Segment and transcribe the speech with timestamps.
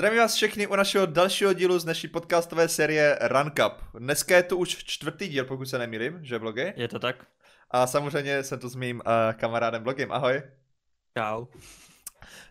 [0.00, 3.72] Zdravím vás všechny u našeho dalšího dílu z naší podcastové série Run Cup.
[3.94, 6.72] Dneska je to už čtvrtý díl, pokud se nemýlím, že blogy?
[6.76, 7.26] Je to tak.
[7.70, 10.12] A samozřejmě jsem tu s mým uh, kamarádem blogem.
[10.12, 10.42] Ahoj.
[11.18, 11.46] Čau.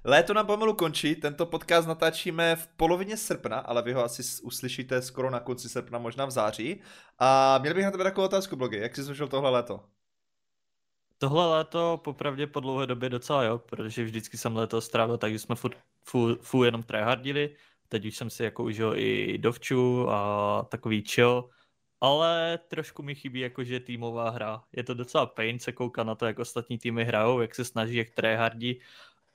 [0.03, 5.01] Léto nám pomalu končí, tento podcast natáčíme v polovině srpna, ale vy ho asi uslyšíte
[5.01, 6.81] skoro na konci srpna, možná v září.
[7.19, 8.77] A měl bych na tebe takovou otázku, blogy.
[8.77, 9.83] Jak jsi zvušil tohle léto?
[11.17, 15.39] Tohle léto popravdě po dlouhé době docela jo, protože vždycky jsem léto strávil tak, že
[15.39, 17.55] jsme furt, furt, furt jenom tryhardili,
[17.87, 21.49] teď už jsem si jako užil i dovču a takový chill,
[22.01, 24.63] ale trošku mi chybí jakože týmová hra.
[24.71, 27.95] Je to docela pain se koukat na to, jak ostatní týmy hrajou, jak se snaží,
[27.95, 28.81] jak tryhardí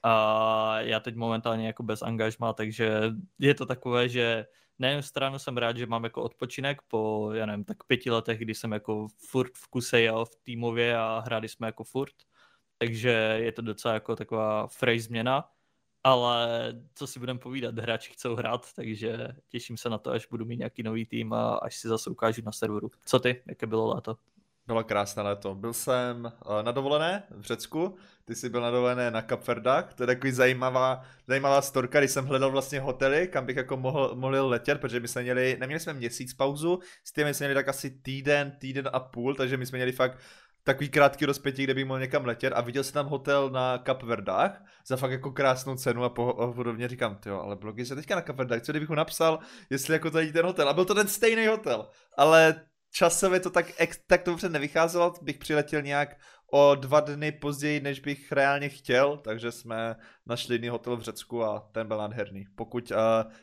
[0.03, 3.01] a já teď momentálně jako bez angažma, takže
[3.39, 4.47] je to takové, že
[4.79, 8.39] na jednu stranu jsem rád, že mám jako odpočinek po, já nevím, tak pěti letech,
[8.39, 12.15] kdy jsem jako furt v kuse jel v týmově a hráli jsme jako furt,
[12.79, 13.11] takže
[13.43, 15.51] je to docela jako taková fresh změna,
[16.05, 16.49] ale
[16.95, 20.57] co si budeme povídat, hráči chcou hrát, takže těším se na to, až budu mít
[20.57, 22.91] nějaký nový tým a až si zase ukážu na serveru.
[23.05, 24.17] Co ty, jaké bylo léto?
[24.67, 25.55] Bylo krásné léto.
[25.55, 30.03] Byl jsem uh, na dovolené v Řecku, ty jsi byl na dovolené na Kapverdách, to
[30.03, 34.49] je takový zajímavá, zajímavá storka, když jsem hledal vlastně hotely, kam bych jako mohl, mohl
[34.49, 37.91] letět, protože my jsme měli, neměli jsme měsíc pauzu, s tím jsme měli tak asi
[37.91, 40.19] týden, týden a půl, takže my jsme měli fakt
[40.65, 44.63] takový krátký rozpětí, kde bych mohl někam letět a viděl jsem tam hotel na Kapverdách
[44.87, 48.23] za fakt jako krásnou cenu a, po, podobně říkám, jo, ale blogy se teďka na
[48.23, 49.39] Kapverdách, co kdybych mu napsal,
[49.71, 53.67] jestli jako tady ten hotel a byl to ten stejný hotel, ale časově to tak,
[54.07, 56.17] tak dobře nevycházelo, bych přiletěl nějak
[56.53, 61.45] o dva dny později, než bych reálně chtěl, takže jsme našli jiný hotel v Řecku
[61.45, 62.45] a ten byl nádherný.
[62.57, 62.97] Pokud uh,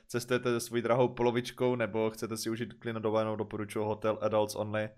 [0.07, 4.89] cestujete se svojí drahou polovičkou nebo chcete si užít klidno dovolenou, doporučuji hotel Adults Only,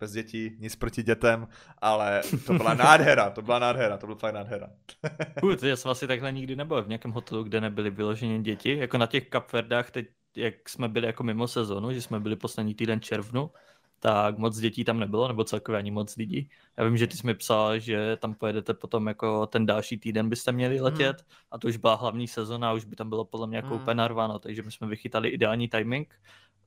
[0.00, 4.34] bez dětí, nic proti dětem, ale to byla nádhera, to byla nádhera, to byla fakt
[4.34, 4.70] nádhera.
[5.40, 8.98] Kud, já jsem asi takhle nikdy nebyl v nějakém hotelu, kde nebyly vyloženě děti, jako
[8.98, 13.00] na těch Kapverdách teď, jak jsme byli jako mimo sezonu, že jsme byli poslední týden
[13.00, 13.50] červnu,
[14.00, 16.50] tak moc dětí tam nebylo, nebo celkově ani moc lidí.
[16.76, 20.28] Já vím, že ty jsi mi psal, že tam pojedete potom jako ten další týden
[20.28, 21.28] byste měli letět hmm.
[21.50, 23.82] a to už byla hlavní sezona a už by tam bylo podle mě jako hmm.
[23.82, 26.14] úplně narváno, takže my jsme vychytali ideální timing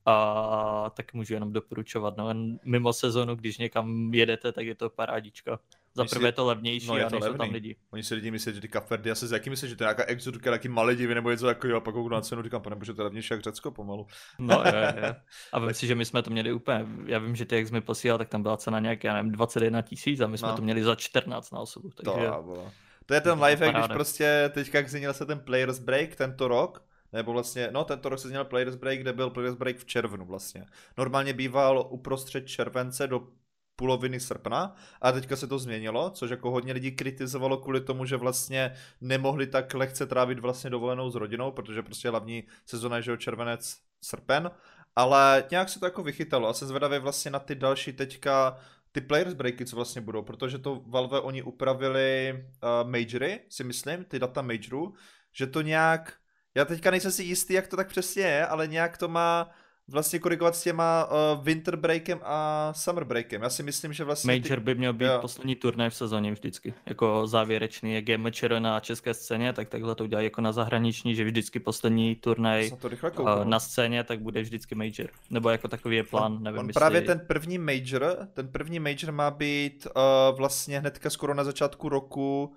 [0.06, 2.16] a tak můžu jenom doporučovat.
[2.16, 2.34] No,
[2.64, 5.58] mimo sezonu, když někam jedete, tak je to parádička.
[5.94, 7.76] Za prvé je to levnější no, je to a nejsou tam lidi.
[7.90, 10.50] Oni si lidi myslí, že ty se s jakým myslíš, že to je nějaká exotika,
[10.50, 13.02] taky malé divy nebo něco takového, a pak kouknu na cenu, říkám, pane bože, to
[13.02, 14.06] je levnější jak Řecko pomalu.
[14.38, 15.14] No, je, je.
[15.52, 17.80] A vím si, že my jsme to měli úplně, já vím, že ty, jak jsme
[17.80, 20.56] posílal, tak tam byla cena nějak, já nevím, 21 tisíc a my jsme no.
[20.56, 21.90] to měli za 14 na osobu.
[21.96, 22.26] Takže...
[22.26, 22.72] To,
[23.06, 26.82] to je ten live, když prostě teďka, jak změnil se ten Players Break tento rok,
[27.12, 30.24] nebo vlastně, no tento rok se změnil Players Break, kde byl Players Break v červnu
[30.24, 30.66] vlastně.
[30.98, 33.28] Normálně býval uprostřed července do
[33.76, 38.16] poloviny srpna a teďka se to změnilo, což jako hodně lidí kritizovalo kvůli tomu, že
[38.16, 43.16] vlastně nemohli tak lehce trávit vlastně dovolenou s rodinou, protože prostě hlavní sezona je, že
[43.16, 44.50] červenec, srpen,
[44.96, 48.56] ale nějak se to jako vychytalo a jsem zvedavý vlastně na ty další teďka
[48.92, 54.04] ty players breaky, co vlastně budou, protože to Valve oni upravili uh, majory, si myslím,
[54.04, 54.94] ty data majorů,
[55.32, 56.14] že to nějak,
[56.60, 59.50] já teďka nejsem si jistý, jak to tak přesně je, ale nějak to má
[59.88, 63.42] vlastně korigovat s těma uh, winter breakem a summer breakem.
[63.42, 64.32] Já si myslím, že vlastně...
[64.32, 64.64] Major ty...
[64.64, 65.18] by měl být jo.
[65.20, 66.74] poslední turnaj v sezóně vždycky.
[66.86, 71.14] Jako závěrečný, jak je MČR na české scéně, tak takhle to udělají jako na zahraniční,
[71.14, 72.70] že vždycky poslední turnaj
[73.18, 75.10] uh, na scéně, tak bude vždycky Major.
[75.30, 76.78] Nebo jako takový je plán, on, nevím, on jestli...
[76.78, 81.88] právě ten první Major, ten první Major má být uh, vlastně hnedka skoro na začátku
[81.88, 82.54] roku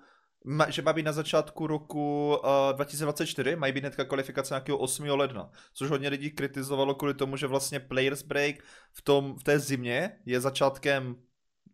[0.68, 5.04] že má být na začátku roku uh, 2024, mají být hnedka kvalifikace nějakého 8.
[5.04, 8.56] ledna, což hodně lidí kritizovalo kvůli tomu, že vlastně Players Break
[8.92, 11.16] v, tom, v té zimě je začátkem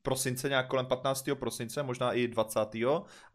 [0.03, 1.25] prosince, nějak kolem 15.
[1.35, 2.61] prosince, možná i 20.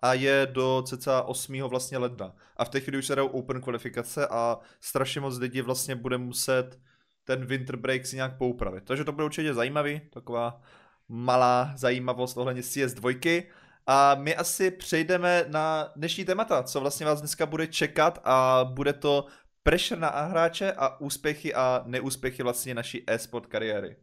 [0.02, 1.62] a je do cca 8.
[1.62, 2.36] vlastně ledna.
[2.58, 6.18] A v té chvíli už se jdou open kvalifikace a strašně moc lidí vlastně bude
[6.18, 6.80] muset
[7.24, 8.84] ten winter break si nějak poupravit.
[8.84, 10.62] Takže to bude určitě zajímavý, taková
[11.08, 13.44] malá zajímavost ohledně CS2.
[13.88, 18.94] A my asi přejdeme na dnešní témata, co vlastně vás dneska bude čekat a bude
[18.94, 19.26] to
[19.64, 23.96] pressure na hráče a úspěchy a neúspěchy vlastně naší e-sport kariéry.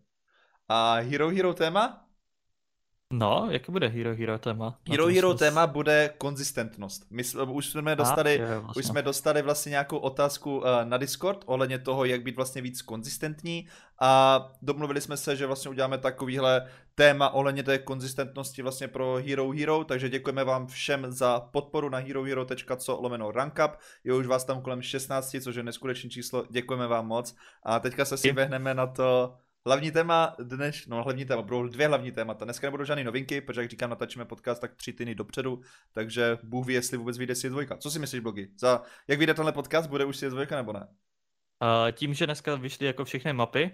[0.68, 2.08] A Hero Hero téma?
[3.12, 4.78] No, jaký bude Hero Hero téma?
[4.90, 5.38] Hero Hero jsme...
[5.38, 7.06] téma bude konzistentnost.
[7.10, 8.80] My už jsme dostali, A, je, vlastně.
[8.80, 12.82] už jsme dostali vlastně nějakou otázku uh, na Discord ohledně toho, jak být vlastně víc
[12.82, 13.68] konzistentní
[14.00, 19.50] a domluvili jsme se, že vlastně uděláme takovýhle téma ohledně té konzistentnosti vlastně pro Hero
[19.50, 23.70] Hero, takže děkujeme vám všem za podporu na herohero.co lomeno rankup.
[24.04, 27.36] Je už vás tam kolem 16, což je neskutečné číslo, děkujeme vám moc.
[27.62, 29.34] A teďka se si vehneme na to,
[29.66, 32.44] Hlavní téma dnes, no hlavní téma, budou dvě hlavní témata.
[32.44, 35.60] Dneska nebudou žádné novinky, protože jak říkám, natáčíme podcast tak tři týdny dopředu,
[35.92, 37.76] takže Bůh ví, jestli vůbec vyjde si dvojka.
[37.76, 38.48] Co si myslíš, blogy?
[38.58, 40.88] Za, jak vyjde tenhle podcast, bude už si dvojka nebo ne?
[41.92, 43.70] Tím, že dneska vyšly jako všechny mapy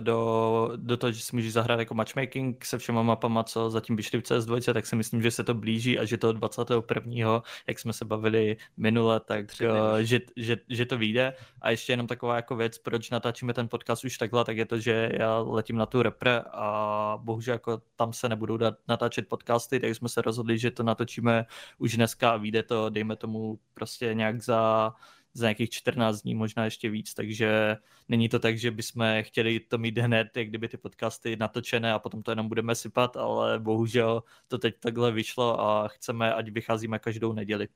[0.00, 4.20] do, do toho, že si můžeš zahrát jako matchmaking se všema mapama, co zatím vyšly
[4.20, 7.42] v CS2, tak si myslím, že se to blíží a že to 21.
[7.66, 9.54] jak jsme se bavili minule, tak
[10.00, 11.34] že, že, že, to vyjde.
[11.60, 14.78] A ještě jenom taková jako věc, proč natáčíme ten podcast už takhle, tak je to,
[14.78, 19.80] že já letím na tu repre a bohužel jako tam se nebudou dát natáčet podcasty,
[19.80, 21.46] tak jsme se rozhodli, že to natočíme
[21.78, 24.92] už dneska a vyjde to, dejme tomu prostě nějak za
[25.34, 27.76] za nějakých 14 dní, možná ještě víc, takže
[28.08, 31.98] není to tak, že bychom chtěli to mít hned, jak kdyby ty podcasty natočené a
[31.98, 36.98] potom to jenom budeme sypat, ale bohužel to teď takhle vyšlo a chceme, ať vycházíme
[36.98, 37.68] každou neděli.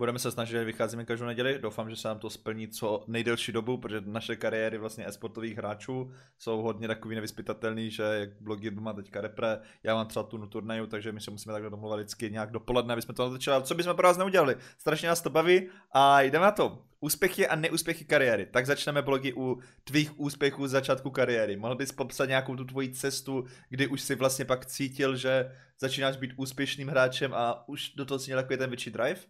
[0.00, 1.58] Budeme se snažit, že vycházíme každou neděli.
[1.58, 6.12] Doufám, že se nám to splní co nejdelší dobu, protože naše kariéry vlastně esportových hráčů
[6.38, 10.86] jsou hodně takový nevyspytatelný, že jak blogy má teďka repre, já mám třeba tu turnaju,
[10.86, 13.62] takže my se musíme takhle domluvat vždycky nějak dopoledne, aby jsme to natočili.
[13.62, 14.56] Co bychom pro vás neudělali?
[14.78, 16.82] Strašně nás to baví a jdeme na to.
[17.00, 18.46] Úspěchy a neúspěchy kariéry.
[18.46, 21.56] Tak začneme blogy u tvých úspěchů z začátku kariéry.
[21.56, 26.16] Mohl bys popsat nějakou tu tvoji cestu, kdy už si vlastně pak cítil, že začínáš
[26.16, 29.20] být úspěšným hráčem a už do toho si měl takový ten větší drive?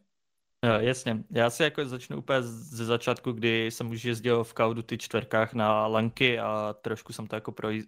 [0.65, 1.25] Jo, jasně.
[1.31, 5.55] Já si jako začnu úplně ze začátku, kdy jsem už jezdil v kaudu ty čtvrkách
[5.55, 7.85] na lanky a trošku jsem to jako projež,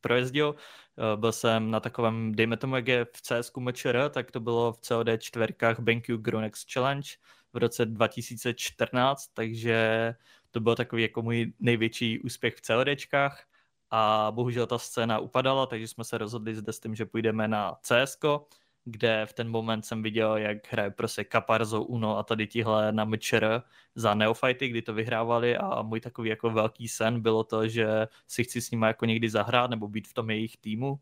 [0.00, 0.54] projezdil.
[0.98, 4.72] Eh, byl jsem na takovém, dejme tomu, jak je v CS MČR, tak to bylo
[4.72, 7.08] v COD čtvrkách BenQ Gronex Challenge
[7.52, 10.14] v roce 2014, takže
[10.50, 13.44] to byl takový jako můj největší úspěch v CODčkách
[13.90, 17.74] a bohužel ta scéna upadala, takže jsme se rozhodli zde s tím, že půjdeme na
[17.82, 18.46] CSko
[18.88, 23.04] kde v ten moment jsem viděl, jak hraje prostě Caparzo, Uno a tady tihle na
[23.04, 23.62] Mčer
[23.94, 27.86] za Neofighty, kdy to vyhrávali a můj takový jako velký sen bylo to, že
[28.26, 31.00] si chci s nimi jako někdy zahrát nebo být v tom jejich týmu.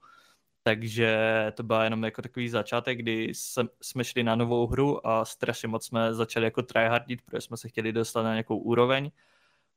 [0.63, 1.17] Takže
[1.55, 3.33] to byl jenom jako takový začátek, kdy
[3.81, 7.69] jsme šli na novou hru a strašně moc jsme začali jako tryhardit, protože jsme se
[7.69, 9.11] chtěli dostat na nějakou úroveň.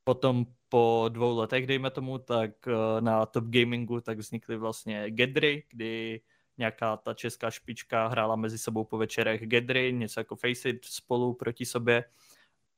[0.04, 5.64] Potom po dvou letech, dejme tomu, tak eh, na Top Gamingu tak vznikly vlastně Gedry,
[5.70, 6.22] kdy
[6.58, 11.66] nějaká ta česká špička hrála mezi sebou po večerech Gedry, něco jako Faceit spolu proti
[11.66, 12.04] sobě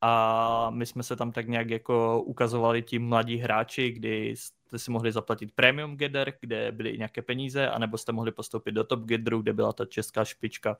[0.01, 4.91] a my jsme se tam tak nějak jako ukazovali ti mladí hráči, kdy jste si
[4.91, 8.99] mohli zaplatit premium Gedder, kde byly i nějaké peníze, anebo jste mohli postoupit do top
[8.99, 10.77] Gedru, kde byla ta česká špička.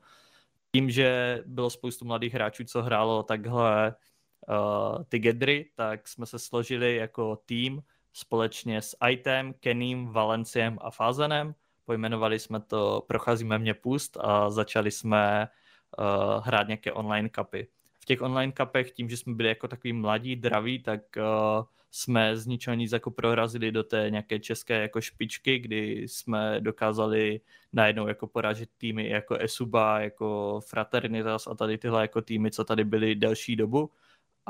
[0.72, 3.96] Tím, že bylo spoustu mladých hráčů, co hrálo takhle
[4.50, 10.92] uh, ty Gedry, tak jsme se složili jako tým společně s Item, Kenym, Valenciem a
[10.92, 11.56] Fázenem
[11.90, 15.48] pojmenovali jsme to Procházíme mě pust a začali jsme
[15.98, 17.68] uh, hrát nějaké online kapy.
[18.00, 22.38] V těch online kapech, tím, že jsme byli jako takový mladí, draví, tak uh, jsme
[22.38, 27.42] z ničeho nic jako prorazili do té nějaké české jako špičky, kdy jsme dokázali
[27.74, 32.84] najednou jako poražit týmy jako Esuba, jako Fraternitas a tady tyhle jako týmy, co tady
[32.84, 33.92] byly delší dobu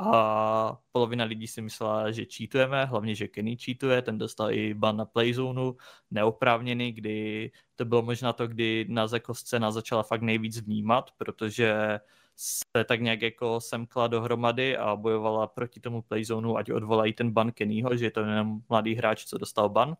[0.02, 4.96] a polovina lidí si myslela, že cheatujeme, hlavně, že Kenny cheatuje, ten dostal i ban
[4.96, 5.76] na playzonu,
[6.10, 12.00] neoprávněný, kdy to bylo možná to, kdy nás jako scéna začala fakt nejvíc vnímat, protože
[12.36, 17.52] se tak nějak jako semkla dohromady a bojovala proti tomu playzonu, ať odvolají ten ban
[17.52, 19.96] Kennyho, že je to jenom mladý hráč, co dostal ban.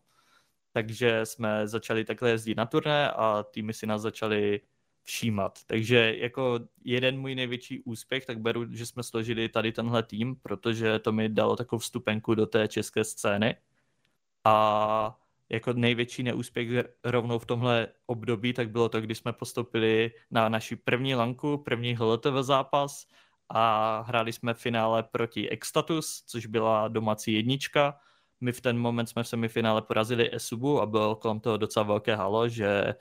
[0.73, 4.61] Takže jsme začali takhle jezdit na turné a týmy si nás začali
[5.03, 5.59] všímat.
[5.65, 10.99] Takže jako jeden můj největší úspěch, tak beru, že jsme složili tady tenhle tým, protože
[10.99, 13.55] to mi dalo takovou vstupenku do té české scény.
[14.43, 15.17] A
[15.49, 16.69] jako největší neúspěch
[17.03, 21.95] rovnou v tomhle období, tak bylo to, když jsme postoupili na naši první lanku, první
[21.95, 23.07] HLTV zápas
[23.49, 27.99] a hráli jsme finále proti Extatus, což byla domácí jednička
[28.41, 32.15] my v ten moment jsme v semifinále porazili Esubu a bylo kolem toho docela velké
[32.15, 32.95] halo, že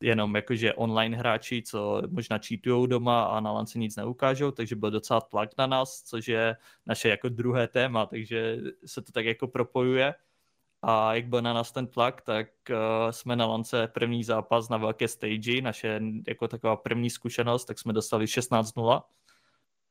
[0.00, 4.90] jenom jakože online hráči, co možná cheatujou doma a na lance nic neukážou, takže byl
[4.90, 6.56] docela tlak na nás, což je
[6.86, 10.14] naše jako druhé téma, takže se to tak jako propojuje.
[10.82, 12.76] A jak byl na nás ten tlak, tak uh,
[13.10, 17.92] jsme na lance první zápas na velké stage, naše jako taková první zkušenost, tak jsme
[17.92, 19.02] dostali 16-0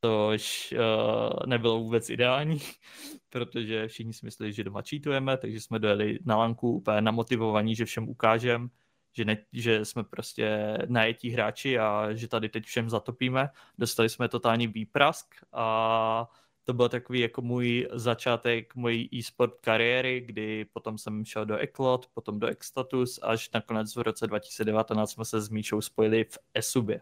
[0.06, 2.60] což uh, nebylo vůbec ideální,
[3.30, 7.84] protože všichni si mysleli, že doma cheatujeme, takže jsme dojeli na lanku úplně namotivovaní, že
[7.84, 8.70] všem ukážem,
[9.12, 13.48] že, ne, že jsme prostě najetí hráči a že tady teď všem zatopíme.
[13.78, 16.28] Dostali jsme totální výprask a
[16.64, 22.06] to byl takový jako můj začátek mojí e-sport kariéry, kdy potom jsem šel do Eklot,
[22.14, 27.00] potom do Extatus, až nakonec v roce 2019 jsme se s Míšou spojili v Esubě.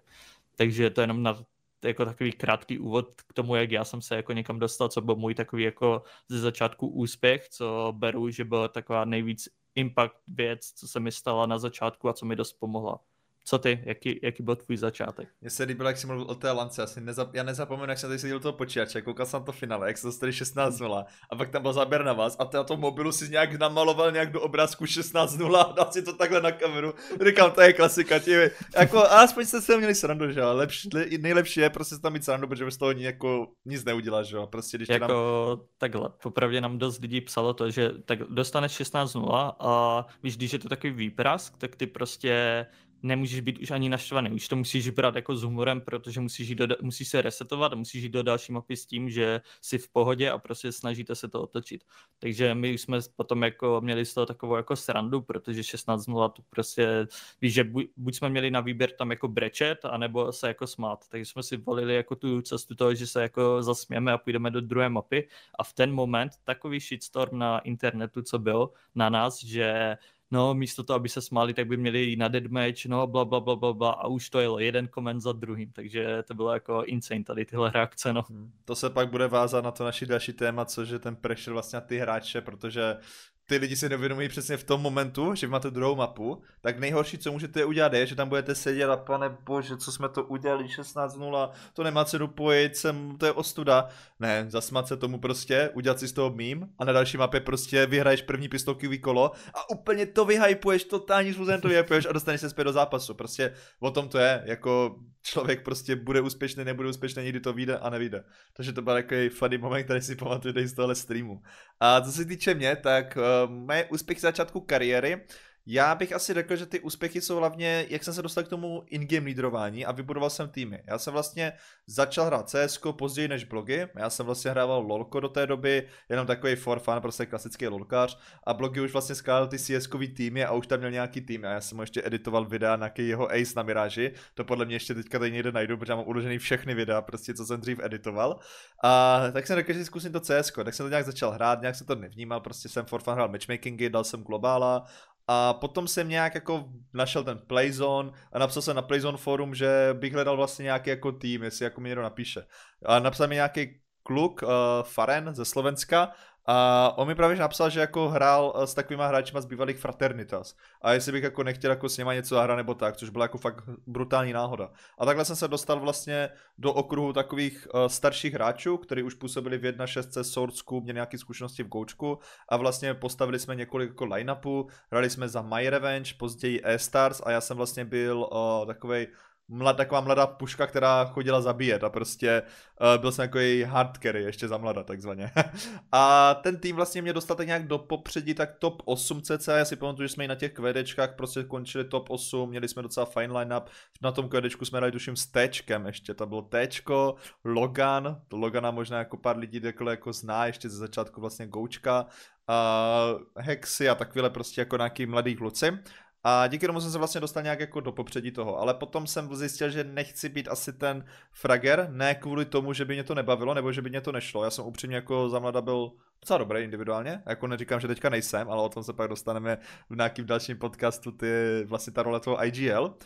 [0.56, 1.44] Takže to jenom na
[1.84, 5.16] jako takový krátký úvod k tomu, jak já jsem se jako někam dostal, co byl
[5.16, 10.88] můj takový jako ze začátku úspěch, co beru, že byla taková nejvíc impact věc, co
[10.88, 13.13] se mi stala na začátku a co mi dost pomohla.
[13.46, 13.82] Co ty?
[13.84, 15.28] Jaký, jaký byl tvůj začátek?
[15.40, 17.98] Mně se líbilo, jak jsi mluvil o té lance, já, si nezap, já nezapomenu, jak
[17.98, 21.36] jsem tady seděl do toho počítače, koukal jsem to finále, jak se dostali 16-0 a
[21.36, 24.32] pak tam byl záběr na vás a ty na tom mobilu si nějak namaloval nějak
[24.32, 26.94] do obrázku 16-0 a dal si to takhle na kameru.
[27.26, 28.30] Říkám, to je klasika, ti,
[28.76, 32.48] jako, aspoň jste se měli srandu, že jo, Lepší, nejlepší je prostě tam mít srandu,
[32.48, 35.66] protože z toho jako nic neuděláš, že jo, prostě když jako, nám...
[35.78, 40.58] takhle, popravdě nám dost lidí psalo to, že tak dostaneš 16-0 a víš, když je
[40.58, 42.66] to takový výprask, tak ty prostě
[43.04, 46.58] nemůžeš být už ani naštvaný, už to musíš brát jako s humorem, protože musíš, jít
[46.58, 49.88] do, musíš se resetovat a musíš jít do další mapy s tím, že jsi v
[49.88, 51.84] pohodě a prostě snažíte se to otočit.
[52.18, 57.06] Takže my jsme potom jako měli z toho takovou jako srandu, protože 16.0 to prostě,
[57.40, 61.08] víš, že buď, buď jsme měli na výběr tam jako brečet, anebo se jako smát.
[61.08, 64.60] Takže jsme si volili jako tu cestu toho, že se jako zasměeme a půjdeme do
[64.60, 69.96] druhé mapy a v ten moment takový shitstorm na internetu, co byl na nás, že
[70.34, 73.40] no místo toho, aby se smáli, tak by měli jít na deathmatch, no bla, bla,
[73.40, 76.82] bla, bla, bla a už to jelo jeden koment za druhým, takže to bylo jako
[76.84, 78.24] insane tady tyhle reakce, no.
[78.28, 78.52] Hmm.
[78.64, 81.76] To se pak bude vázat na to naši další téma, což je ten pressure vlastně
[81.76, 82.96] na ty hráče, protože
[83.46, 87.32] ty lidi si nevědomují přesně v tom momentu, že máte druhou mapu, tak nejhorší, co
[87.32, 91.50] můžete udělat, je, že tam budete sedět a pane bože, co jsme to udělali, 16-0,
[91.72, 93.88] to nemá cenu pojít, sem, to je ostuda.
[94.20, 97.86] Ne, zasmat se tomu prostě, udělat si z toho mím a na další mapě prostě
[97.86, 102.50] vyhraješ první pistolkový kolo a úplně to vyhypuješ, totální způsobem to vyhypuješ a dostaneš se
[102.50, 103.14] zpět do zápasu.
[103.14, 107.78] Prostě o tom to je, jako člověk prostě bude úspěšný, nebude úspěšný, nikdy to vyjde
[107.78, 108.24] a nevyjde.
[108.56, 111.42] Takže to byl takový funny moment, který si pamatuju z tohle streamu.
[111.80, 115.20] A co se týče mě, tak uh, moje úspěch začátku kariéry
[115.66, 118.82] já bych asi řekl, že ty úspěchy jsou hlavně, jak jsem se dostal k tomu
[118.86, 120.82] in-game lídrování a vybudoval jsem týmy.
[120.86, 121.52] Já jsem vlastně
[121.86, 126.26] začal hrát CS později než blogy, já jsem vlastně hrával LOLko do té doby, jenom
[126.26, 128.18] takový for fun, prostě klasický lolkář.
[128.46, 131.44] A blogy už vlastně skládal ty cs týmy a už tam měl nějaký tým.
[131.44, 134.76] A já jsem mu ještě editoval videa na jeho ace na Miráži, to podle mě
[134.76, 138.38] ještě teďka tady někde najdu, protože mám uložený všechny videa, prostě co jsem dřív editoval.
[138.84, 141.76] A tak jsem řekl, že zkusím to CS, tak jsem to nějak začal hrát, nějak
[141.76, 144.84] se to nevnímal, prostě jsem for fun hrál matchmakingy, dal jsem globála
[145.28, 146.64] a potom jsem nějak jako
[146.94, 151.12] našel ten Playzone a napsal jsem na Playzone forum, že bych hledal vlastně nějaký jako
[151.12, 152.46] tým, jestli jako mi někdo napíše.
[152.86, 154.48] A napsal mi nějaký kluk, uh,
[154.82, 156.12] Faren ze Slovenska
[156.46, 160.56] a on mi právě napsal, že jako hrál eh, s takovýma hráčima z bývalých fraternitas.
[160.82, 163.38] A jestli bych jako nechtěl jako s nima něco zahrát nebo tak, což byla jako
[163.38, 164.70] fakt brutální náhoda.
[164.98, 169.58] A takhle jsem se dostal vlastně do okruhu takových uh, starších hráčů, kteří už působili
[169.58, 174.66] v 1.6 Sourceku, měli nějaké zkušenosti v Goučku a vlastně postavili jsme několik jako line-upů,
[174.90, 179.08] hrali jsme za My Revenge, později E-Stars a já jsem vlastně byl uh, takovej
[179.48, 182.42] mlad, taková mladá puška, která chodila zabíjet a prostě
[182.80, 185.30] uh, byl jsem jako její hard carry, ještě za mlada takzvaně.
[185.92, 189.64] a ten tým vlastně mě dostal tak nějak do popředí, tak top 8 cc, já
[189.64, 193.06] si pamatuju, že jsme i na těch kvedečkách prostě končili top 8, měli jsme docela
[193.06, 193.68] fine line-up,
[194.02, 198.70] na tom kvedečku jsme hrali tuším s Tčkem ještě, to bylo Tčko, Logan, to Logana
[198.70, 202.06] možná jako pár lidí jako, jako zná ještě ze začátku vlastně Goučka,
[202.48, 205.78] uh, Hexy a takové prostě jako nějaký mladý kluci.
[206.26, 209.34] A díky tomu jsem se vlastně dostal nějak jako do popředí toho, ale potom jsem
[209.34, 213.54] zjistil, že nechci být asi ten frager, ne kvůli tomu, že by mě to nebavilo,
[213.54, 214.44] nebo že by mě to nešlo.
[214.44, 218.50] Já jsem upřímně jako za mlada byl docela dobrý individuálně, jako neříkám, že teďka nejsem,
[218.50, 219.58] ale o tom se pak dostaneme
[219.90, 221.26] v nějakým dalším podcastu, ty
[221.64, 222.96] vlastně ta role toho IGL.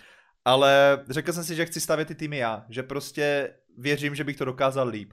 [0.45, 4.37] Ale řekl jsem si, že chci stavět ty týmy já, že prostě věřím, že bych
[4.37, 5.13] to dokázal líp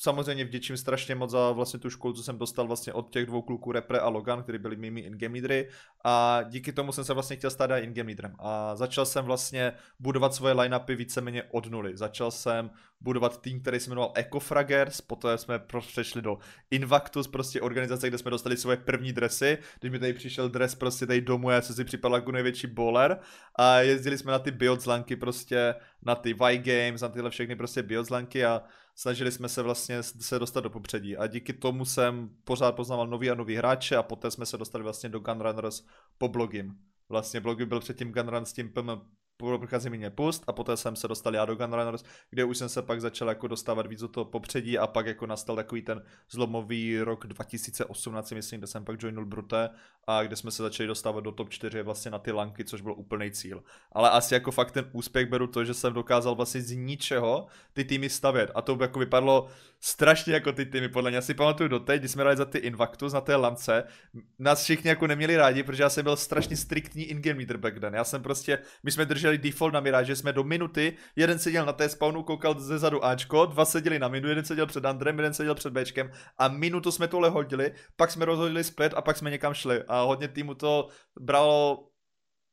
[0.00, 3.42] samozřejmě vděčím strašně moc za vlastně tu školu, co jsem dostal vlastně od těch dvou
[3.42, 5.68] kluků Repre a Logan, kteří byli mými in-game lídry
[6.04, 10.34] a díky tomu jsem se vlastně chtěl stát in-game lídrem a začal jsem vlastně budovat
[10.34, 11.96] svoje line-upy víceméně od nuly.
[11.96, 16.38] Začal jsem budovat tým, který se jmenoval Ecofragers, poté jsme přešli do
[16.70, 21.06] Invactus, prostě organizace, kde jsme dostali svoje první dresy, když mi tady přišel dres prostě
[21.06, 23.18] tady domů, já jsem si připadal jako největší bowler.
[23.58, 27.82] A jezdili jsme na ty biotzlanky prostě, na ty Y Games, na tyhle všechny prostě
[27.82, 28.62] biotzlanky a
[28.96, 33.30] snažili jsme se vlastně se dostat do popředí a díky tomu jsem pořád poznával nový
[33.30, 35.86] a nový hráče a poté jsme se dostali vlastně do Gunrunners
[36.18, 36.78] po blogim.
[37.08, 38.72] Vlastně blogy byl předtím Gunrun s tím
[39.36, 42.82] prochází mě pust a poté jsem se dostal já do Gunrunners, kde už jsem se
[42.82, 47.00] pak začal jako dostávat víc do toho popředí a pak jako nastal takový ten zlomový
[47.00, 49.70] rok 2018, myslím, kde jsem pak joinul Brute
[50.06, 52.92] a kde jsme se začali dostávat do top 4 vlastně na ty lanky, což byl
[52.92, 53.62] úplný cíl.
[53.92, 57.84] Ale asi jako fakt ten úspěch beru to, že jsem dokázal vlastně z ničeho ty
[57.84, 59.48] týmy stavět a to by jako vypadlo
[59.80, 61.16] strašně jako ty týmy, podle mě.
[61.16, 63.84] Já si pamatuju do teď, když jsme hráli za ty Invactus na té lance,
[64.38, 67.94] nás všichni jako neměli rádi, protože já jsem byl strašně striktní in-game leader back then.
[67.94, 71.38] Já jsem prostě, my jsme drželi vymýšleli default na Mirage, že jsme do minuty, jeden
[71.38, 74.84] seděl na té spawnu, koukal ze zadu Ačko, dva seděli na minu, jeden seděl před
[74.84, 79.02] Andrem, jeden seděl před Bčkem a minutu jsme tohle hodili, pak jsme rozhodli zpět a
[79.02, 80.88] pak jsme někam šli a hodně týmu to
[81.20, 81.88] bralo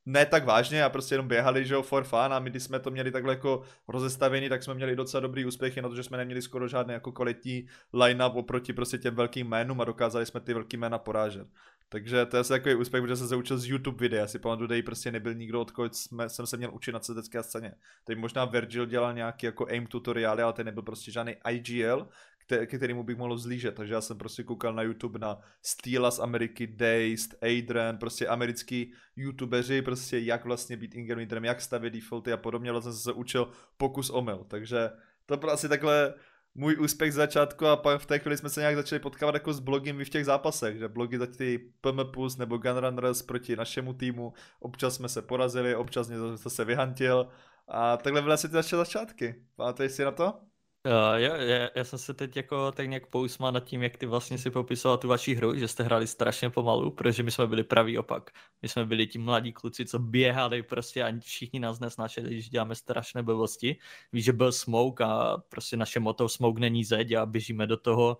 [0.05, 2.79] ne tak vážně a prostě jenom běhali, že jo, for fun a my když jsme
[2.79, 6.17] to měli takhle jako rozestavený, tak jsme měli docela dobrý úspěchy na to, že jsme
[6.17, 10.53] neměli skoro žádný jako kvalitní line-up oproti prostě těm velkým jménům a dokázali jsme ty
[10.53, 11.47] velký jména porážet.
[11.93, 14.69] Takže to je asi takový úspěch, protože jsem se učil z YouTube videa, si pamatuju,
[14.73, 17.73] že prostě nebyl nikdo, od koho jsme, jsem se měl učit na CZské scéně.
[18.03, 22.07] Teď možná Virgil dělal nějaký jako aim tutoriály, ale ten nebyl prostě žádný IGL,
[22.47, 23.75] ke kterému bych mohl zlížet.
[23.75, 28.93] Takže já jsem prostě koukal na YouTube na Steela z Ameriky, Dazed, Adrian, prostě americký
[29.15, 32.71] youtubeři, prostě jak vlastně být ingermiterem, jak stavět defaulty a podobně.
[32.71, 34.45] Vlastně jsem se učil pokus omyl.
[34.47, 34.89] Takže
[35.25, 36.13] to bylo asi takhle
[36.55, 39.53] můj úspěch z začátku a pak v té chvíli jsme se nějak začali potkávat jako
[39.53, 43.93] s blogem v těch zápasech, že blogy za ty PM Plus nebo Gunrunners proti našemu
[43.93, 47.29] týmu, občas jsme se porazili, občas mě zase vyhantil
[47.67, 49.45] a takhle byly asi ty naše začátky.
[49.55, 50.52] Pamatuješ si na to?
[50.85, 54.05] Uh, já, já, já, jsem se teď jako tak nějak pousmál nad tím, jak ty
[54.05, 57.63] vlastně si popisoval tu vaši hru, že jste hráli strašně pomalu, protože my jsme byli
[57.63, 58.31] pravý opak.
[58.61, 62.75] My jsme byli ti mladí kluci, co běhali prostě a všichni nás nesnášeli, když děláme
[62.75, 63.77] strašné blbosti.
[64.13, 68.17] Víš, že byl smoke a prostě naše moto smoke není zeď a běžíme do toho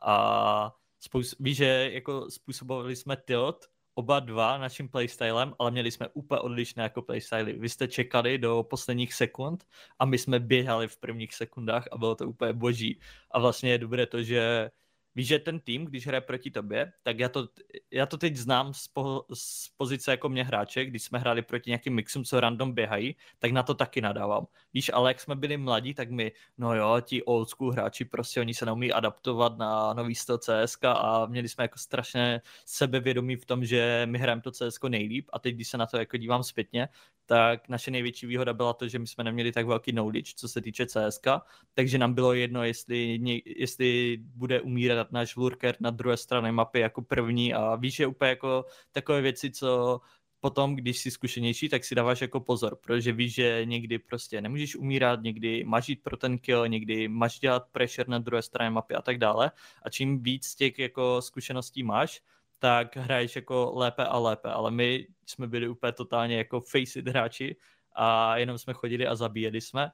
[0.00, 0.76] a
[1.10, 6.40] spous- víš, že jako způsobovali jsme tilt oba dva naším playstylem, ale měli jsme úplně
[6.40, 7.52] odlišné jako playstyly.
[7.52, 9.64] Vy jste čekali do posledních sekund
[9.98, 13.00] a my jsme běhali v prvních sekundách a bylo to úplně boží.
[13.30, 14.70] A vlastně je dobré to, že
[15.14, 17.48] víš, že ten tým, když hraje proti tobě, tak já to,
[17.90, 21.70] já to teď znám z, po, z pozice jako mě hráče, když jsme hráli proti
[21.70, 24.46] nějakým mixům, co random běhají, tak na to taky nadávám.
[24.74, 28.40] Víš, ale jak jsme byli mladí, tak my, no jo, ti old school hráči, prostě
[28.40, 33.44] oni se neumí adaptovat na nový styl CSK a měli jsme jako strašné sebevědomí v
[33.44, 36.42] tom, že my hrajeme to CSK nejlíp a teď, když se na to jako dívám
[36.42, 36.88] zpětně,
[37.26, 40.60] tak naše největší výhoda byla to, že my jsme neměli tak velký knowledge, co se
[40.60, 41.26] týče CSK,
[41.74, 47.02] takže nám bylo jedno, jestli, jestli bude umírat náš lurker na druhé straně mapy jako
[47.02, 50.00] první a víš, že úplně jako takové věci, co
[50.40, 54.76] potom, když jsi zkušenější, tak si dáváš jako pozor, protože víš, že někdy prostě nemůžeš
[54.76, 58.94] umírat, někdy máš jít pro ten kill, někdy máš dělat pressure na druhé straně mapy
[58.94, 59.50] a tak dále.
[59.82, 62.20] A čím víc těch jako zkušeností máš,
[62.58, 67.08] tak hraješ jako lépe a lépe, ale my jsme byli úplně totálně jako face it
[67.08, 67.56] hráči
[67.92, 69.90] a jenom jsme chodili a zabíjeli jsme.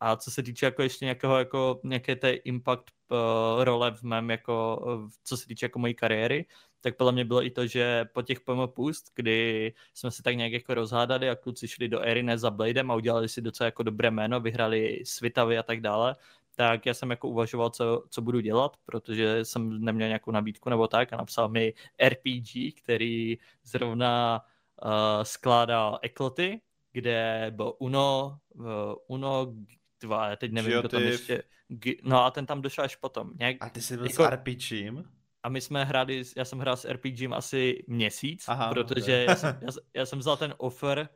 [0.00, 4.30] A co se týče jako ještě nějakého, jako, nějaké té impact uh, role v mém,
[4.30, 6.46] jako, uh, co se týče jako mojí kariéry,
[6.80, 10.36] tak podle mě bylo i to, že po těch PM Pust, kdy jsme se tak
[10.36, 13.82] nějak jako rozhádali a kluci šli do Erine za Bladem a udělali si docela jako
[13.82, 16.16] dobré jméno, vyhrali Svitavy a tak dále,
[16.56, 20.88] tak já jsem jako uvažoval, co, co budu dělat, protože jsem neměl nějakou nabídku nebo
[20.88, 21.74] tak a napsal mi
[22.08, 24.40] RPG, který zrovna
[24.84, 24.90] uh,
[25.22, 26.60] skládal ekloty,
[26.92, 28.64] kde byl Uno, uh,
[29.06, 29.54] Uno,
[30.00, 31.42] dva, teď nevím, kdo tam ještě,
[32.02, 33.30] no a ten tam došel až potom.
[33.38, 35.04] Nějak, a ty jsi byl jako, s RPGem?
[35.42, 39.58] A my jsme hráli, já jsem hrál s RPGem asi měsíc, Aha, protože já jsem,
[39.62, 41.08] já, já jsem vzal ten offer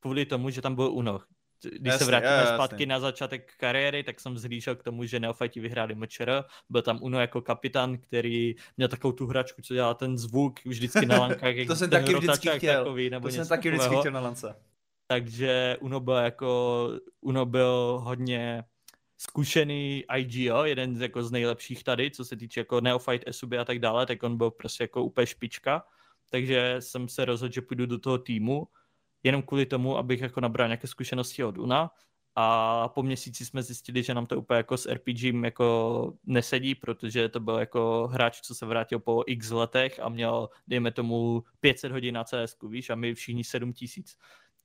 [0.00, 1.20] kvůli tomu, že tam byl Uno
[1.62, 2.54] když jasný, se vrátíme jasný.
[2.54, 6.98] zpátky na začátek kariéry, tak jsem zhlížel k tomu, že Neofajti vyhráli MČR, byl tam
[7.02, 11.54] Uno jako kapitán, který měl takovou tu hračku, co dělá ten zvuk vždycky na lankách.
[11.66, 14.54] to jsem taky vždycky chtěl, takový, nebo to jsem taky vždycky chtěl na lance.
[15.10, 16.90] Takže Uno byl jako,
[17.20, 18.64] Uno byl hodně
[19.16, 23.64] zkušený IGO, jeden z, jako z nejlepších tady, co se týče jako Neofight, SUB a
[23.64, 25.84] tak dále, tak on byl prostě jako úplně špička,
[26.30, 28.68] takže jsem se rozhodl, že půjdu do toho týmu
[29.22, 31.90] jenom kvůli tomu, abych jako nabral nějaké zkušenosti od Una
[32.34, 37.28] a po měsíci jsme zjistili, že nám to úplně jako s RPGem jako nesedí, protože
[37.28, 41.92] to byl jako hráč, co se vrátil po x letech a měl, dejme tomu, 500
[41.92, 44.16] hodin na CS, víš, a my všichni 7000.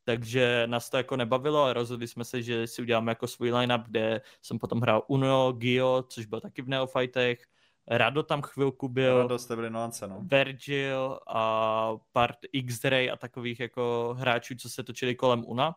[0.03, 3.81] Takže nás to jako nebavilo a rozhodli jsme se, že si uděláme jako svůj line-up,
[3.87, 7.45] kde jsem potom hrál Uno, Gio, což byl taky v Neofightech,
[7.87, 9.21] Rado tam chvilku byl.
[9.21, 10.21] Rado jste byli nuance, no.
[10.21, 15.75] Virgil a part X-Ray a takových jako hráčů, co se točili kolem Una.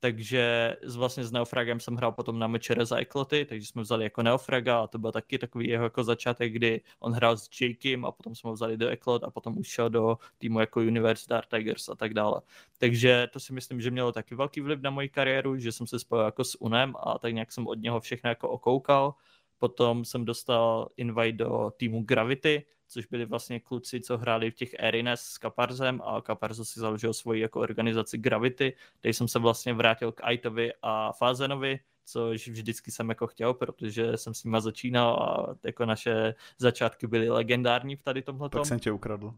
[0.00, 4.22] Takže vlastně s Neofragem jsem hrál potom na mečere za Ekloty, takže jsme vzali jako
[4.22, 8.12] Neofraga a to byl taky takový jeho jako začátek, kdy on hrál s Jakem a
[8.12, 11.46] potom jsme ho vzali do Eklot a potom už šel do týmu jako Universe Dark
[11.46, 12.40] Tigers a tak dále.
[12.78, 15.98] Takže to si myslím, že mělo taky velký vliv na moji kariéru, že jsem se
[15.98, 19.14] spojil jako s Unem a tak nějak jsem od něho všechno jako okoukal
[19.58, 24.74] Potom jsem dostal invite do týmu Gravity, což byli vlastně kluci, co hráli v těch
[24.78, 29.74] Erines s Kaparzem a Kaparzo si založil svoji jako organizaci Gravity, kde jsem se vlastně
[29.74, 35.14] vrátil k Aitovi a Fázenovi, což vždycky jsem jako chtěl, protože jsem s nima začínal
[35.14, 38.48] a jako naše začátky byly legendární v tady tomhle.
[38.48, 39.34] Tak jsem tě ukradl.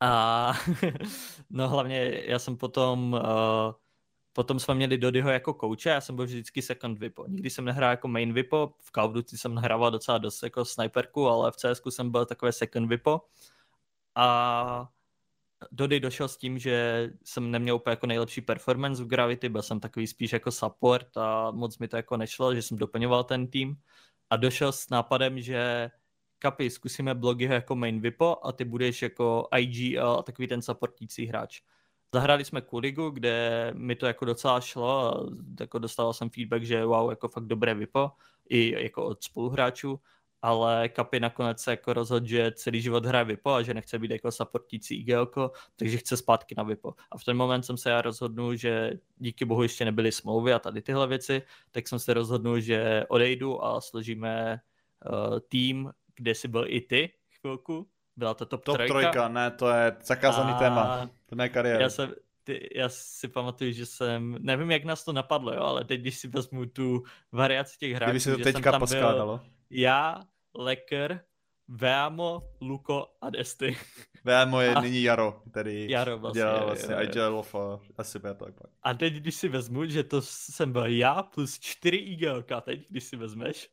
[0.00, 0.52] A
[1.50, 3.20] no hlavně já jsem potom uh,
[4.32, 7.26] Potom jsme měli Dodyho jako kouče, já jsem byl vždycky second vipo.
[7.26, 11.52] Nikdy jsem nehrál jako main vipo, v Duty jsem hrával docela dost jako sniperku, ale
[11.52, 13.20] v CS jsem byl takové second vipo.
[14.14, 14.88] A
[15.72, 19.80] Dody došel s tím, že jsem neměl úplně jako nejlepší performance v Gravity, byl jsem
[19.80, 23.76] takový spíš jako support a moc mi to jako nešlo, že jsem doplňoval ten tým
[24.30, 25.90] a došel s nápadem, že
[26.38, 31.26] Kapi, zkusíme blogy jako main vipo a ty budeš jako IGL a takový ten supportící
[31.26, 31.60] hráč.
[32.14, 35.26] Zahrali jsme Kuligu, kde mi to jako docela šlo a
[35.60, 38.10] jako dostal jsem feedback, že wow, jako fakt dobré vipo,
[38.48, 40.00] i jako od spoluhráčů
[40.42, 44.10] ale Kapi nakonec se jako rozhodl, že celý život hraje Vipo a že nechce být
[44.10, 45.30] jako supportící IGL,
[45.76, 46.94] takže chce zpátky na Vipo.
[47.10, 50.58] A v ten moment jsem se já rozhodnul, že díky bohu ještě nebyly smlouvy a
[50.58, 54.60] tady tyhle věci, tak jsem se rozhodnul, že odejdu a složíme
[55.12, 57.88] uh, tým, kde si byl i ty chvilku.
[58.16, 58.92] Byla to top, top trojka.
[58.92, 59.28] trojka.
[59.28, 60.58] ne, to je zakázaný a...
[60.58, 61.10] téma.
[61.26, 61.80] To ne kariéra.
[61.80, 65.84] Já jsem, ty, já si pamatuju, že jsem, nevím, jak nás to napadlo, jo, ale
[65.84, 69.40] teď, když si vezmu tu variaci těch hráčů, Kdyby si to teďka poskládalo.
[69.70, 70.20] Já,
[70.54, 71.20] Leker,
[71.68, 73.76] Veamo, Luko a Desty.
[74.24, 74.80] Veamo je a...
[74.80, 78.54] nyní Jaro, který Jaro vlastně, dělal vlastně i IGLov a asi bude to pak.
[78.82, 83.04] A teď, když si vezmu, že to jsem byl já plus čtyři IGLka, teď, když
[83.04, 83.70] si vezmeš.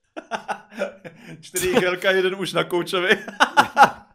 [1.41, 3.09] čtyři IGLka, jeden už na koučovi.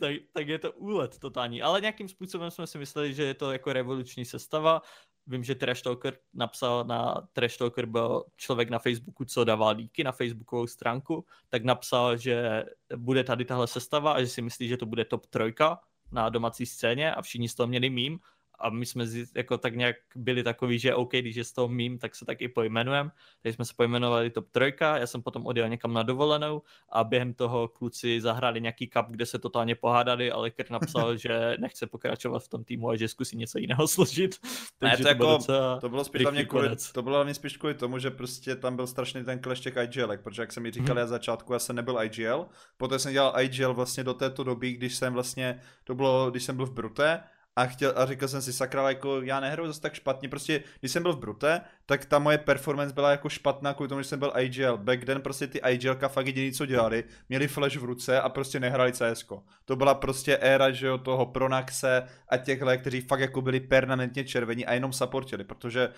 [0.00, 1.62] tak, tak je to úlet totální.
[1.62, 4.82] Ale nějakým způsobem jsme si mysleli, že je to jako revoluční sestava
[5.26, 10.04] vím, že Trash Talker napsal na Trash Talker byl člověk na Facebooku, co dává líky
[10.04, 12.64] na facebookovou stránku, tak napsal, že
[12.96, 15.80] bude tady tahle sestava a že si myslí, že to bude top trojka
[16.12, 18.18] na domácí scéně a všichni z toho měli mím
[18.60, 19.04] a my jsme
[19.36, 22.42] jako tak nějak byli takový, že OK, když je z toho mím, tak se tak
[22.42, 23.10] i pojmenujeme.
[23.42, 27.34] Takže jsme se pojmenovali top trojka, já jsem potom odjel někam na dovolenou a během
[27.34, 32.44] toho kluci zahráli nějaký cup, kde se totálně pohádali, ale Kr napsal, že nechce pokračovat
[32.44, 34.36] v tom týmu a že zkusí něco jiného složit.
[34.78, 37.74] Takže ne, to, to, jako, to bylo spíš hlavně kvůli, to bylo hlavně spíš kvůli
[37.74, 40.94] tomu, že prostě tam byl strašný ten clash těch IGL, protože jak jsem mi říkal,
[40.94, 40.98] hmm.
[40.98, 42.46] já začátku já jsem nebyl IGL,
[42.76, 46.56] poté jsem dělal IGL vlastně do této doby, když jsem vlastně, to bylo, když jsem
[46.56, 47.22] byl v Brute
[47.56, 50.92] a, chtěl, a říkal jsem si, sakra, jako já nehraju zase tak špatně, prostě když
[50.92, 54.18] jsem byl v Brute, tak ta moje performance byla jako špatná kvůli tomu, že jsem
[54.18, 54.76] byl IGL.
[54.76, 58.60] Back then prostě ty IGLka fakt jediný, co dělali, měli flash v ruce a prostě
[58.60, 59.24] nehrali CS.
[59.64, 64.24] To byla prostě éra, že jo, toho Pronaxe a těchhle, kteří fakt jako byli permanentně
[64.24, 65.88] červení a jenom supportili, protože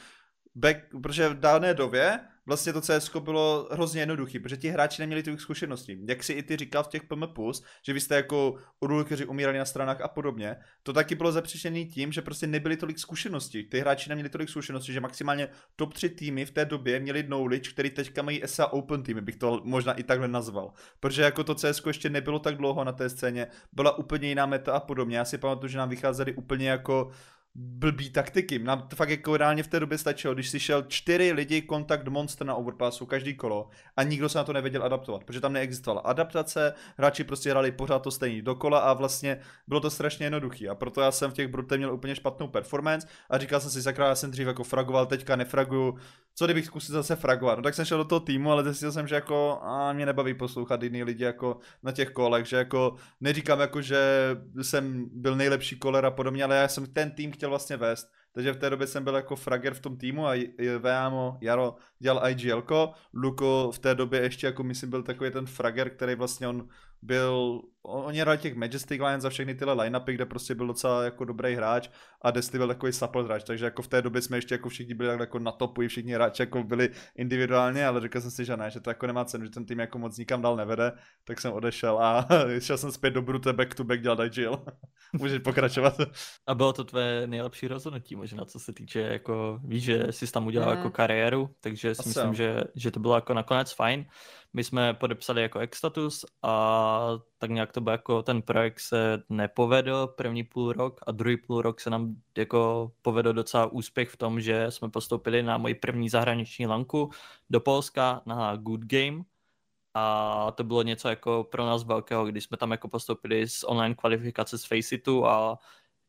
[0.54, 5.22] back, protože v dané době vlastně to CS bylo hrozně jednoduchý, protože ti hráči neměli
[5.22, 5.98] tolik zkušeností.
[6.08, 7.22] Jak si i ty říkal v těch PM+,
[7.86, 12.12] že vy jste jako odulkeři umírali na stranách a podobně, to taky bylo zapříčený tím,
[12.12, 13.64] že prostě nebyly tolik zkušeností.
[13.64, 17.70] Ty hráči neměli tolik zkušeností, že maximálně top 3 týmy v té době měli knowledge,
[17.70, 20.72] který teďka mají SA Open týmy, bych to možná i takhle nazval.
[21.00, 24.72] Protože jako to CS ještě nebylo tak dlouho na té scéně, byla úplně jiná meta
[24.72, 25.16] a podobně.
[25.16, 27.10] Já si pamatuju, že nám vycházely úplně jako
[27.54, 28.64] blbý taktiky.
[28.88, 32.46] To fakt jako reálně v té době stačilo, když si šel čtyři lidi kontakt monster
[32.46, 36.74] na overpassu každý kolo a nikdo se na to nevěděl adaptovat, protože tam neexistovala adaptace,
[36.98, 41.00] hráči prostě hrali pořád to stejný dokola a vlastně bylo to strašně jednoduchý a proto
[41.00, 44.14] já jsem v těch brutech měl úplně špatnou performance a říkal jsem si, sakra, já
[44.14, 45.98] jsem dřív jako fragoval, teďka nefraguju,
[46.34, 47.56] co kdybych zkusil zase fragovat.
[47.58, 50.34] No tak jsem šel do toho týmu, ale zjistil jsem, že jako a mě nebaví
[50.34, 54.00] poslouchat jiný lidi jako na těch kolech, že jako neříkám jako, že
[54.62, 58.12] jsem byl nejlepší koler a podobně, ale já jsem ten tým chtěl vlastně vést.
[58.32, 60.34] Takže v té době jsem byl jako frager v tom týmu a
[60.78, 62.64] Veamo, Jaro dělal IGL,
[63.14, 66.68] Luko v té době ještě jako myslím byl takový ten frager, který vlastně on
[67.02, 71.24] byl, oni hrali těch Majestic Lions za všechny tyhle line-upy, kde prostě byl docela jako
[71.24, 71.88] dobrý hráč
[72.22, 74.94] a Destiny byl takový support hráč, takže jako v té době jsme ještě jako všichni
[74.94, 78.56] byli jako na topu, i všichni hráči jako byli individuálně, ale řekl jsem si, že
[78.56, 80.92] ne, že to jako nemá cenu, že ten tým jako moc nikam dál nevede,
[81.24, 84.64] tak jsem odešel a šel jsem zpět do Brute back to back dělat IGL.
[85.12, 85.94] Můžeš pokračovat.
[86.46, 90.46] A bylo to tvé nejlepší rozhodnutí možná, co se týče jako, víš, že jsi tam
[90.46, 90.76] udělal mm.
[90.76, 94.06] jako kariéru, takže si Asi myslím, že, že to bylo jako nakonec fajn.
[94.54, 100.06] My jsme podepsali jako Extatus a tak nějak to bylo jako ten projekt se nepovedl
[100.06, 104.40] první půl rok a druhý půl rok se nám jako povedl docela úspěch v tom,
[104.40, 107.10] že jsme postoupili na moji první zahraniční lanku
[107.50, 109.22] do Polska na Good Game,
[109.94, 113.94] a to bylo něco jako pro nás velkého, když jsme tam jako postoupili z online
[113.94, 115.58] kvalifikace z Faceitu a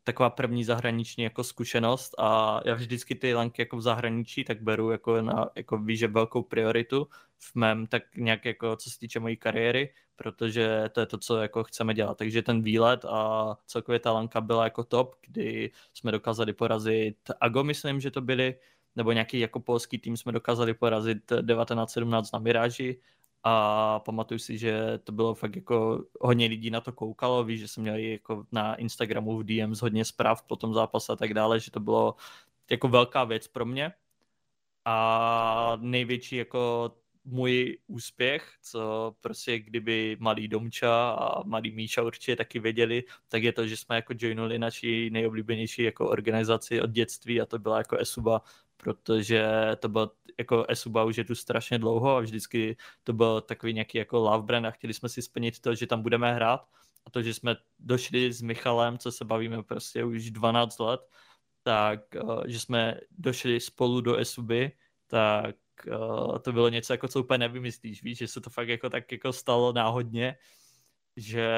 [0.03, 4.91] taková první zahraniční jako zkušenost a já vždycky ty lanky jako v zahraničí tak beru
[4.91, 7.07] jako na, jako víš, že velkou prioritu
[7.39, 11.37] v mém, tak nějak jako co se týče mojí kariéry, protože to je to, co
[11.37, 12.17] jako chceme dělat.
[12.17, 17.63] Takže ten výlet a celkově ta lanka byla jako top, kdy jsme dokázali porazit Ago,
[17.63, 18.55] myslím, že to byli,
[18.95, 22.99] nebo nějaký jako polský tým jsme dokázali porazit 1917 na Miráži
[23.43, 27.67] a pamatuju si, že to bylo fakt jako hodně lidí na to koukalo, víš, že
[27.67, 31.59] jsem měl jako na Instagramu v DMs hodně zpráv po tom zápase a tak dále,
[31.59, 32.15] že to bylo
[32.71, 33.93] jako velká věc pro mě.
[34.85, 36.91] A největší jako
[37.25, 43.53] můj úspěch, co prostě kdyby malý Domča a malý Míša určitě taky věděli, tak je
[43.53, 47.97] to, že jsme jako joinuli naši nejoblíbenější jako organizaci od dětství a to byla jako
[47.97, 48.41] Esuba,
[48.83, 49.45] protože
[49.79, 53.97] to bylo jako Esuba už je tu strašně dlouho a vždycky to byl takový nějaký
[53.97, 56.65] jako love brand a chtěli jsme si splnit to, že tam budeme hrát.
[57.05, 61.01] A to, že jsme došli s Michalem, co se bavíme prostě už 12 let,
[61.63, 64.71] tak eh, že jsme došli spolu do Esuby,
[65.07, 65.55] tak
[65.87, 69.11] uh, to bylo něco, jako co úplně nevymyslíš, víš, že se to fakt jako tak
[69.11, 70.37] jako stalo náhodně,
[71.15, 71.49] že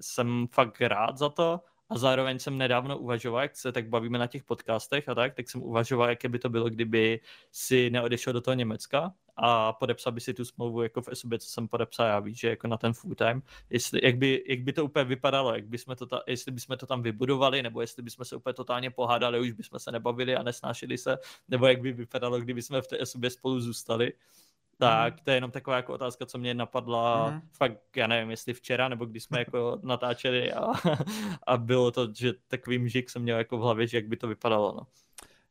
[0.00, 4.26] jsem fakt rád za to a zároveň jsem nedávno uvažoval, jak se tak bavíme na
[4.26, 8.40] těch podcastech a tak, tak jsem uvažoval, jaké by to bylo, kdyby si neodešel do
[8.40, 12.20] toho Německa a podepsal by si tu smlouvu jako v SUB, co jsem podepsal já,
[12.20, 15.54] víš, že jako na ten full time, jestli, jak, by, jak by to úplně vypadalo,
[15.54, 18.54] jak by jsme to ta, jestli bychom to tam vybudovali, nebo jestli bychom se úplně
[18.54, 21.18] totálně pohádali, už bychom se nebavili a nesnášeli se,
[21.48, 24.12] nebo jak by vypadalo, kdyby jsme v té SUB spolu zůstali
[24.82, 27.40] tak to je jenom taková jako otázka, co mě napadla mm.
[27.56, 30.72] fakt, já nevím, jestli včera, nebo když jsme jako natáčeli a,
[31.46, 34.28] a bylo to, že takový mžik jsem měl jako v hlavě, že jak by to
[34.28, 34.86] vypadalo, no.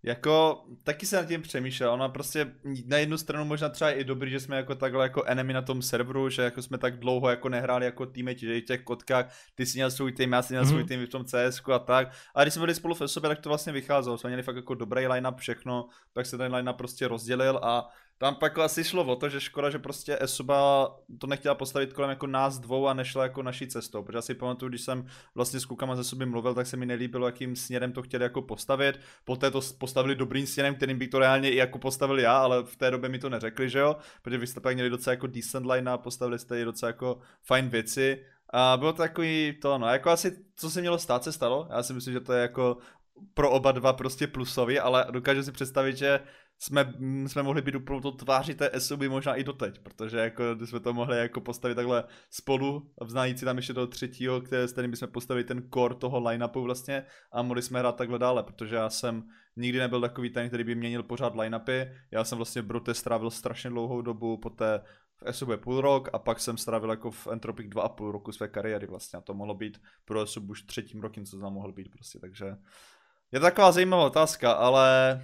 [0.04, 2.54] Jako, taky se nad tím přemýšlel, ona prostě
[2.86, 5.82] na jednu stranu možná třeba i dobrý, že jsme jako takhle jako enemy na tom
[5.82, 9.36] serveru, že jako jsme tak dlouho jako nehráli jako týmy, že i v těch kotkách,
[9.56, 10.68] ty si měl svůj tým, já si měl mm-hmm.
[10.68, 10.88] svůj mhm.
[10.88, 12.12] tým v tom CS a tak.
[12.36, 14.76] A když jsme byli spolu v sobě, tak to vlastně vycházelo, jsme měli fakt jako
[14.76, 17.90] dobrý line-up, všechno, tak se ten line-up prostě rozdělil a
[18.22, 22.10] tam pak asi šlo o to, že škoda, že prostě Esuba to nechtěla postavit kolem
[22.10, 25.06] jako nás dvou a nešla jako naší cestou, protože asi pamatuju, když jsem
[25.36, 28.42] vlastně s klukama ze sobě mluvil, tak se mi nelíbilo, jakým směrem to chtěli jako
[28.42, 29.00] postavit.
[29.26, 32.76] Poté to postavili dobrým směrem, kterým bych to reálně i jako postavil já, ale v
[32.76, 35.66] té době mi to neřekli, že jo, protože vy jste pak měli docela jako decent
[35.66, 38.26] line a postavili jste i docela jako fajn věci.
[38.54, 41.68] A bylo to takový to, no, jako asi, co se mělo stát, se stalo.
[41.72, 42.78] Já si myslím, že to je jako
[43.34, 46.20] pro oba dva prostě plusový, ale dokážu si představit, že
[46.62, 46.94] jsme,
[47.28, 50.94] jsme mohli být úplnou to tváří té SUB možná i doteď, protože jako jsme to
[50.94, 55.08] mohli jako postavit takhle spolu, vznájící si tam ještě toho třetího, které, s kterým bychom
[55.08, 59.24] postavili ten core toho line-upu vlastně a mohli jsme hrát takhle dále, protože já jsem
[59.56, 63.70] nikdy nebyl takový ten, který by měnil pořád line-upy, já jsem vlastně Brute strávil strašně
[63.70, 64.82] dlouhou dobu, poté
[65.24, 68.32] v SUB půl rok a pak jsem strávil jako v Entropic dva a půl roku
[68.32, 71.72] své kariéry vlastně a to mohlo být pro SUB už třetím rokem, co znám mohl
[71.72, 72.46] být prostě, takže
[73.32, 75.22] je to taková zajímavá otázka, ale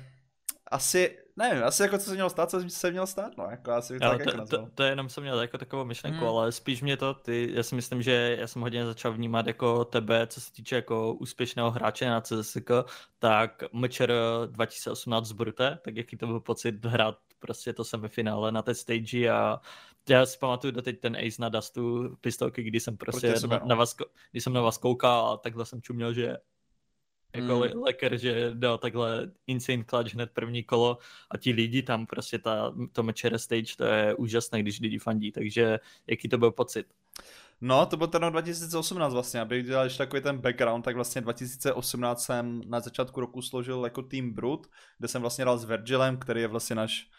[0.71, 3.99] asi, nevím, asi jako co se mělo stát, co se mělo stát, no, jako asi
[3.99, 6.27] tak to, jako to, to, jenom jsem měl jako takovou myšlenku, hmm.
[6.27, 9.85] ale spíš mě to, ty, já si myslím, že já jsem hodně začal vnímat jako
[9.85, 12.71] tebe, co se týče jako úspěšného hráče na CSK,
[13.19, 14.13] tak MČR
[14.45, 19.29] 2018 z Brute, tak jaký to byl pocit hrát prostě to semifinále na té stage
[19.29, 19.61] a
[20.09, 23.95] já si pamatuju doteď ten Ace na Dustu pistolky, kdy jsem prostě na, na, vás,
[24.31, 26.37] když jsem na vás koukal a takhle jsem čuměl, že
[27.33, 27.61] jako mm.
[27.61, 30.97] Le- Leker, že dal takhle insane clutch hned první kolo
[31.29, 35.31] a ti lidi tam prostě ta, to mečere stage, to je úžasné, když lidi fandí,
[35.31, 36.87] takže jaký to byl pocit?
[37.61, 41.21] No, to byl ten rok 2018 vlastně, abych dělal ještě takový ten background, tak vlastně
[41.21, 46.17] 2018 jsem na začátku roku složil jako Team Brut, kde jsem vlastně dal s Virgilem,
[46.17, 47.09] který je vlastně náš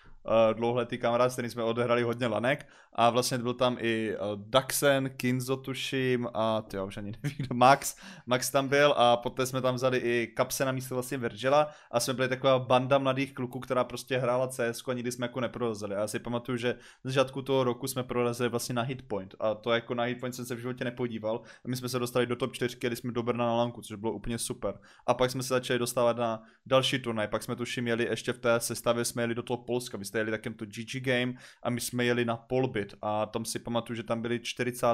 [0.52, 2.66] dlouholetý kamarád, s kterým jsme odehrali hodně lanek.
[2.92, 7.96] A vlastně byl tam i uh, Daxen, Kinzo tuším a ty už ani nevím, Max,
[8.26, 11.70] Max tam byl a poté jsme tam vzali i Kapse na místo vlastně Virgila.
[11.90, 15.40] A jsme byli taková banda mladých kluků, která prostě hrála CS a nikdy jsme jako
[15.40, 15.94] neprorazili.
[15.94, 19.72] Já si pamatuju, že z začátku toho roku jsme prorazili vlastně na Hitpoint a to
[19.72, 21.40] jako na Hitpoint jsem se v životě nepodíval.
[21.64, 23.96] A my jsme se dostali do top 4, kdy jsme do Brna na lanku, což
[23.96, 24.78] bylo úplně super.
[25.06, 28.38] A pak jsme se začali dostávat na další turnaj, pak jsme tuším jeli ještě v
[28.38, 31.80] té sestavě, jsme jeli do toho Polska, jste jeli takem to GG Game a my
[31.80, 34.88] jsme jeli na Polbit a tam si pamatuju, že tam byli 40.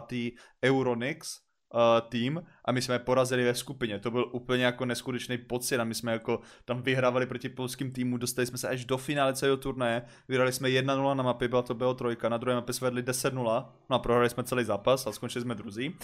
[0.62, 1.40] Euronix
[1.74, 3.98] uh, tým a my jsme je porazili ve skupině.
[3.98, 8.16] To byl úplně jako neskutečný pocit a my jsme jako tam vyhrávali proti polským týmu,
[8.16, 11.74] dostali jsme se až do finále celého turnaje, vyhrali jsme 1-0 na mapě, byla to
[11.74, 15.12] bylo trojka, na druhé mapě jsme vedli 10-0, no a prohrali jsme celý zápas a
[15.12, 15.94] skončili jsme druzí.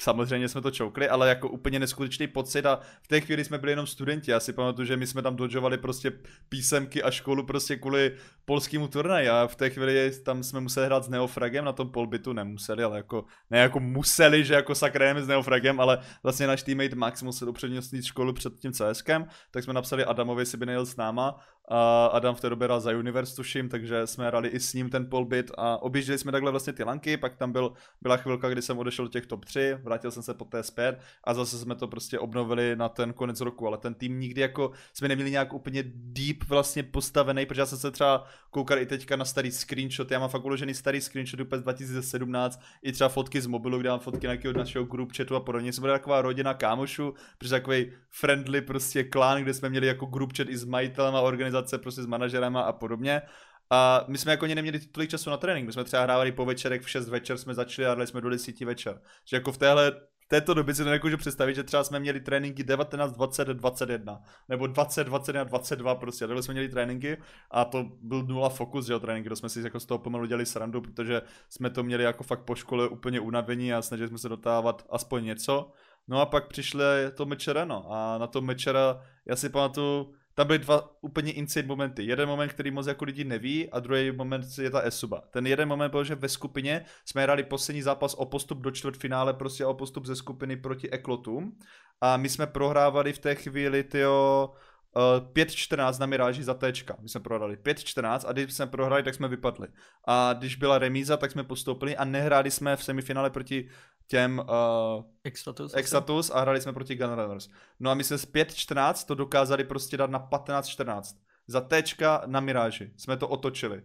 [0.00, 3.72] Samozřejmě jsme to čoukli, ale jako úplně neskutečný pocit a v té chvíli jsme byli
[3.72, 4.30] jenom studenti.
[4.30, 6.12] Já si pamatuju, že my jsme tam dodžovali prostě
[6.48, 8.12] písemky a školu prostě kvůli
[8.44, 12.32] polskému turnaji a v té chvíli tam jsme museli hrát s Neofragem, na tom polbitu
[12.32, 16.96] nemuseli, ale jako, ne jako museli, že jako sakrém s Neofragem, ale vlastně náš teammate
[16.96, 20.96] Max musel upřednostnit školu před tím CSkem, tak jsme napsali Adamovi, jestli by nejel s
[20.96, 21.40] náma
[21.70, 24.90] a Adam v té době hrál za Universe, tuším, takže jsme hrali i s ním
[24.90, 28.62] ten polbit a objížděli jsme takhle vlastně ty lanky, pak tam byl, byla chvilka, kdy
[28.62, 31.74] jsem odešel do těch top 3, vrátil jsem se po té zpět a zase jsme
[31.74, 35.52] to prostě obnovili na ten konec roku, ale ten tým nikdy jako jsme neměli nějak
[35.52, 40.10] úplně deep vlastně postavený, protože já jsem se třeba koukal i teďka na starý screenshot,
[40.10, 43.88] já mám fakt uložený starý screenshot úplně z 2017, i třeba fotky z mobilu, kde
[43.88, 47.92] mám fotky nějakého našeho group chatu a podobně, jsme byli taková rodina kámošů, protože takový
[48.10, 51.20] friendly prostě klán, kde jsme měli jako group chat i s majitelem a
[51.58, 53.22] organizace, prostě s manažerama a podobně.
[53.70, 56.82] A my jsme jako neměli tolik času na trénink, my jsme třeba hrávali po večerek
[56.82, 59.00] v 6 večer, jsme začali a dali jsme do 10 večer.
[59.24, 59.92] Že jako v téhle
[60.28, 64.66] této době si to nemůžu představit, že třeba jsme měli tréninky 19, 20, 21, nebo
[64.66, 67.16] 20, 21, 22 prostě, takhle jsme měli tréninky
[67.50, 70.26] a to byl nula fokus, že jo, tréninky, to jsme si jako z toho pomalu
[70.26, 74.18] dělali srandu, protože jsme to měli jako fakt po škole úplně unavení a snažili jsme
[74.18, 75.72] se dotávat aspoň něco.
[76.08, 80.46] No a pak přišly to mečera, no a na to mečera, já si pamatuju, tam
[80.46, 82.04] byly dva úplně insane momenty.
[82.04, 85.22] Jeden moment, který moc jako lidi neví a druhý moment je ta Esuba.
[85.30, 89.34] Ten jeden moment byl, že ve skupině jsme hráli poslední zápas o postup do čtvrtfinále,
[89.34, 91.58] prostě o postup ze skupiny proti Eklotům
[92.00, 94.54] a my jsme prohrávali v té chvíli, tyjo,
[94.96, 96.96] Uh, 5-14 na Miráži za Tčka.
[97.00, 99.68] My jsme prohrali 5-14 a když jsme prohrali, tak jsme vypadli.
[100.04, 103.68] A když byla remíza, tak jsme postoupili a nehráli jsme v semifinále proti
[104.08, 107.48] těm uh, Extatus, Extatus a hráli jsme proti Gunrunners.
[107.80, 111.16] No a my jsme z 5-14 to dokázali prostě dát na 15-14.
[111.46, 112.92] Za Tčka na Miráži.
[112.96, 113.82] Jsme to otočili.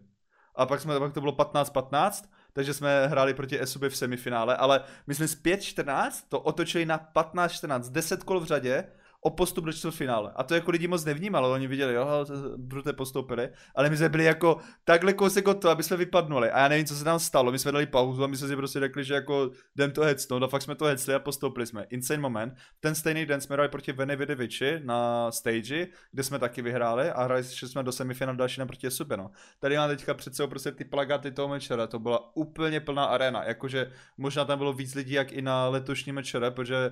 [0.55, 4.83] A pak, jsme, pak to bylo 15-15, takže jsme hráli proti Esuby v semifinále, ale
[5.07, 8.88] my jsme z 5-14 to otočili na 15-14, 10 kol v řadě
[9.23, 10.31] o postup do čtvrtfinále.
[10.36, 12.25] A to jako lidi moc nevnímalo, oni viděli, jo,
[12.57, 16.51] brute postoupili, ale my jsme byli jako takhle kousek od toho, aby jsme vypadnuli.
[16.51, 18.55] A já nevím, co se tam stalo, my jsme dali pauzu a my jsme si
[18.55, 21.86] prostě řekli, že jako jdem to hecnout a fakt jsme to hecli a postoupili jsme.
[21.89, 22.53] Insane moment.
[22.79, 27.23] Ten stejný den jsme hráli proti Vene Vidoviči na stage, kde jsme taky vyhráli a
[27.23, 29.31] hráli jsme do semifinále další na proti Subě, no.
[29.59, 33.43] Tady mám teďka před sebou prostě ty plagáty toho mečera, to byla úplně plná arena,
[33.43, 36.91] jakože možná tam bylo víc lidí jak i na letošní mečere, protože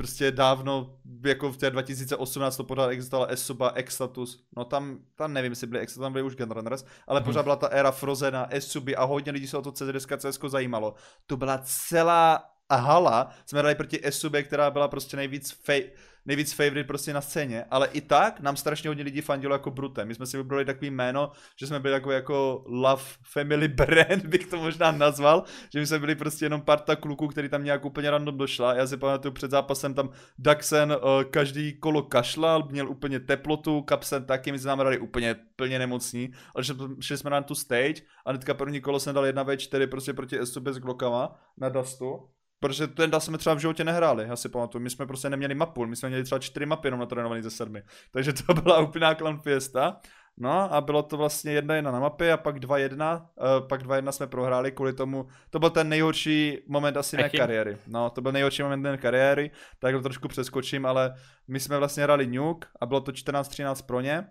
[0.00, 5.52] prostě dávno, jako v té 2018 to pořád existovala Esuba, Extatus, no tam, tam nevím,
[5.52, 9.04] jestli byly Extatus, tam byly už Gunrunners, ale pořád byla ta éra Frozena, Esuby a
[9.04, 10.94] hodně lidí se o to CZSK CSK zajímalo.
[11.26, 15.92] To byla celá hala, jsme dali proti Esubě, která byla prostě nejvíc fej,
[16.26, 20.04] nejvíc favorite prostě na scéně, ale i tak nám strašně hodně lidí fandilo jako Brute.
[20.04, 21.30] My jsme si vybrali takový jméno,
[21.60, 23.02] že jsme byli jako, jako Love
[23.32, 27.48] Family Brand, bych to možná nazval, že my jsme byli prostě jenom parta kluků, který
[27.48, 28.74] tam nějak úplně random došla.
[28.74, 34.24] Já si pamatuju před zápasem tam Daxen uh, každý kolo kašlal, měl úplně teplotu, Kapsen
[34.24, 36.64] taky, my jsme nám dali úplně plně nemocní, ale
[37.00, 40.68] šli jsme na tu stage a hnedka první kolo jsem dal 1v4 prostě proti SUB
[40.68, 42.28] s Glokama na Dustu
[42.60, 44.82] Protože ten jsme třeba v životě nehráli, já si pamatuju.
[44.82, 47.82] My jsme prostě neměli mapu, my jsme měli třeba čtyři mapy jenom natrénovaný ze sedmi.
[48.12, 50.00] Takže to byla úplná clown fiesta.
[50.36, 53.82] No a bylo to vlastně jedna jedna na mapě a pak dva jedna, uh, pak
[53.82, 57.78] dva jedna jsme prohráli kvůli tomu, to byl ten nejhorší moment asi mé kariéry.
[57.86, 61.14] No, to byl nejhorší moment mé kariéry, tak to trošku přeskočím, ale
[61.48, 64.26] my jsme vlastně hráli Nuke a bylo to 14-13 pro ně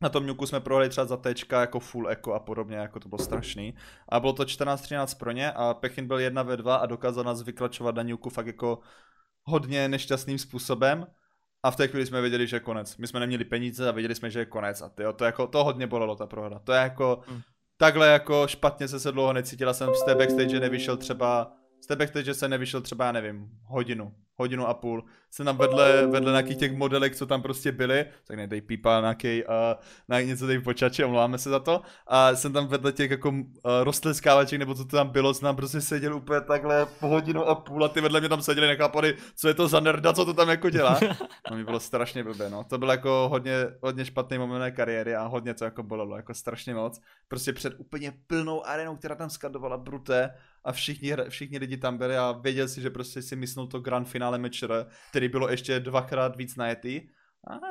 [0.00, 3.08] na tom Nuku jsme prohli třeba za tečka jako full eco a podobně, jako to
[3.08, 3.74] bylo strašný.
[4.08, 7.42] A bylo to 14-13 pro ně a Pechin byl 1 ve 2 a dokázal nás
[7.42, 8.78] vyklačovat na Nuku fakt jako
[9.42, 11.06] hodně nešťastným způsobem.
[11.62, 12.96] A v té chvíli jsme věděli, že je konec.
[12.96, 14.82] My jsme neměli peníze a věděli jsme, že je konec.
[14.82, 16.58] A tyjo, to, jako, to hodně bolelo ta prohra.
[16.58, 17.40] To je jako, hmm.
[17.76, 21.96] takhle jako špatně se se dlouho necítila jsem z té backstage nevyšel třeba, z té
[21.96, 26.56] backstage se nevyšel třeba, já nevím, hodinu hodinu a půl, jsem tam vedle, vedle nějakých
[26.56, 29.52] těch modelek, co tam prostě byly, tak nedej pípa nějaký, uh,
[30.08, 33.44] na něco tady počače, omlouváme se za to, a jsem tam vedle těch jako uh,
[33.82, 37.54] rostleskávaček, nebo co to tam bylo, jsem tam prostě seděl úplně takhle po hodinu a
[37.54, 40.34] půl a ty vedle mě tam seděli nechápali, co je to za nerda, co to
[40.34, 41.00] tam jako dělá.
[41.50, 42.64] No mi bylo strašně blbé, no.
[42.64, 46.34] To byl jako hodně, hodně špatný moment mé kariéry a hodně to jako bolelo, jako
[46.34, 47.00] strašně moc.
[47.28, 50.30] Prostě před úplně plnou arenou, která tam skandovala bruté
[50.64, 54.08] a všichni, všichni lidi tam byli a věděl si, že prostě si myslel to grand
[54.08, 54.86] finále mečer,
[55.18, 57.00] který bylo ještě dvakrát víc najetý.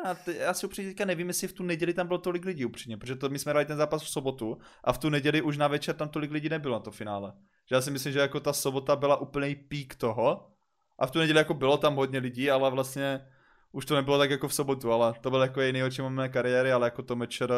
[0.06, 2.66] A ty, já si upřímně teďka nevím, jestli v tu neděli tam bylo tolik lidí
[2.66, 5.58] upřímně, protože to my jsme hrali ten zápas v sobotu a v tu neděli už
[5.58, 7.34] na večer tam tolik lidí nebylo na to finále.
[7.70, 10.52] Že já si myslím, že jako ta sobota byla úplný pík toho
[11.00, 13.28] a v tu neděli jako bylo tam hodně lidí, ale vlastně
[13.72, 16.72] už to nebylo tak jako v sobotu, ale to byl jako její nejhorší moment kariéry,
[16.72, 17.52] ale jako to mečer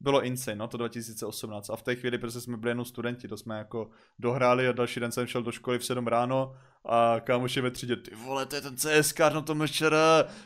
[0.00, 1.70] bylo insane, no, to 2018.
[1.70, 5.00] A v té chvíli prostě jsme byli jenom studenti, to jsme jako dohráli a další
[5.00, 8.56] den jsem šel do školy v 7 ráno a kámoši ve třídě, ty vole, to
[8.56, 9.94] je ten CSK no to mečer,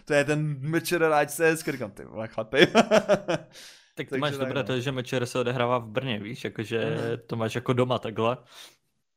[0.04, 2.66] to je ten mečer ráč CSK, říkám, ty vole, chlapi.
[3.94, 4.64] tak to máš dobré no.
[4.64, 7.18] to, že mečer se odehrává v Brně, víš, jakože mm.
[7.26, 8.36] to máš jako doma takhle.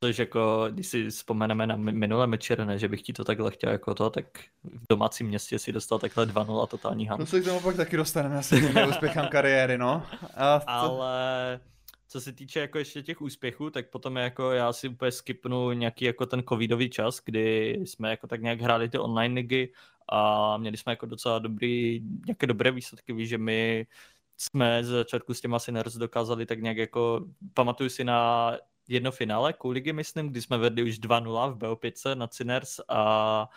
[0.03, 3.71] Což jako, když si vzpomeneme na minulé mečer, ne, že bych ti to takhle chtěl
[3.71, 4.25] jako to, tak
[4.63, 7.19] v domácím městě si dostal takhle 2-0 a totální ham.
[7.19, 10.03] To se k tomu pak taky dostaneme asi neúspěchám kariéry, no.
[10.35, 10.69] A to...
[10.69, 11.59] Ale
[12.07, 16.05] co se týče jako ještě těch úspěchů, tak potom jako já si úplně skipnu nějaký
[16.05, 19.73] jako ten covidový čas, kdy jsme jako tak nějak hráli ty online ligy
[20.09, 23.87] a měli jsme jako docela dobrý, nějaké dobré výsledky, víš, že my
[24.37, 28.51] jsme z začátku s těma Sinners dokázali tak nějak jako, pamatuju si na
[28.87, 33.49] jedno finále ligy, myslím, kdy jsme vedli už 2-0 v BO5 na Sinners a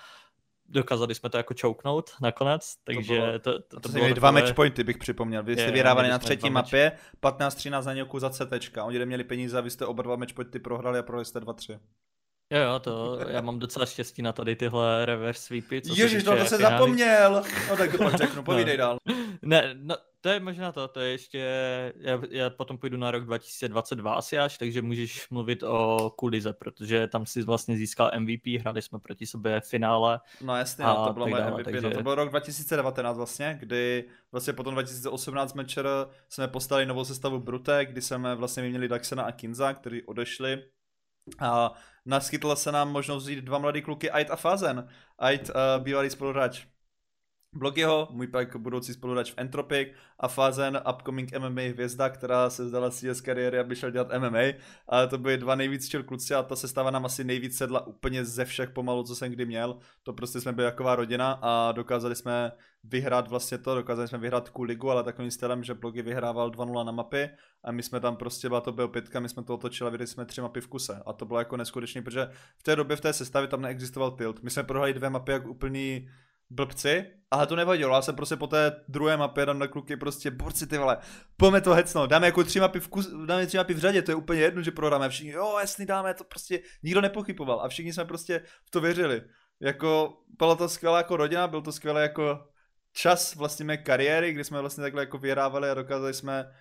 [0.70, 4.32] dokázali jsme to jako čouknout nakonec, takže to, to, to, to, to bylo dva takové...
[4.32, 5.42] matchpointy, bych připomněl.
[5.42, 8.78] Vy jste vyhrávali na třetí mapě, 15-13 za nějakou za CT.
[8.82, 11.78] Oni měli peníze a vy jste oba dva matchpointy prohrali a prohrali jste 2-3.
[12.52, 15.82] Jo, jo, to já mám docela štěstí na tady tyhle reverse sweepy.
[15.82, 17.42] Co Ježiš, no to se zapomněl.
[17.70, 18.78] No tak to pak řeknu, povídej no.
[18.78, 18.98] dál.
[19.42, 21.38] Ne, no, to je možná to, to je ještě,
[21.96, 27.06] já, já potom půjdu na rok 2022 asi až, takže můžeš mluvit o Kulize, protože
[27.06, 30.20] tam si vlastně získal MVP, hráli jsme proti sobě v finále.
[30.40, 31.80] No jasně, no, to bylo moje MVP, takže...
[31.80, 35.88] no, to byl rok 2019 vlastně, kdy vlastně potom 2018 mečer
[36.28, 40.62] jsme postali novou sestavu Brute, kdy jsme vlastně měli Daxena a Kinza, kteří odešli
[41.38, 41.72] a
[42.06, 44.88] naskytla se nám možnost vzít dva mladý kluky, Ait a Fazen.
[45.18, 46.66] Ait, uh, bývalý spoluhráč
[47.52, 49.88] Blogyho, můj pak budoucí spoluhráč v Entropic
[50.18, 54.38] a Fazen, upcoming MMA hvězda, která se zdala si z kariéry, aby šel dělat MMA.
[54.88, 58.24] Ale to byly dva nejvíc čel kluci a ta sestava nám asi nejvíc sedla úplně
[58.24, 59.78] ze všech pomalu, co jsem kdy měl.
[60.02, 62.52] To prostě jsme byli taková rodina a dokázali jsme
[62.84, 66.84] vyhrát vlastně to, dokázali jsme vyhrát tu ligu, ale takovým stylem, že Blogy vyhrával 2-0
[66.84, 67.30] na mapy
[67.64, 70.06] a my jsme tam prostě, byla to byl pětka, my jsme to otočili a vyhráli
[70.06, 73.00] jsme tři mapy v kuse a to bylo jako neskutečný, protože v té době v
[73.00, 74.42] té sestavě tam neexistoval tilt.
[74.42, 76.08] My jsme prohráli dvě mapy jak úplný
[76.50, 80.30] blbci, ale to nevadilo, já jsem prostě po té druhé mapě dám na kluky prostě,
[80.30, 80.98] borci ty vole,
[81.36, 84.10] pojďme to hecnout, dáme jako tři mapy v, kus, dáme tři mapy v řadě, to
[84.10, 87.92] je úplně jedno, že prohráme, všichni, jo jasný dáme, to prostě nikdo nepochyboval a všichni
[87.92, 89.22] jsme prostě v to věřili.
[89.60, 92.48] Jako, byla to skvělá jako rodina, byl to skvělé jako
[92.92, 96.52] čas vlastně mé kariéry, kdy jsme vlastně takhle jako vyhrávali a dokázali jsme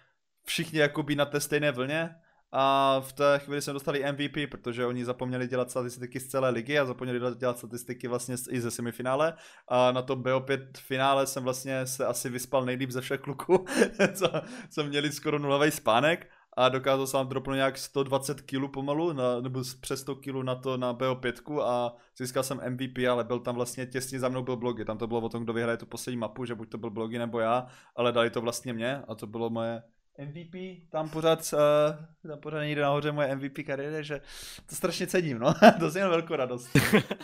[0.43, 2.15] všichni jako být na té stejné vlně
[2.51, 6.79] a v té chvíli jsme dostali MVP, protože oni zapomněli dělat statistiky z celé ligy
[6.79, 9.33] a zapomněli dělat statistiky vlastně i ze semifinále.
[9.67, 13.65] A na to BO5 finále jsem vlastně se asi vyspal nejlíp ze všech kluků,
[14.13, 14.27] co,
[14.69, 16.27] co měli skoro nulový spánek.
[16.57, 20.77] A dokázal jsem dropnout nějak 120 kg pomalu, na, nebo přes 100 kg na to
[20.77, 24.85] na BO5 a získal jsem MVP, ale byl tam vlastně těsně za mnou byl blogy,
[24.85, 27.17] tam to bylo o tom, kdo vyhraje tu poslední mapu, že buď to byl blogy
[27.17, 29.83] nebo já, ale dali to vlastně mě a to bylo moje
[30.25, 30.55] MVP,
[30.89, 34.21] tam pořád, uh, tam pořád někde nahoře moje MVP kariéry, že
[34.65, 36.69] to strašně cením, no, to jen velkou radost.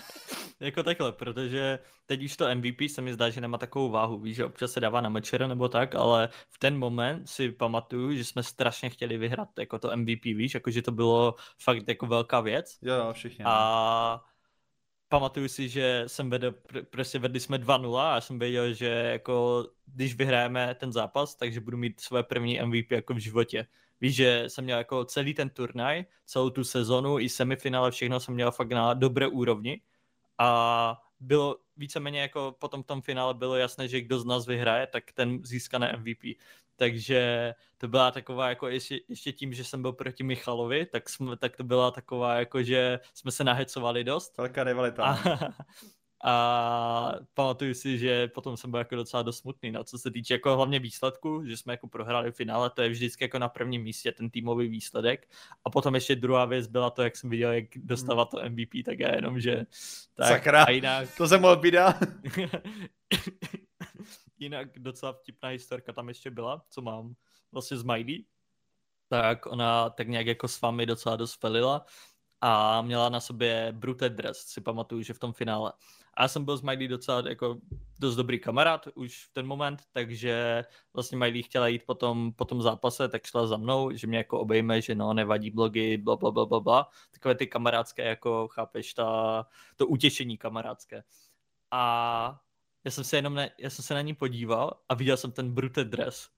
[0.60, 4.36] jako takhle, protože teď už to MVP se mi zdá, že nemá takovou váhu, víš,
[4.36, 8.24] že občas se dává na mečer nebo tak, ale v ten moment si pamatuju, že
[8.24, 12.40] jsme strašně chtěli vyhrát jako to MVP, víš, jako že to bylo fakt jako velká
[12.42, 12.78] věc.
[12.82, 13.46] Jo, jo, všichni.
[13.48, 14.35] A no
[15.16, 16.56] pamatuju si, že jsem vedl,
[16.90, 21.62] prostě vedli jsme 2-0 a já jsem věděl, že jako když vyhrajeme ten zápas, takže
[21.62, 23.68] budu mít své první MVP jako v životě.
[24.02, 28.34] Víš, že jsem měl jako celý ten turnaj, celou tu sezonu i semifinále, všechno jsem
[28.34, 29.82] měl fakt na dobré úrovni
[30.38, 34.88] a bylo víceméně jako potom v tom finále bylo jasné, že kdo z nás vyhraje,
[34.88, 36.24] tak ten získané MVP
[36.76, 41.38] takže to byla taková jako ještě, ještě tím, že jsem byl proti Michalovi, tak, jsme,
[41.38, 44.38] tak to byla taková jako, že jsme se nahecovali dost.
[44.38, 45.04] Velká rivalita.
[45.04, 45.18] A,
[46.28, 50.34] a pamatuju si, že potom jsem byl jako docela dost smutný, no, co se týče
[50.34, 53.84] jako hlavně výsledku, že jsme jako prohráli v finále, to je vždycky jako na prvním
[53.84, 55.30] místě ten týmový výsledek.
[55.66, 59.00] A potom ještě druhá věc byla to, jak jsem viděl, jak dostávat to MVP, tak
[59.00, 59.66] já jenom, že...
[60.14, 61.10] Tak, Sakra, a jinak...
[61.18, 61.76] to jsem mohl být
[64.40, 67.16] jinak docela vtipná historka tam ještě byla, co mám
[67.52, 68.26] vlastně z Miley.
[69.08, 71.86] Tak ona tak nějak jako s vámi docela dost felila
[72.42, 75.74] a měla na sobě Brute dress, si pamatuju, že v tom finále.
[76.16, 77.58] A já jsem byl s Miley docela jako
[78.00, 80.64] dost dobrý kamarád už v ten moment, takže
[80.94, 84.18] vlastně Miley chtěla jít po tom, po tom zápase, tak šla za mnou, že mě
[84.18, 86.90] jako obejme, že no, nevadí blogy, bla, bla, bla, bla, bla.
[87.12, 89.46] Takové ty kamarádské, jako chápeš, ta,
[89.76, 91.04] to utěšení kamarádské.
[91.72, 92.42] A
[92.84, 95.54] já jsem se jenom na, já jsem se na ní podíval a viděl jsem ten
[95.54, 96.30] Brute dress.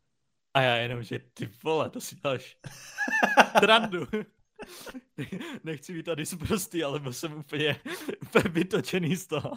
[0.53, 2.57] A já jenom, že ty vole, to si dáš
[3.59, 4.07] trandu.
[5.63, 7.80] Nechci být tady zprostý, ale byl jsem úplně,
[8.22, 9.51] úplně vytočený z toho.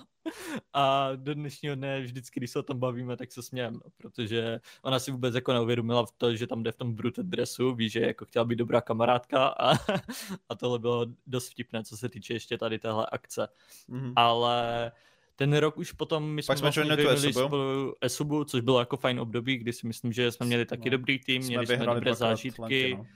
[0.72, 4.60] A do dnešního dne vždycky, když se o tom bavíme, tak se smějem, no, protože
[4.82, 7.88] ona si vůbec jako neuvědomila v to, že tam jde v tom brute dressu, ví,
[7.88, 9.72] že jako chtěla být dobrá kamarádka a,
[10.48, 13.48] a tohle bylo dost vtipné, co se týče ještě tady téhle akce.
[13.88, 14.12] Mm-hmm.
[14.16, 14.92] Ale
[15.40, 19.20] ten rok už potom my jsme, jsme vlastně vyvinuli spolu Esubu, což bylo jako fajn
[19.20, 20.96] období, kdy si myslím, že jsme měli taky no.
[20.96, 23.06] dobrý tým, jsme měli jsme dobré zážitky, no.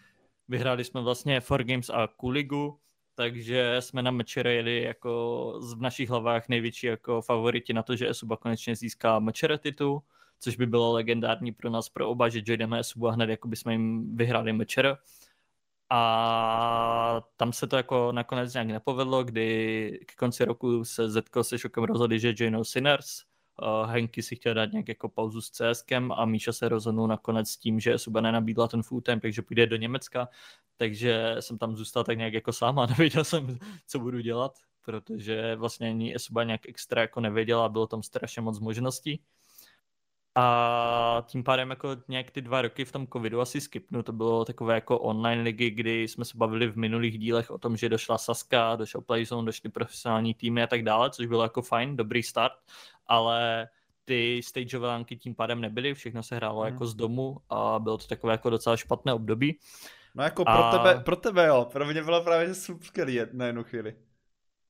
[0.49, 2.81] Vyhráli jsme vlastně Four Games a Kuligu
[3.15, 8.11] takže jsme na Mečere jeli jako v našich hlavách největší jako favoriti na to, že
[8.11, 10.03] Esuba konečně získá Mečere titul,
[10.41, 13.57] což by bylo legendární pro nás, pro oba, že joineme Esubu a hned jako by
[13.57, 14.97] jsme jim vyhráli Mečere.
[15.91, 21.59] A tam se to jako nakonec nějak nepovedlo, kdy k konci roku se Zetko se
[21.59, 23.23] Šokem rozhodli, že joinou Sinners,
[23.63, 27.51] uh, Henky si chtěl dát nějak jako pauzu s CSkem a Míša se rozhodnul nakonec
[27.51, 30.29] s tím, že Suba nenabídla ten full time, takže půjde do Německa,
[30.77, 35.57] takže jsem tam zůstal tak nějak jako sám a nevěděl jsem, co budu dělat, protože
[35.57, 39.21] vlastně ani Suba nějak extra jako nevěděla bylo tam strašně moc možností.
[40.37, 44.45] A tím pádem jako nějak ty dva roky v tom covidu asi skipnu, to bylo
[44.45, 48.19] takové jako online ligy, kdy jsme se bavili v minulých dílech o tom, že došla
[48.19, 52.53] Saska, došel Playzone, došly profesionální týmy a tak dále, což bylo jako fajn, dobrý start,
[53.07, 53.69] ale
[54.05, 56.73] ty stageové lanky tím pádem nebyly, všechno se hrálo hmm.
[56.73, 59.59] jako z domu a bylo to takové jako docela špatné období.
[60.15, 60.79] No jako pro, a...
[60.79, 63.95] tebe, pro tebe jo, pro mě bylo právě super na jednu chvíli.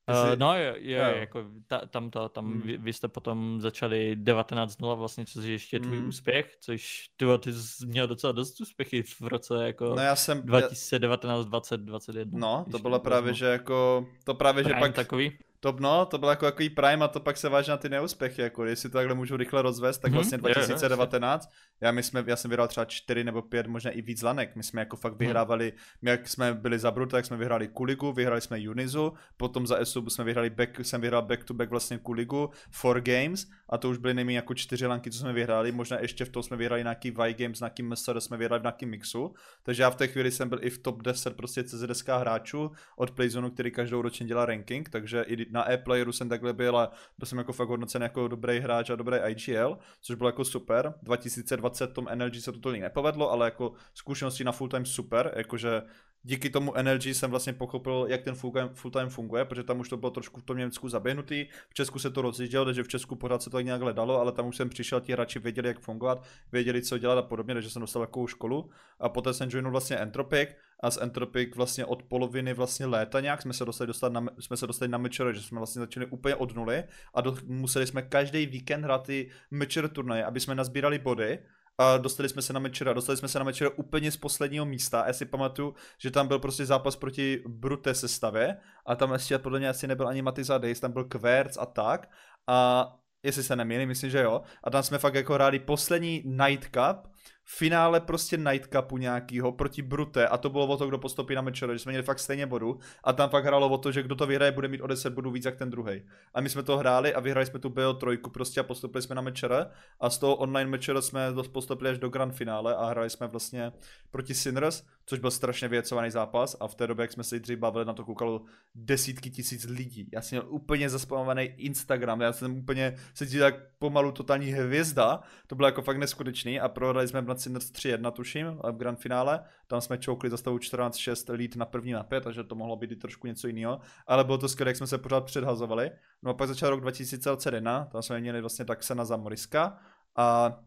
[0.09, 1.09] Uh, no je, je no.
[1.09, 2.61] jako ta, tam, to, tam hmm.
[2.61, 6.09] vy, vy, jste potom začali 19-0 vlastně, což je ještě tvůj hmm.
[6.09, 10.43] úspěch, což ty, ty jsi měl docela dost úspěchy v roce jako no já jsem,
[10.43, 12.39] 2019, 20, 21.
[12.39, 14.95] No, to bylo právě, že jako, to právě, Prime že pak...
[14.95, 15.39] takový?
[15.65, 18.43] To, no, to byl jako takový prime a to pak se váží na ty neúspěchy,
[18.43, 21.51] jako jestli to takhle můžu rychle rozvést, tak mhm, vlastně 2019,
[21.81, 24.63] já, my jsme, já jsem vyhrál třeba 4 nebo 5, možná i víc lanek, my
[24.63, 25.19] jsme jako fakt mhm.
[25.19, 29.67] vyhrávali, my jak jsme byli za Bruta, tak jsme vyhráli Kuligu, vyhráli jsme Unizu, potom
[29.67, 33.79] za ESU jsme vyhráli back, jsem vyhrál back to back vlastně Kuligu, Four Games a
[33.79, 36.57] to už byly nejméně jako čtyři lanky, co jsme vyhráli, možná ještě v tom jsme
[36.57, 40.07] vyhráli nějaký Y Games, nějaký MSR jsme vyhráli v nějakým mixu, takže já v té
[40.07, 44.27] chvíli jsem byl i v top 10 prostě CZSK hráčů od Playzone, který každou ročně
[44.27, 48.03] dělá ranking, takže i na e-playeru jsem takhle byl a byl jsem jako fakt hodnocen
[48.03, 50.95] jako dobrý hráč a dobrý IGL, což bylo jako super.
[51.03, 55.83] 2020 tom NLG se to tolik nepovedlo, ale jako zkušenosti na full time super, jakože
[56.25, 59.81] díky tomu NLG jsem vlastně pochopil, jak ten full time, full time funguje, protože tam
[59.81, 61.47] už to bylo trošku v tom Německu zaběhnutý.
[61.69, 64.47] V Česku se to rozjíždělo, takže v Česku pořád se to nějak hledalo, ale tam
[64.47, 67.81] už jsem přišel, ti hráči věděli, jak fungovat, věděli, co dělat a podobně, takže jsem
[67.81, 68.71] dostal takovou školu.
[69.01, 70.49] A poté jsem joinul vlastně Entropic
[70.81, 74.57] a z Entropic vlastně od poloviny vlastně léta nějak jsme se dostali, dostat na, jsme
[74.57, 78.03] se dostali na Mature, že jsme vlastně začali úplně od nuly a do, museli jsme
[78.03, 81.39] každý víkend hrát ty Mature turnaje, aby jsme nazbírali body
[81.79, 85.05] a dostali jsme se na Mečera, dostali jsme se na Mečera úplně z posledního místa.
[85.07, 88.57] Já si pamatuju, že tam byl prostě zápas proti Brute sestavě
[88.87, 92.11] a tam ještě podle mě asi nebyl ani Matiza Days, tam byl Kverc a tak.
[92.47, 92.89] A
[93.23, 94.43] jestli se nemýlím, myslím, že jo.
[94.65, 97.09] A tam jsme fakt jako hráli poslední Night Cup
[97.45, 101.43] finále prostě Night Cupu nějakýho proti Brute a to bylo o to, kdo postupí na
[101.43, 104.15] mečer, že jsme měli fakt stejně bodu a tam fakt hrálo o to, že kdo
[104.15, 106.03] to vyhraje, bude mít o 10 bodů víc jak ten druhý.
[106.35, 109.23] A my jsme to hráli a vyhráli jsme tu BO3 prostě a postupili jsme na
[109.23, 109.67] mečere
[110.01, 113.73] a z toho online mečera jsme postupili až do grand finále a hráli jsme vlastně
[114.11, 117.59] proti Sinners, což byl strašně věcovaný zápas a v té době, jak jsme se dřív
[117.59, 118.43] bavili, na to koukalo
[118.75, 120.09] desítky tisíc lidí.
[120.13, 125.21] Já jsem měl úplně zaspamovaný Instagram, já jsem úplně se cítil jak pomalu totální hvězda,
[125.47, 129.45] to bylo jako fakt neskutečný a prohrali jsme nad Sinners 3-1 tuším v grand finále,
[129.67, 132.97] tam jsme čoukli za stavu 14-6 lead na první mapě, takže to mohlo být i
[132.97, 135.91] trošku něco jiného, ale bylo to skvělé, jak jsme se pořád předhazovali.
[136.23, 139.79] No a pak začal rok 2021, tam jsme měli vlastně tak se na Zamoriska
[140.17, 140.59] a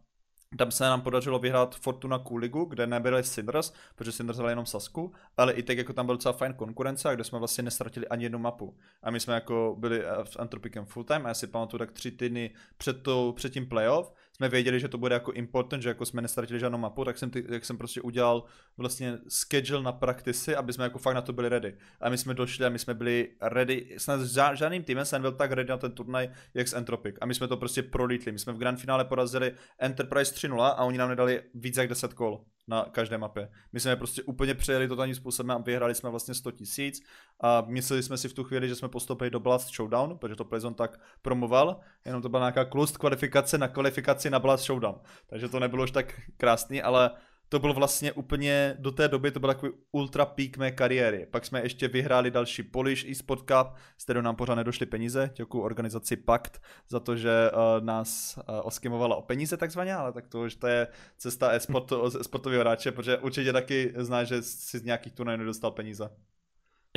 [0.57, 5.13] tam se nám podařilo vyhrát Fortuna Q ligu, kde nebyli Sinners, protože Sinners jenom Sasku,
[5.37, 8.39] ale i tak jako tam byl docela fajn konkurence, kde jsme vlastně nestratili ani jednu
[8.39, 8.77] mapu.
[9.03, 12.11] A my jsme jako byli v Antropicem full time a já si pamatuju tak tři
[12.11, 16.05] týdny před, to, před tím playoff, jsme věděli, že to bude jako important, že jako
[16.05, 18.43] jsme nestratili žádnou mapu, tak jsem, ty, jak jsem prostě udělal
[18.77, 21.77] vlastně schedule na praktisy, aby jsme jako fakt na to byli ready.
[22.01, 25.31] A my jsme došli a my jsme byli ready, snad s žádným týmem jsem byl
[25.31, 27.15] tak ready na ten turnaj, jak s Entropic.
[27.21, 28.31] A my jsme to prostě prolítli.
[28.31, 32.13] My jsme v grand finále porazili Enterprise 3-0 a oni nám nedali víc jak 10
[32.13, 33.49] kol na každé mapě.
[33.73, 37.03] My jsme prostě úplně přejeli totálním způsobem a vyhrali jsme vlastně 100 tisíc
[37.39, 40.45] a mysleli jsme si v tu chvíli, že jsme postoupili do Blast Showdown, protože to
[40.45, 44.95] Playzone tak promoval, jenom to byla nějaká closed kvalifikace na kvalifikaci na Blast Showdown.
[45.27, 47.11] Takže to nebylo už tak krásný, ale
[47.49, 51.27] to byl vlastně úplně, do té doby to byl takový ultra peak mé kariéry.
[51.31, 53.67] Pak jsme ještě vyhráli další Polish eSport Cup,
[53.97, 55.31] z kterého nám pořád nedošly peníze.
[55.35, 60.27] Děkuji organizaci Pakt za to, že uh, nás uh, oskimovala o peníze takzvaně, ale tak
[60.27, 60.87] to už to je
[61.17, 66.09] cesta e-sport, sportového hráče, protože určitě taky znáš, že si z nějakých turnajů nedostal peníze.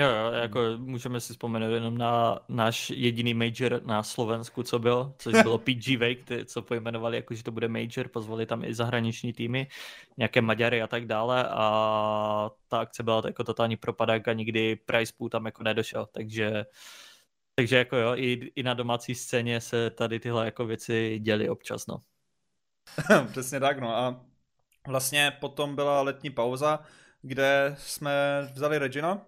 [0.00, 5.14] Jo, jo, jako můžeme si vzpomenout jenom na náš jediný major na Slovensku, co byl,
[5.18, 9.32] což bylo PG Wake, co pojmenovali jako, že to bude major, pozvali tam i zahraniční
[9.32, 9.68] týmy,
[10.16, 15.12] nějaké Maďary a tak dále a ta akce byla jako totální propadák a nikdy price
[15.16, 16.64] pool tam jako nedošel, takže
[17.54, 21.86] takže jako jo, i, i na domácí scéně se tady tyhle jako věci děly občas,
[21.86, 22.02] no.
[23.30, 24.24] Přesně tak, no a
[24.88, 26.80] vlastně potom byla letní pauza,
[27.22, 28.12] kde jsme
[28.54, 29.26] vzali Regina,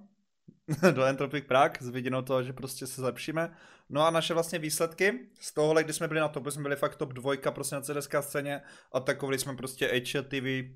[0.95, 3.51] do Entropic Prague s vidinou toho, že prostě se zlepšíme.
[3.91, 6.97] No a naše vlastně výsledky z tohohle, kdy jsme byli na topu, jsme byli fakt
[6.97, 8.63] top dvojka prostě na CDSK scéně,
[8.93, 10.73] atakovali jsme prostě HLTV,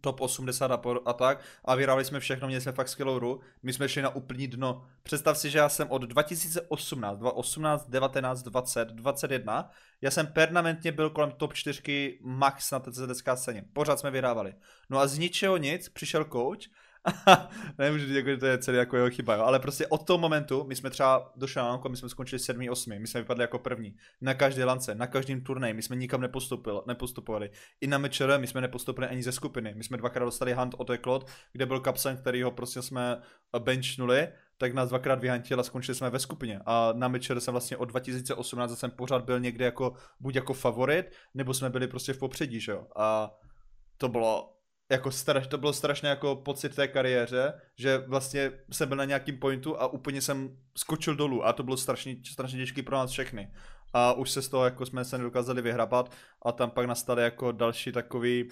[0.00, 3.40] top 80 a, por, a tak a vyhráli jsme všechno, měli jsme fakt skvělou hru.
[3.62, 4.86] My jsme šli na úplný dno.
[5.02, 9.70] Představ si, že já jsem od 2018, 2018, 19, 20, 21,
[10.00, 13.64] já jsem permanentně byl kolem top 4 max na TCDSK scéně.
[13.72, 14.54] Pořád jsme vyhrávali.
[14.90, 16.68] No a z ničeho nic přišel coach
[17.78, 19.42] Nemůžu říct, jako, že to je celý jako jeho chyba, jo.
[19.42, 22.68] ale prostě od toho momentu, my jsme třeba došli na my jsme skončili 7.
[22.70, 22.98] 8.
[22.98, 23.96] My jsme vypadli jako první.
[24.20, 26.20] Na každé lance, na každém turnaji, my jsme nikam
[26.86, 27.50] nepostupovali.
[27.80, 29.74] I na mečere my jsme nepostupili ani ze skupiny.
[29.74, 33.22] My jsme dvakrát dostali hunt od Eklot, kde byl kapsen, který ho prostě jsme
[33.58, 34.28] benchnuli,
[34.58, 36.60] tak nás dvakrát vyhantil a skončili jsme ve skupině.
[36.66, 41.12] A na mečere jsem vlastně od 2018 jsem pořád byl někde jako, buď jako favorit,
[41.34, 42.86] nebo jsme byli prostě v popředí, že jo.
[42.96, 43.30] A
[43.98, 44.59] to bylo
[44.90, 49.38] jako straš, to bylo strašně jako pocit té kariéře, že vlastně jsem byl na nějakým
[49.38, 53.52] pointu a úplně jsem skočil dolů a to bylo strašně, strašně těžké pro nás všechny.
[53.92, 57.52] A už se z toho jako jsme se nedokázali vyhrabat a tam pak nastaly jako
[57.52, 58.48] další takový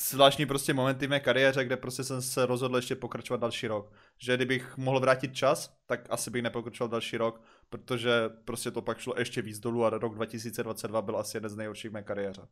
[0.00, 3.92] zvláštní prostě momenty v mé kariéře, kde prostě jsem se rozhodl ještě pokračovat další rok.
[4.18, 8.98] Že kdybych mohl vrátit čas, tak asi bych nepokračoval další rok, protože prostě to pak
[8.98, 12.42] šlo ještě víc dolů a rok 2022 byl asi jeden z nejhorších mé kariéře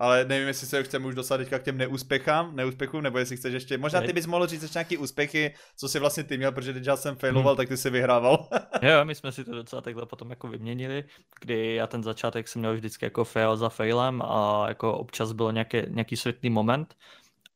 [0.00, 3.54] ale nevím, jestli se chceme už dostat teďka k těm neúspěchám, neúspěchům, nebo jestli chceš
[3.54, 6.72] ještě, možná ty bys mohl říct ještě nějaký úspěchy, co si vlastně ty měl, protože
[6.72, 7.56] teď já jsem failoval, hmm.
[7.56, 8.48] tak ty si vyhrával.
[8.82, 11.04] jo, my jsme si to docela takhle potom jako vyměnili,
[11.40, 15.52] kdy já ten začátek jsem měl vždycky jako fail za failem a jako občas byl
[15.52, 16.94] nějaký, nějaký světlý moment,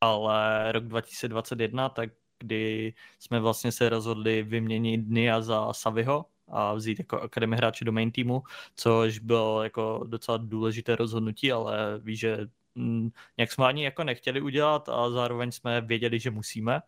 [0.01, 6.99] ale rok 2021, tak kdy jsme vlastně se rozhodli vyměnit Nia za Saviho, a vzít
[6.99, 8.43] jako akademie hráče do main týmu,
[8.77, 12.39] což bylo jako docela důležité rozhodnutí, ale víš, že
[12.75, 16.83] mm, nějak jsme ani jako nechtěli udělat a zároveň jsme věděli, že musíme.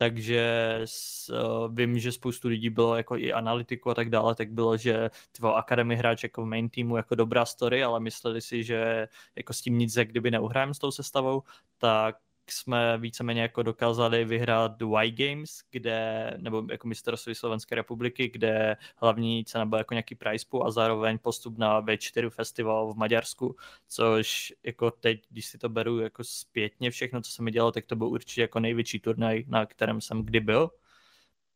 [0.00, 4.52] Takže s, uh, vím, že spoustu lidí bylo jako i analytiku a tak dále, tak
[4.52, 8.64] bylo, že tvoj akademie hráč jako v main týmu jako dobrá story, ale mysleli si,
[8.64, 11.42] že jako s tím nic, jak kdyby neuhrajeme s tou sestavou,
[11.78, 12.16] tak
[12.52, 19.44] jsme víceméně jako dokázali vyhrát Y Games, kde, nebo jako mistrovství Slovenské republiky, kde hlavní
[19.44, 23.56] cena byla jako nějaký prize pool a zároveň postup na V4 festival v Maďarsku,
[23.88, 27.86] což jako teď, když si to beru jako zpětně všechno, co se mi dělalo, tak
[27.86, 30.70] to byl určitě jako největší turnaj, na kterém jsem kdy byl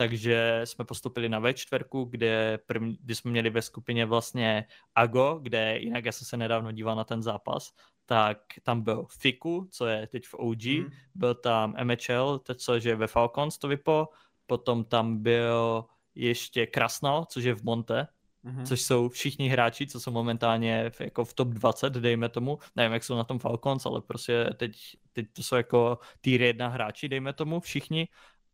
[0.03, 5.78] takže jsme postupili na V4, kde, první, kdy jsme měli ve skupině vlastně Ago, kde
[5.78, 7.72] jinak já jsem se nedávno díval na ten zápas,
[8.07, 10.90] tak tam byl Fiku, co je teď v OG, mm.
[11.14, 14.09] byl tam MHL, teď což je ve Falcons to vypo,
[14.46, 15.84] potom tam byl
[16.14, 18.07] ještě Krasnal, což je v Monte,
[18.44, 18.66] mm-hmm.
[18.66, 22.59] což jsou všichni hráči, co jsou momentálně v, jako v top 20, dejme tomu.
[22.76, 24.76] Nevím, jak jsou na tom Falcons, ale prostě teď,
[25.12, 28.09] teď to jsou jako tier 1 hráči, dejme tomu, všichni.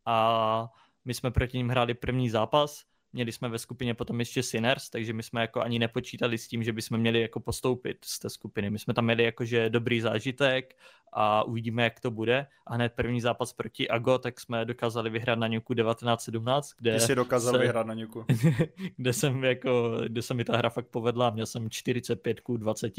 [0.05, 0.69] A
[1.09, 2.83] my jsme proti ním hráli první zápas,
[3.13, 6.63] měli jsme ve skupině potom ještě Sinners, takže my jsme jako ani nepočítali s tím,
[6.63, 8.69] že bychom měli jako postoupit z té skupiny.
[8.69, 10.75] My jsme tam měli jakože dobrý zážitek
[11.13, 12.47] a uvidíme, jak to bude.
[12.67, 16.93] A hned první zápas proti Ago, tak jsme dokázali vyhrát na Nuku 1917, kde...
[16.93, 17.59] Ty jsi dokázal se...
[17.59, 18.25] vyhrát na Nuku.
[18.97, 22.93] kde jsem jako, kde se mi ta hra fakt povedla, měl jsem 45 k 20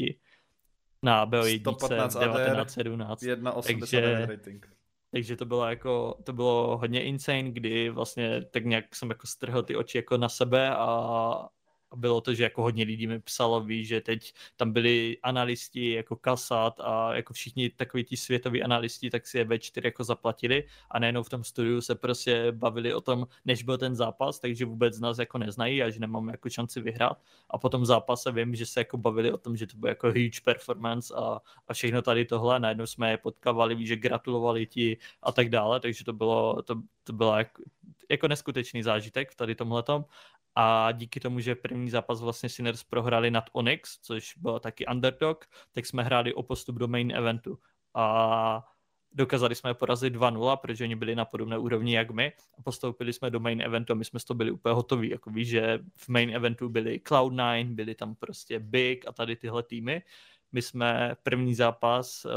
[1.03, 3.23] na BO1 1917.
[3.23, 4.25] 1,80 takže...
[4.25, 4.80] rating.
[5.11, 9.63] Takže to bylo jako, to bylo hodně insane, kdy vlastně tak nějak jsem jako strhl
[9.63, 11.49] ty oči jako na sebe a a
[11.95, 16.15] bylo to, že jako hodně lidí mi psalo, ví, že teď tam byli analisti jako
[16.15, 20.99] Kasat a jako všichni takový ti světoví analisti, tak si je V4 jako zaplatili a
[20.99, 24.99] nejenom v tom studiu se prostě bavili o tom, než byl ten zápas, takže vůbec
[24.99, 27.21] nás jako neznají a že nemáme jako šanci vyhrát.
[27.49, 30.41] A potom zápase vím, že se jako bavili o tom, že to byl jako huge
[30.43, 32.59] performance a, a všechno tady tohle.
[32.59, 36.81] Najednou jsme je potkávali, ví, že gratulovali ti a tak dále, takže to bylo, to,
[37.03, 37.63] to bylo jako,
[38.09, 40.05] jako neskutečný zážitek v tady tomhletom
[40.55, 45.45] a díky tomu, že první zápas vlastně Sinners prohrali nad Onyx, což byl taky underdog,
[45.71, 47.59] tak jsme hráli o postup do main eventu.
[47.93, 48.65] A
[49.11, 53.29] dokázali jsme porazit 2-0, protože oni byli na podobné úrovni jak my a postoupili jsme
[53.29, 55.09] do main eventu a my jsme z toho byli úplně hotoví.
[55.09, 59.63] Jako víš, že v main eventu byli Cloud9, byli tam prostě Big a tady tyhle
[59.63, 60.01] týmy.
[60.51, 62.31] My jsme první zápas uh,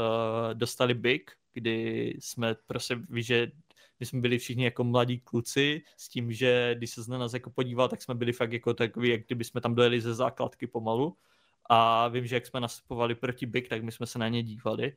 [0.53, 3.51] dostali Big, kdy jsme prostě, víš, že
[3.99, 7.49] my jsme byli všichni jako mladí kluci s tím, že když se na nás jako
[7.49, 11.17] podíval, tak jsme byli fakt jako takový, jak kdyby jsme tam dojeli ze základky pomalu.
[11.69, 14.93] A vím, že jak jsme nastupovali proti Big, tak my jsme se na ně dívali.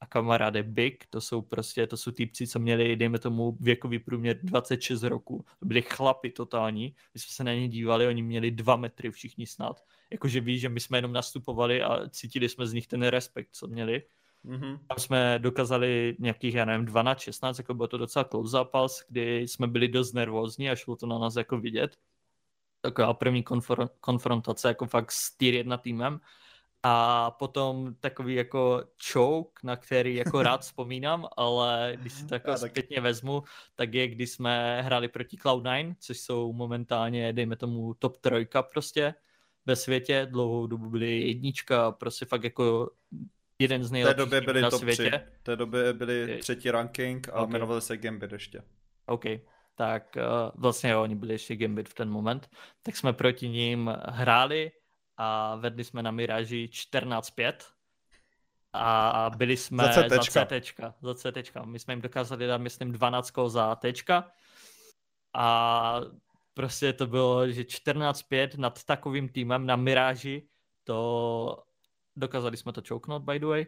[0.00, 4.38] A kamaráde Big, to jsou prostě, to jsou týpci, co měli, dejme tomu, věkový průměr
[4.42, 5.44] 26 roku.
[5.58, 6.94] To byli chlapi totální.
[7.14, 9.84] My jsme se na ně dívali, oni měli dva metry všichni snad.
[10.10, 13.66] Jakože ví, že my jsme jenom nastupovali a cítili jsme z nich ten respekt, co
[13.66, 14.02] měli
[14.44, 14.78] Mm-hmm.
[14.86, 19.40] Tam jsme dokázali nějakých, já nevím, 12, 16, jako byl to docela close zápas, kdy
[19.40, 21.98] jsme byli dost nervózní a šlo to na nás jako vidět.
[22.80, 26.20] Taková první konfron- konfrontace jako fakt s tier 1 týmem.
[26.82, 32.56] A potom takový jako choke, na který jako rád vzpomínám, ale když si to jako
[32.56, 33.42] zpětně vezmu,
[33.74, 39.14] tak je, když jsme hráli proti Cloud9, což jsou momentálně, dejme tomu, top trojka prostě
[39.66, 42.90] ve světě, dlouhou dobu byli jednička, prostě fakt jako
[43.58, 45.10] jeden z nejlepších té době byli na top světě.
[45.10, 45.20] 3.
[45.40, 47.46] V té době byli třetí ranking a okay.
[47.46, 48.62] jmenovali se Gambit ještě.
[49.06, 49.24] OK,
[49.74, 52.50] tak uh, vlastně jo, oni byli ještě Gambit v ten moment.
[52.82, 54.72] Tak jsme proti ním hráli
[55.16, 57.52] a vedli jsme na Miraži 14-5
[58.72, 60.52] a byli jsme za CT.
[61.00, 61.64] Za za.
[61.64, 63.92] My jsme jim dokázali dát, myslím, 12 za T.
[65.34, 66.00] A
[66.54, 70.48] prostě to bylo, že 14-5 nad takovým týmem na Miráži,
[70.84, 71.64] to
[72.18, 73.66] dokázali jsme to chouknout, by the way,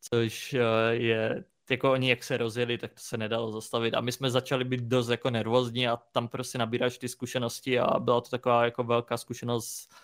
[0.00, 4.12] což eh, je, jako oni jak se rozjeli, tak to se nedalo zastavit a my
[4.12, 8.30] jsme začali být dost jako nervózní a tam prostě nabíráš ty zkušenosti a byla to
[8.30, 9.94] taková jako velká zkušenost,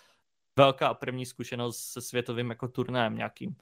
[0.57, 3.55] velká první zkušenost se světovým jako turnajem nějakým.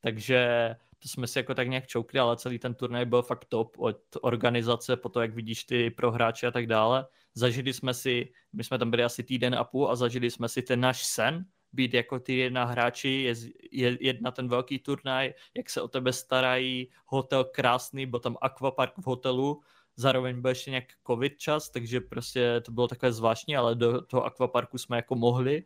[0.00, 3.78] Takže to jsme si jako tak nějak čoukli, ale celý ten turnaj byl fakt top
[3.78, 7.06] od organizace, po to, jak vidíš ty prohráče a tak dále.
[7.34, 10.62] Zažili jsme si, my jsme tam byli asi týden a půl a zažili jsme si
[10.62, 13.34] ten náš sen, být jako ty jedna hráči, je,
[13.72, 18.36] je, je na ten velký turnaj, jak se o tebe starají, hotel krásný, byl tam
[18.40, 19.62] aquapark v hotelu,
[19.96, 24.24] zároveň byl ještě nějak covid čas, takže prostě to bylo takové zvláštní, ale do toho
[24.24, 25.64] aquaparku jsme jako mohli,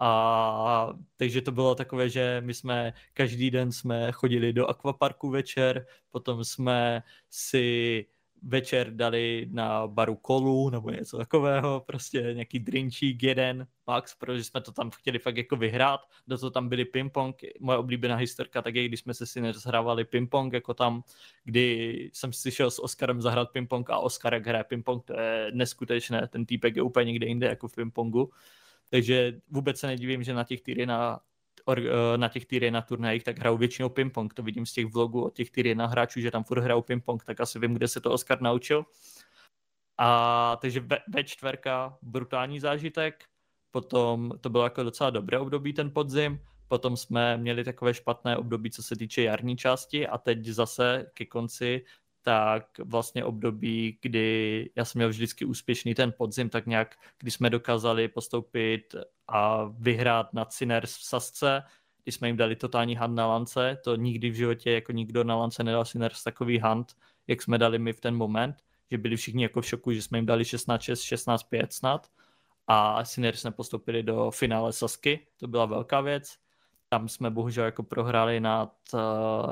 [0.00, 5.86] a takže to bylo takové, že my jsme každý den jsme chodili do akvaparku večer,
[6.10, 8.06] potom jsme si
[8.42, 14.60] večer dali na baru kolu nebo něco takového, prostě nějaký drinčík jeden, max, protože jsme
[14.60, 18.74] to tam chtěli fakt jako vyhrát, do toho tam byli ping-pong, moje oblíbená historka tak
[18.74, 21.02] je, když jsme se si nezhrávali ping-pong, jako tam,
[21.44, 25.50] kdy jsem si šel s Oskarem zahrát ping-pong a Oskar jak hraje ping-pong, to je
[25.54, 28.30] neskutečné, ten týpek je úplně někde jinde jako v ping-pongu,
[28.90, 31.20] takže vůbec se nedivím, že na těch týry na,
[32.16, 34.34] na těch týry na turnajích tak hrajou většinou ping-pong.
[34.34, 37.24] To vidím z těch vlogů od těch týry na hráčů, že tam furt hrajou ping-pong,
[37.24, 38.84] tak asi vím, kde se to Oscar naučil.
[39.98, 43.24] A takže ve, ve čtverka brutální zážitek,
[43.70, 48.70] potom to bylo jako docela dobré období ten podzim, potom jsme měli takové špatné období,
[48.70, 51.84] co se týče jarní části a teď zase ke konci
[52.22, 57.50] tak vlastně období, kdy já jsem měl vždycky úspěšný ten podzim, tak nějak, když jsme
[57.50, 58.94] dokázali postoupit
[59.28, 61.62] a vyhrát na Sinners v Sasce,
[62.02, 65.36] když jsme jim dali totální hand na lance, to nikdy v životě jako nikdo na
[65.36, 66.96] lance nedal Sinners takový hand,
[67.26, 68.56] jak jsme dali my v ten moment,
[68.90, 72.10] že byli všichni jako v šoku, že jsme jim dali 16-6, 16-5 snad
[72.66, 76.36] a Sinners nepostoupili do finále Sasky, to byla velká věc.
[76.88, 79.00] Tam jsme bohužel jako prohráli nad uh,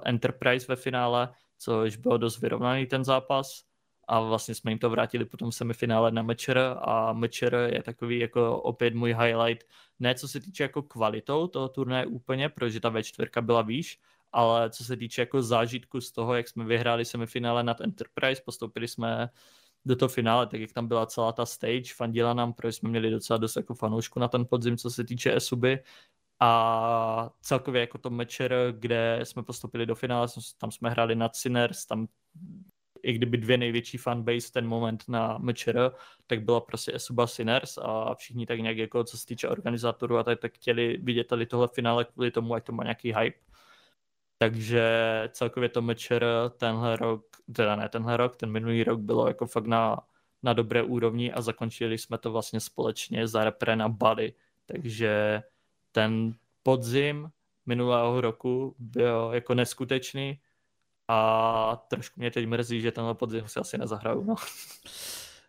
[0.05, 1.29] Enterprise ve finále,
[1.61, 3.65] což bylo dost vyrovnaný ten zápas.
[4.09, 6.59] A vlastně jsme jim to vrátili potom v semifinále na Mečer.
[6.81, 9.67] A Mečer je takový jako opět můj highlight,
[9.99, 14.01] ne co se týče jako kvalitou toho turnaje úplně, protože ta V4 byla výš,
[14.33, 18.89] ale co se týče jako zážitku z toho, jak jsme vyhráli semifinále nad Enterprise, postoupili
[18.89, 19.29] jsme
[19.85, 23.11] do toho finále, tak jak tam byla celá ta stage, fandila nám, protože jsme měli
[23.11, 25.79] docela dost jako fanoušku na ten podzim, co se týče Esuby
[26.41, 30.28] a celkově jako to mečer, kde jsme postupili do finále,
[30.59, 32.07] tam jsme hráli na Sinners, tam
[33.03, 35.93] i kdyby dvě největší fanbase ten moment na mečer,
[36.26, 40.22] tak byla prostě Esuba Sinners a všichni tak nějak jako co se týče organizátorů a
[40.22, 43.38] tak, tak chtěli vidět tady tohle finále kvůli tomu, ať to má nějaký hype.
[44.38, 44.84] Takže
[45.32, 46.24] celkově to mečer
[46.57, 50.01] tenhle rok, teda ne tenhle rok, ten minulý rok bylo jako fakt na,
[50.43, 54.32] na dobré úrovni a zakončili jsme to vlastně společně za repre na Bali.
[54.66, 55.43] Takže
[55.93, 57.28] ten podzim
[57.66, 60.41] minulého roku byl jako neskutečný
[61.09, 64.24] a trošku mě teď mrzí, že tenhle podzim si asi nezahraju.
[64.24, 64.34] No.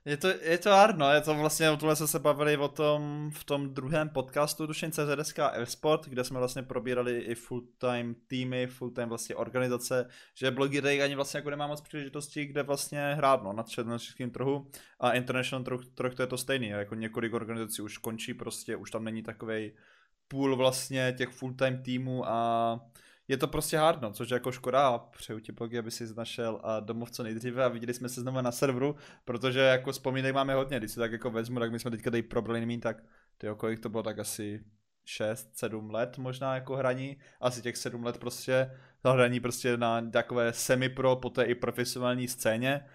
[0.06, 2.68] Je to, je to hard, no, je to vlastně, o tomhle jsme se bavili o
[2.68, 8.68] tom v tom druhém podcastu Dušen CZSK Sport, kde jsme vlastně probírali i full-time týmy,
[8.68, 13.54] full-time vlastně organizace, že blogy ani vlastně jako nemá moc příležitostí, kde vlastně hrát, no,
[13.54, 13.64] na,
[13.98, 14.68] českém trhu
[15.00, 18.92] a international trh, trh to je to stejný, jako několik organizací už končí prostě, už
[18.92, 19.74] tam není takovej
[20.32, 22.80] půl vlastně těch full-time týmů a
[23.28, 24.98] je to prostě hard, no, což je jako škoda.
[24.98, 28.42] Přeju ti blogy, aby si našel a domov co nejdříve a viděli jsme se znovu
[28.42, 31.92] na serveru, protože jako vzpomínek máme hodně, když si tak jako vezmu, tak my jsme
[31.92, 33.04] teďka tady probrali mít, tak
[33.38, 34.64] ty kolik to bylo, tak asi
[35.06, 38.72] 6-7 let možná jako hraní, asi těch 7 let prostě
[39.06, 42.86] hraní prostě na takové semi-pro, poté i profesionální scéně.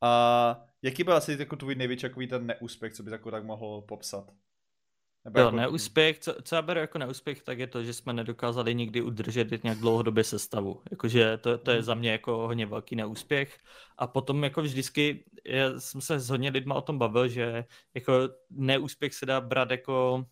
[0.00, 3.82] A jaký byl asi jako tvůj největší takový ten neúspěch, co bys jako tak mohl
[3.88, 4.32] popsat?
[5.26, 5.56] Nebo jo, jako...
[5.56, 9.64] neúspěch, co, co já beru jako neúspěch, tak je to, že jsme nedokázali nikdy udržet
[9.64, 10.82] nějak dlouhodobě sestavu.
[10.90, 13.58] Jakože to, to je za mě jako hodně velký neúspěch.
[13.98, 17.64] A potom jako vždycky, já jsem se s hodně lidma o tom bavil, že
[17.94, 18.12] jako
[18.50, 20.24] neúspěch se dá brát jako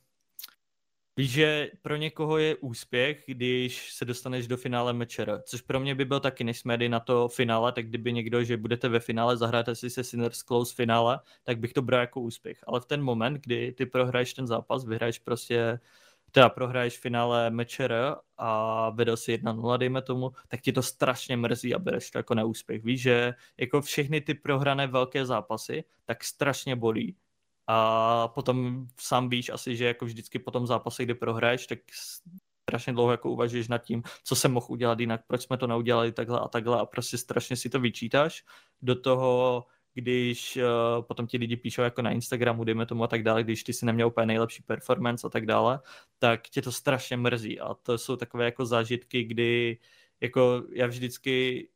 [1.17, 5.95] Víš, že pro někoho je úspěch, když se dostaneš do finále mečera, což pro mě
[5.95, 9.37] by byl taky, než jsme na to finále, tak kdyby někdo, že budete ve finále,
[9.37, 12.59] zahráte si se Sinners Close finále, tak bych to bral jako úspěch.
[12.67, 15.81] Ale v ten moment, kdy ty prohraješ ten zápas, vyhraješ prostě
[16.31, 21.75] teda prohraješ finále mečera a vedel si 1-0, dejme tomu, tak ti to strašně mrzí
[21.75, 22.85] a bereš to jako neúspěch.
[22.85, 27.17] Víš, že jako všechny ty prohrané velké zápasy, tak strašně bolí
[27.67, 31.79] a potom sám víš asi, že jako vždycky po tom zápase, kdy prohraješ, tak
[32.63, 36.13] strašně dlouho jako uvažuješ nad tím, co jsem mohl udělat jinak, proč jsme to neudělali
[36.13, 38.45] takhle a takhle a prostě strašně si to vyčítáš.
[38.83, 43.23] Do toho, když uh, potom ti lidi píšou jako na Instagramu, dejme tomu a tak
[43.23, 45.81] dále, když ty si neměl úplně nejlepší performance a tak dále,
[46.19, 49.79] tak tě to strašně mrzí a to jsou takové jako zážitky, kdy
[50.21, 51.69] jako já vždycky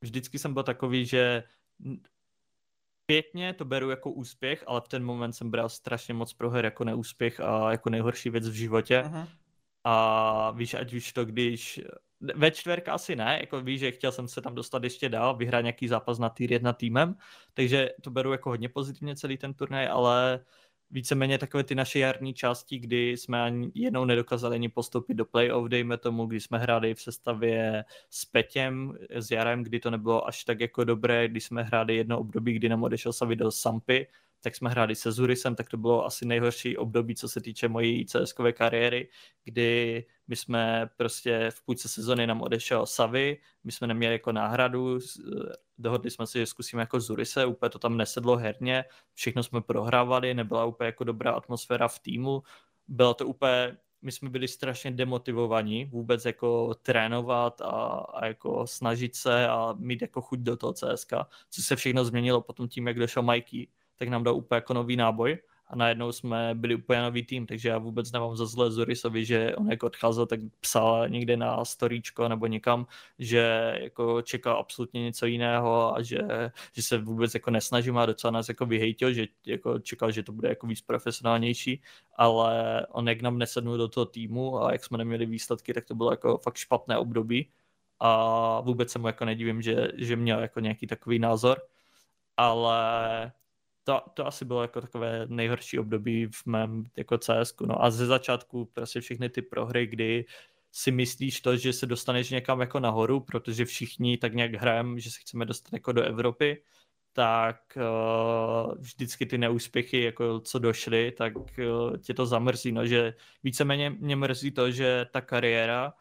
[0.00, 1.42] vždycky jsem byl takový, že
[3.04, 6.84] zpětně to beru jako úspěch, ale v ten moment jsem bral strašně moc proher jako
[6.84, 9.04] neúspěch a jako nejhorší věc v životě.
[9.06, 9.28] Uh-huh.
[9.84, 11.80] A víš, ať už to když...
[12.34, 15.62] Ve čtverka asi ne, jako víš, že chtěl jsem se tam dostat ještě dál, vyhrát
[15.62, 17.14] nějaký zápas na týr jedna týmem,
[17.54, 20.63] takže to beru jako hodně pozitivně celý ten turnaj, ale uh,
[20.94, 25.68] víceméně takové ty naše jarní části, kdy jsme ani jednou nedokázali ani postoupit do playoff,
[25.68, 30.44] dejme tomu, kdy jsme hráli v sestavě s Petěm, s Jarem, kdy to nebylo až
[30.44, 34.06] tak jako dobré, když jsme hráli jedno období, kdy nám odešel Savi do Sampy,
[34.44, 38.06] tak jsme hráli se Zurisem, tak to bylo asi nejhorší období, co se týče mojí
[38.06, 39.08] cs kariéry,
[39.44, 44.98] kdy my jsme prostě v půlce sezony nám odešel Savy, my jsme neměli jako náhradu,
[45.78, 48.84] dohodli jsme si, že zkusíme jako Zurise, úplně to tam nesedlo herně,
[49.14, 52.42] všechno jsme prohrávali, nebyla úplně jako dobrá atmosféra v týmu,
[52.88, 57.70] bylo to úplně my jsme byli strašně demotivovaní vůbec jako trénovat a,
[58.14, 61.12] a jako snažit se a mít jako chuť do toho CSK,
[61.50, 64.96] co se všechno změnilo potom tím, jak došel Mikey, tak nám dal úplně jako nový
[64.96, 69.24] náboj a najednou jsme byli úplně nový tým, takže já vůbec nemám za zlé Zurisovi,
[69.24, 72.86] že on jako odcházel, tak psal někde na storíčko nebo někam,
[73.18, 76.18] že jako čekal absolutně něco jiného a že,
[76.72, 80.32] že se vůbec jako nesnažím a docela nás jako vyhejtil, že jako čekal, že to
[80.32, 81.82] bude jako víc profesionálnější,
[82.16, 85.94] ale on jak nám nesednul do toho týmu a jak jsme neměli výsledky, tak to
[85.94, 87.48] bylo jako fakt špatné období
[88.00, 91.62] a vůbec se mu jako nedivím, že, že měl jako nějaký takový názor,
[92.36, 93.32] ale
[93.84, 97.54] to, to asi bylo jako takové nejhorší období v mém jako CS.
[97.66, 100.24] No a ze začátku prostě všechny ty prohry, kdy
[100.72, 105.10] si myslíš to, že se dostaneš někam jako nahoru, protože všichni tak nějak hrajeme, že
[105.10, 106.62] se chceme dostat jako do Evropy,
[107.12, 113.14] tak uh, vždycky ty neúspěchy, jako co došly, tak uh, tě to zamrzí, no, že
[113.44, 115.92] víceméně mě mrzí to, že ta kariéra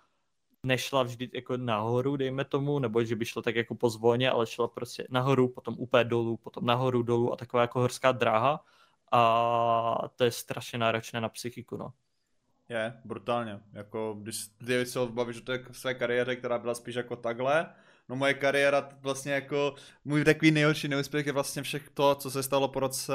[0.65, 4.67] nešla vždy jako nahoru, dejme tomu, nebo že by šla tak jako pozvolně, ale šla
[4.67, 8.65] prostě nahoru, potom úplně dolů, potom nahoru, dolů a taková jako horská dráha
[9.11, 11.93] a to je strašně náročné na psychiku, no.
[12.69, 13.59] Je, brutálně.
[13.73, 14.49] Jako, když
[14.83, 17.73] se bavíš o té své kariéře, která byla spíš jako takhle,
[18.09, 19.75] no moje kariéra vlastně jako,
[20.05, 23.13] můj takový nejhorší neúspěch je vlastně všech to, co se stalo po roce,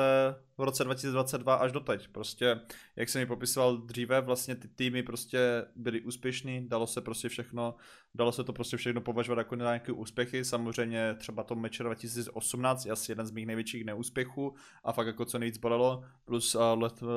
[0.58, 2.08] v roce 2022 až doteď.
[2.08, 2.60] Prostě,
[2.96, 7.74] jak jsem mi popisoval dříve, vlastně ty týmy prostě byly úspěšný, dalo se prostě všechno,
[8.14, 10.44] dalo se to prostě všechno považovat jako nějaké úspěchy.
[10.44, 15.24] Samozřejmě třeba to meč 2018 je asi jeden z mých největších neúspěchů a fakt jako
[15.24, 17.08] co nejvíc bolelo, plus uh, let, uh,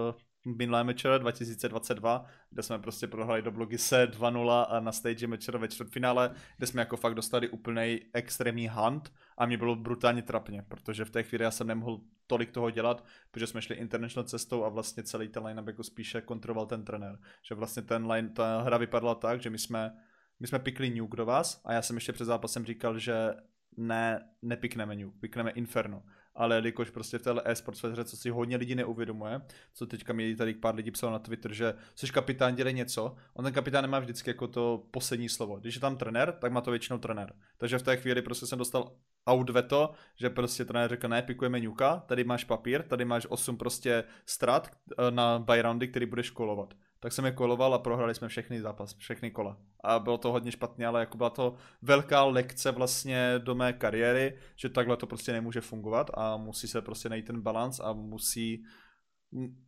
[0.46, 5.60] minulé mečere 2022, kde jsme prostě prohráli do blogy se 2-0 a na stage mečere
[5.60, 10.66] ve čtvrtfinále, kde jsme jako fakt dostali úplný extrémní hunt a mě bylo brutálně trapně,
[10.68, 14.64] protože v té chvíli já jsem nemohl tolik toho dělat, protože jsme šli international cestou
[14.64, 17.20] a vlastně celý ten line jako spíše kontroloval ten trenér.
[17.44, 19.98] Že vlastně ten line, ta hra vypadala tak, že my jsme,
[20.39, 23.34] my jsme pikli nuke do vás a já jsem ještě před zápasem říkal, že
[23.78, 26.04] ne, nepikneme nuke, pikneme inferno
[26.36, 29.42] ale jelikož prostě v téhle e-sport hře, co si hodně lidí neuvědomuje,
[29.74, 33.46] co teďka mi tady pár lidí psalo na Twitter, že jsi kapitán, dělej něco, on
[33.46, 35.56] ten kapitán nemá vždycky jako to poslední slovo.
[35.56, 37.34] Když je tam trenér, tak má to většinou trenér.
[37.58, 38.92] Takže v té chvíli prostě jsem dostal
[39.28, 43.58] out veto, že prostě trenér řekl, ne, pikujeme ňuka, tady máš papír, tady máš 8
[43.58, 48.16] prostě strat eh, na buy roundy, který budeš kolovat tak jsem je koloval a prohrali
[48.16, 49.58] jsme všechny zápas, všechny kola.
[49.84, 54.38] A bylo to hodně špatně, ale jako byla to velká lekce vlastně do mé kariéry,
[54.56, 58.66] že takhle to prostě nemůže fungovat a musí se prostě najít ten balans a musí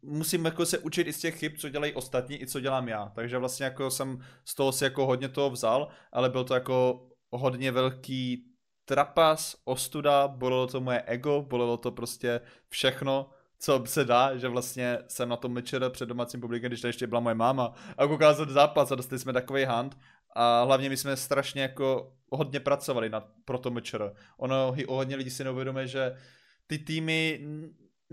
[0.02, 3.12] musím jako se učit i z těch chyb, co dělají ostatní, i co dělám já.
[3.16, 7.08] Takže vlastně jako jsem z toho si jako hodně toho vzal, ale byl to jako
[7.32, 8.46] hodně velký
[8.86, 13.30] trapas, ostuda, bolelo to moje ego, bolelo to prostě všechno,
[13.64, 17.08] co se dá, že vlastně jsem na tom mečer před domácím publikem, když to ještě
[17.08, 19.98] byla moje máma a koukal jsem zápas a dostali jsme takový hand
[20.36, 24.14] a hlavně my jsme strašně jako hodně pracovali na, pro to mečer.
[24.38, 26.16] Ono hodně lidí si neuvědomuje, že
[26.68, 27.48] ty týmy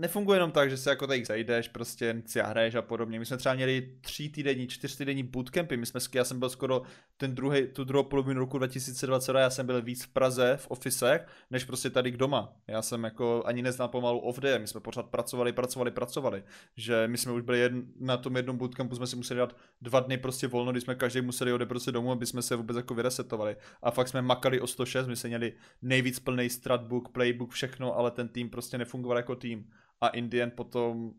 [0.01, 3.19] nefunguje jenom tak, že se jako tady zajdeš, prostě si hraješ a podobně.
[3.19, 6.81] My jsme třeba měli tři týdenní, čtyři týdenní bootcampy, my jsme, já jsem byl skoro
[7.17, 11.27] ten druhý, tu druhou polovinu roku 2020, já jsem byl víc v Praze, v ofisech,
[11.51, 12.53] než prostě tady k doma.
[12.67, 16.43] Já jsem jako ani neznal pomalu off day, my jsme pořád pracovali, pracovali, pracovali.
[16.77, 19.99] Že my jsme už byli jedn, na tom jednom bootcampu, jsme si museli dát dva
[19.99, 22.93] dny prostě volno, kdy jsme každý museli odejít prostě domů, aby jsme se vůbec jako
[22.93, 23.55] vyresetovali.
[23.81, 28.11] A fakt jsme makali o 106, my jsme měli nejvíc plný stratbook, playbook, všechno, ale
[28.11, 29.65] ten tým prostě nefungoval jako tým
[30.01, 31.11] a Indian potom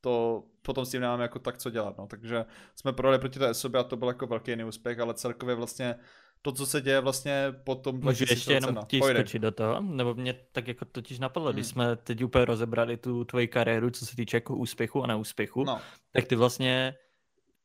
[0.00, 2.06] to, potom s tím nemáme jako tak co dělat, no.
[2.06, 2.44] Takže
[2.76, 5.94] jsme prodali proti té sobě a to byl jako velký neúspěch, ale celkově vlastně
[6.42, 8.00] to, co se děje vlastně potom...
[8.00, 11.56] Můžu ještě jenom ti skočit do toho, nebo mě tak jako totiž napadlo, hmm.
[11.56, 15.64] když jsme teď úplně rozebrali tu tvoji kariéru, co se týče jako úspěchu a neúspěchu,
[15.64, 15.80] no.
[16.12, 16.94] tak ty vlastně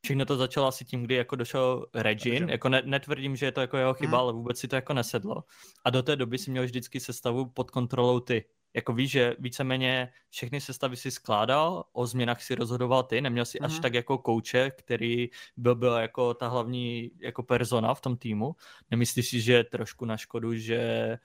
[0.04, 3.60] všechno to začalo asi tím, kdy jako došel Regin, jako ne, netvrdím, že je to
[3.60, 4.20] jako jeho chyba, hmm.
[4.20, 5.44] ale vůbec si to jako nesedlo.
[5.84, 8.44] A do té doby si měl vždycky sestavu pod kontrolou ty
[8.74, 13.58] jako víš, že víceméně všechny sestavy si skládal, o změnách si rozhodoval ty, neměl si
[13.58, 13.64] mm-hmm.
[13.66, 13.82] až mhm.
[13.82, 18.56] tak jako kouče, který byl, byl jako ta hlavní jako persona v tom týmu.
[18.90, 21.18] Nemyslíš si, že je trošku na škodu, že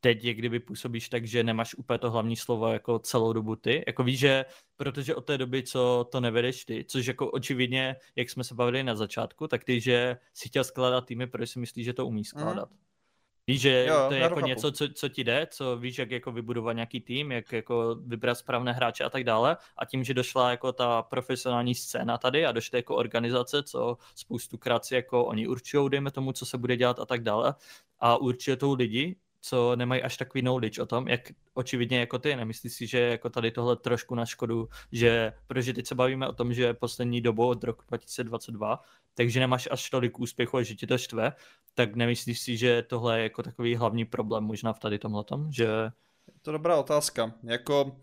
[0.00, 3.84] teď je kdyby působíš tak, že nemáš úplně to hlavní slovo jako celou dobu ty.
[3.86, 4.44] Jako víš, že
[4.76, 8.82] protože od té doby, co to nevedeš ty, což jako očividně, jak jsme se bavili
[8.82, 12.24] na začátku, tak ty, že si chtěl skládat týmy, protože si myslíš, že to umí
[12.24, 12.70] skládat.
[12.70, 12.87] Mm.
[13.48, 16.32] Víš, že jo, to je jako něco, co, co ti jde, co víš, jak jako
[16.32, 19.56] vybudovat nějaký tým, jak jako vybrat správné hráče a tak dále.
[19.76, 24.84] A tím, že došla jako ta profesionální scéna tady a došly jako organizace, co spoustukrát
[24.84, 27.54] si jako oni určují, dejme tomu, co se bude dělat a tak dále.
[28.00, 31.20] A určuje to lidi, co nemají až takový knowledge o tom, jak
[31.54, 35.86] očividně jako ty, nemyslíš si, že jako tady tohle trošku na škodu, že, protože teď
[35.86, 38.80] se bavíme o tom, že poslední dobu od roku 2022,
[39.18, 41.32] takže nemáš až tolik úspěchu a že ti to štve,
[41.74, 45.64] tak nemyslíš si, že tohle je jako takový hlavní problém možná v tady tomhletom, že...
[46.26, 47.98] Je to dobrá otázka, jako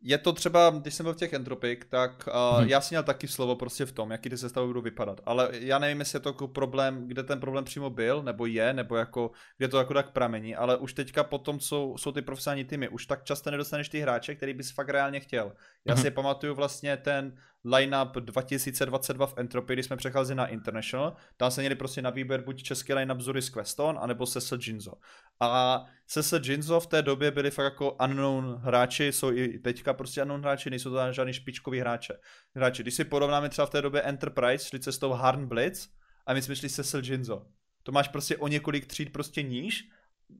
[0.00, 2.68] je to třeba, když jsem byl v těch Entropik, tak uh, hmm.
[2.68, 5.20] já si měl taky slovo prostě v tom, jaký ty sestavy budou vypadat.
[5.24, 8.72] Ale já nevím, jestli je to jako problém, kde ten problém přímo byl, nebo je,
[8.72, 12.64] nebo jako, kde to jako tak pramení, ale už teďka potom jsou, jsou ty profesionální
[12.64, 15.52] týmy, už tak často nedostaneš ty hráče, který bys fakt reálně chtěl.
[15.84, 16.02] Já hmm.
[16.02, 21.60] si pamatuju vlastně ten lineup 2022 v Entropy, kdy jsme přecházeli na International, tam se
[21.60, 24.92] měli prostě na výběr buď český lineup Zuris Queston, anebo Sessa Jinzo.
[25.40, 30.22] A Sessa Jinzo v té době byli fakt jako unknown hráči, jsou i teďka prostě
[30.22, 32.14] unknown hráči, nejsou to žádný špičkový hráče.
[32.54, 32.82] hráči.
[32.82, 35.88] Když si porovnáme třeba v té době Enterprise, šli cestou Harn Blitz
[36.26, 37.46] a my jsme šli Cecil Jinzo.
[37.82, 39.84] To máš prostě o několik tříd prostě níž,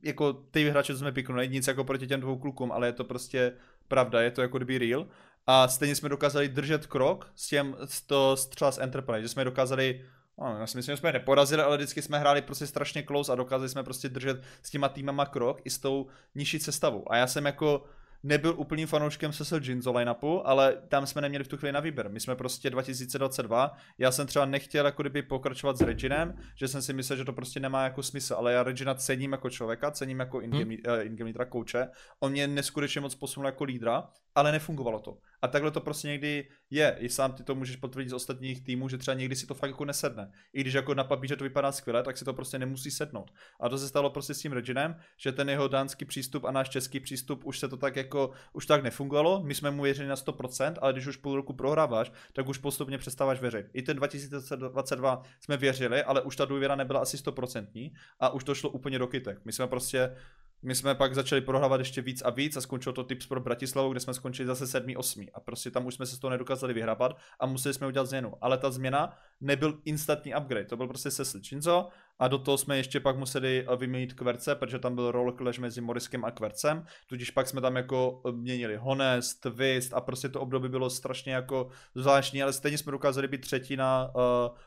[0.03, 3.03] jako ty hráče, co jsme piknuli, nic jako proti těm dvou klukům, ale je to
[3.03, 3.53] prostě
[3.87, 5.07] pravda, je to jako kdyby real
[5.51, 9.43] a stejně jsme dokázali držet krok s těm, s to, třeba s Enterprise, že jsme
[9.43, 10.05] dokázali
[10.41, 13.35] No, já si myslím, že jsme neporazili, ale vždycky jsme hráli prostě strašně close a
[13.35, 17.11] dokázali jsme prostě držet s těma týmama krok i s tou nižší sestavou.
[17.11, 17.83] A já jsem jako
[18.23, 22.09] nebyl úplným fanouškem Cecil Ginzo line-upu, ale tam jsme neměli v tu chvíli na výběr.
[22.09, 26.81] My jsme prostě 2022, já jsem třeba nechtěl jako kdyby pokračovat s Reginem, že jsem
[26.81, 30.19] si myslel, že to prostě nemá jako smysl, ale já Regina cením jako člověka, cením
[30.19, 30.99] jako in-game, hmm.
[30.99, 31.87] uh, in-game lídra, kouče.
[32.19, 35.17] On mě neskutečně moc posunul jako lídra, ale nefungovalo to.
[35.41, 36.95] A takhle to prostě někdy je.
[36.99, 39.69] I sám ty to můžeš potvrdit z ostatních týmů, že třeba někdy si to fakt
[39.69, 40.31] jako nesedne.
[40.53, 43.31] I když jako na papíře to vypadá skvěle, tak si to prostě nemusí sednout.
[43.59, 46.69] A to se stalo prostě s tím Reginem, že ten jeho dánský přístup a náš
[46.69, 49.43] český přístup už se to tak jako, už tak nefungovalo.
[49.43, 52.97] My jsme mu věřili na 100%, ale když už půl roku prohráváš, tak už postupně
[52.97, 53.65] přestáváš věřit.
[53.73, 58.55] I ten 2022 jsme věřili, ale už ta důvěra nebyla asi 100% a už to
[58.55, 59.45] šlo úplně do kytek.
[59.45, 60.15] My jsme prostě
[60.61, 63.91] my jsme pak začali prohrávat ještě víc a víc a skončilo to Tips pro Bratislavu,
[63.91, 64.93] kde jsme skončili zase 7.
[64.97, 65.25] 8.
[65.33, 68.33] A prostě tam už jsme se z toho nedokázali vyhrabat a museli jsme udělat změnu.
[68.41, 71.87] Ale ta změna nebyl instantní upgrade, to byl prostě Cecil Chinzo
[72.19, 75.59] a do toho jsme ještě pak museli eh, vyměnit kverce, protože tam byl roll clash
[75.59, 80.29] mezi Moriskem a kvercem, tudíž pak jsme tam jako eh, měnili Honest, Twist a prostě
[80.29, 84.57] to období bylo strašně jako zvláštní, ale stejně jsme dokázali být třetí na uh,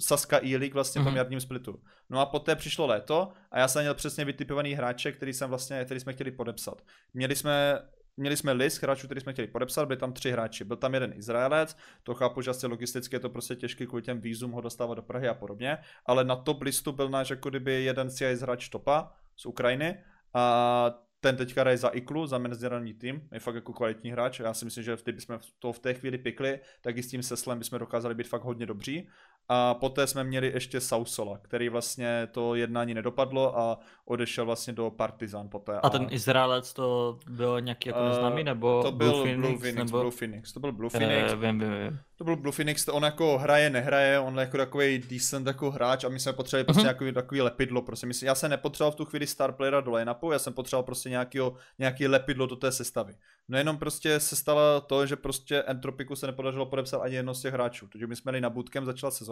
[0.00, 1.04] Saska E-League vlastně mm-hmm.
[1.04, 1.16] v tom mhm.
[1.16, 1.82] jarním splitu.
[2.10, 5.84] No a poté přišlo léto a já jsem měl přesně vytipovaný hráče, který jsem vlastně,
[5.84, 6.82] který jsme chtěli podepsat.
[7.14, 7.82] Měli jsme
[8.16, 10.64] Měli jsme list hráčů, který jsme chtěli podepsat, byli tam tři hráči.
[10.64, 14.20] Byl tam jeden Izraelec, to chápu, že asi logisticky je to prostě těžké kvůli těm
[14.20, 17.84] vízum ho dostávat do Prahy a podobně, ale na top listu byl náš jako kdyby
[17.84, 23.28] jeden CIS hráč topa z Ukrajiny a ten teďka hraje za Iklu, za mezinárodní tým,
[23.32, 24.40] je fakt jako kvalitní hráč.
[24.40, 27.22] Já si myslím, že v bychom to v té chvíli pikli, tak i s tím
[27.22, 29.08] Seslem bychom dokázali být fakt hodně dobří.
[29.48, 34.90] A poté jsme měli ještě Sausola, který vlastně to jednání nedopadlo a odešel vlastně do
[34.90, 35.72] Partizan poté.
[35.76, 39.40] A, a ten Izraelec to byl nějaký jako neznámý, nebo to byl Blue Phoenix?
[39.50, 39.98] Blue Phoenix, nebo...
[40.00, 41.32] Blue Phoenix, to byl Blue Phoenix.
[41.32, 41.98] Eh, vím, vím, vím.
[42.16, 45.70] To byl Blue Phoenix, to on jako hraje, nehraje, on je jako takový decent jako
[45.70, 46.84] hráč a my jsme potřebovali prostě Mhm.
[47.00, 50.32] nějaký, takový lepidlo, prostě myslím, já jsem nepotřeboval v tu chvíli star playera do line-upu,
[50.32, 53.14] já jsem potřeboval prostě nějakýho, nějaký lepidlo do té sestavy.
[53.48, 57.42] No jenom prostě se stalo to, že prostě Entropiku se nepodařilo podepsat ani jedno z
[57.42, 57.88] těch hráčů.
[57.92, 59.29] Takže my jsme jeli na bootcamp, začala sezóna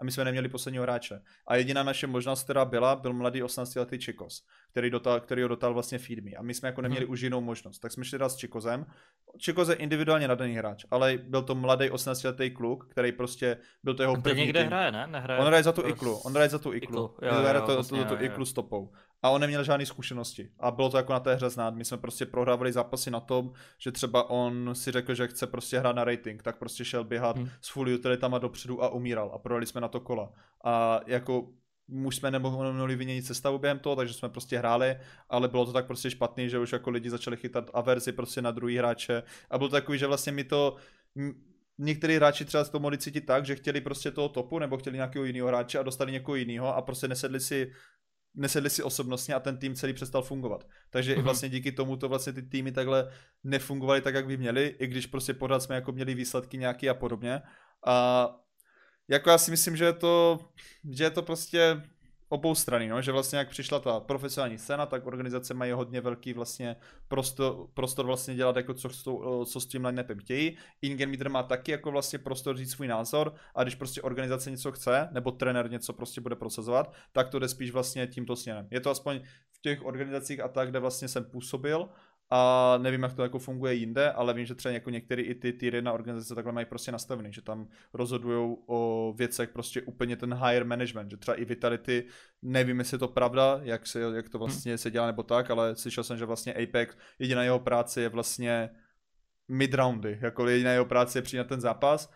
[0.00, 1.20] a my jsme neměli posledního hráče.
[1.46, 5.74] A jediná naše možnost, která byla, byl mladý 18-letý Čikos, který, dotal, který ho dotal
[5.74, 6.30] vlastně Feed Me.
[6.30, 7.12] A my jsme jako neměli Mhm.
[7.12, 7.78] už jinou možnost.
[7.78, 8.86] Tak jsme šli s Čikozem.
[9.38, 14.02] Čikoz je individuálně nadaný hráč, ale byl to mladý 18-letý kluk, který prostě byl to
[14.02, 14.66] jeho On to první někde tým.
[14.66, 15.06] hraje, ne?
[15.06, 16.88] Nehraje On hraje za tu to iklu, on hraje za tu iklu.
[17.04, 18.26] Iklu, Jo, jo, hraje jo, to, vlastně, to, to, jo, jo.
[18.26, 18.92] iklu stopou.
[19.22, 20.50] A on neměl žádné zkušenosti.
[20.58, 21.74] A bylo to jako na té hře znát.
[21.74, 25.78] My jsme prostě prohrávali zápasy na tom, že třeba on si řekl, že chce prostě
[25.78, 27.48] hrát na rating, tak prostě šel běhat Hmm.
[27.60, 29.30] s full utilitama dopředu a umíral.
[29.34, 30.32] A prodali jsme na to kola.
[30.64, 31.48] A jako
[32.04, 34.96] už jsme nemohli vyměnit sestavu během toho, takže jsme prostě hráli,
[35.28, 38.50] ale bylo to tak prostě špatný, že už jako lidi začali chytat averzi prostě na
[38.50, 40.76] druhý hráče a bylo to takový, že vlastně mi to
[41.78, 45.24] některý hráči třeba to mohli cítit tak, že chtěli prostě toho topu nebo chtěli nějakého
[45.24, 47.72] jiného hráče a dostali někoho jiného a prostě nesedli si
[48.38, 50.66] nesedli si osobnostně a ten tým celý přestal fungovat.
[50.90, 51.24] Takže i Mhm.
[51.24, 53.10] vlastně díky tomu to vlastně ty týmy takhle
[53.44, 56.94] nefungovaly tak, jak by měly, i když prostě pořád jsme jako měli výsledky nějaký a
[56.94, 57.42] podobně.
[57.86, 58.28] A
[59.08, 60.38] jako já si myslím, že je to,
[60.90, 61.82] že je to prostě
[62.28, 63.02] obou strany, no?
[63.02, 66.76] že vlastně jak přišla ta profesionální scéna, tak organizace mají hodně velký vlastně
[67.08, 70.56] prostor, prostor vlastně dělat jako co, s tou- co s tím line-upem chtějí.
[70.82, 75.08] Ingen má taky jako vlastně prostor říct svůj názor a když prostě organizace něco chce,
[75.12, 78.68] nebo trenér něco prostě bude prosazovat, tak to jde spíš vlastně tímto směrem.
[78.70, 79.20] Je to aspoň
[79.52, 81.88] v těch organizacích a tak, kde vlastně jsem působil
[82.30, 85.52] a nevím, jak to jako funguje jinde, ale vím, že třeba jako některé i ty
[85.52, 90.34] tier 1 organizace takhle mají prostě nastavený, že tam rozhodují o věcech prostě úplně ten
[90.34, 92.04] higher management, že třeba i Vitality,
[92.42, 95.76] nevím, jestli je to pravda, jak, se, jak to vlastně se dělá nebo tak, ale
[95.76, 98.70] slyšel jsem, že vlastně Apex, jediná jeho práce je vlastně
[99.48, 102.12] mid-roundy, jako jediná jeho práce je přijít na ten zápas,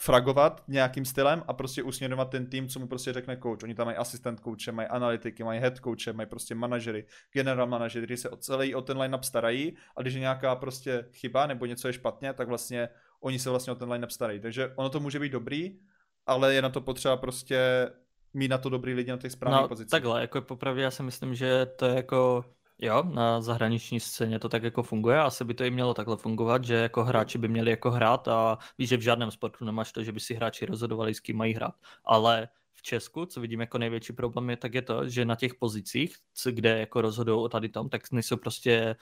[0.00, 3.58] fragovat nějakým stylem a prostě usměrňovat ten tým, co mu prostě řekne coach.
[3.62, 8.06] Oni tam mají asistent coache, mají analytiky, mají head coache, mají prostě manažery, general manažery,
[8.06, 11.66] kteří se o celý o ten line-up starají a když je nějaká prostě chyba nebo
[11.66, 12.88] něco je špatně, tak vlastně
[13.20, 14.40] oni se vlastně o ten line-up starají.
[14.40, 15.78] Takže ono to může být dobrý,
[16.26, 17.90] ale je na to potřeba prostě
[18.34, 19.90] mít na to dobrý lidi na těch správných No pozicích.
[19.90, 22.44] takhle, jako popravdě já si myslím, že to je jako,
[22.78, 26.64] jo, na zahraniční scéně to tak jako funguje, asi by to i mělo takhle fungovat,
[26.64, 30.02] že jako hráči by měli jako hrát a víš, že v žádném sportu nemáš to,
[30.04, 31.74] že by si hráči rozhodovali, s kým mají hrát.
[32.04, 35.54] Ale v Česku, co vidím jako největší problém je, tak je to, že na těch
[35.54, 36.16] pozicích,
[36.50, 38.96] kde jako rozhodují o tady tom, tak nejsou prostě,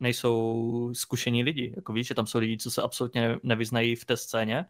[0.00, 1.72] nejsou zkušení lidi.
[1.76, 4.66] Jako víš, že tam jsou lidi, co se absolutně nevyznají v té scéně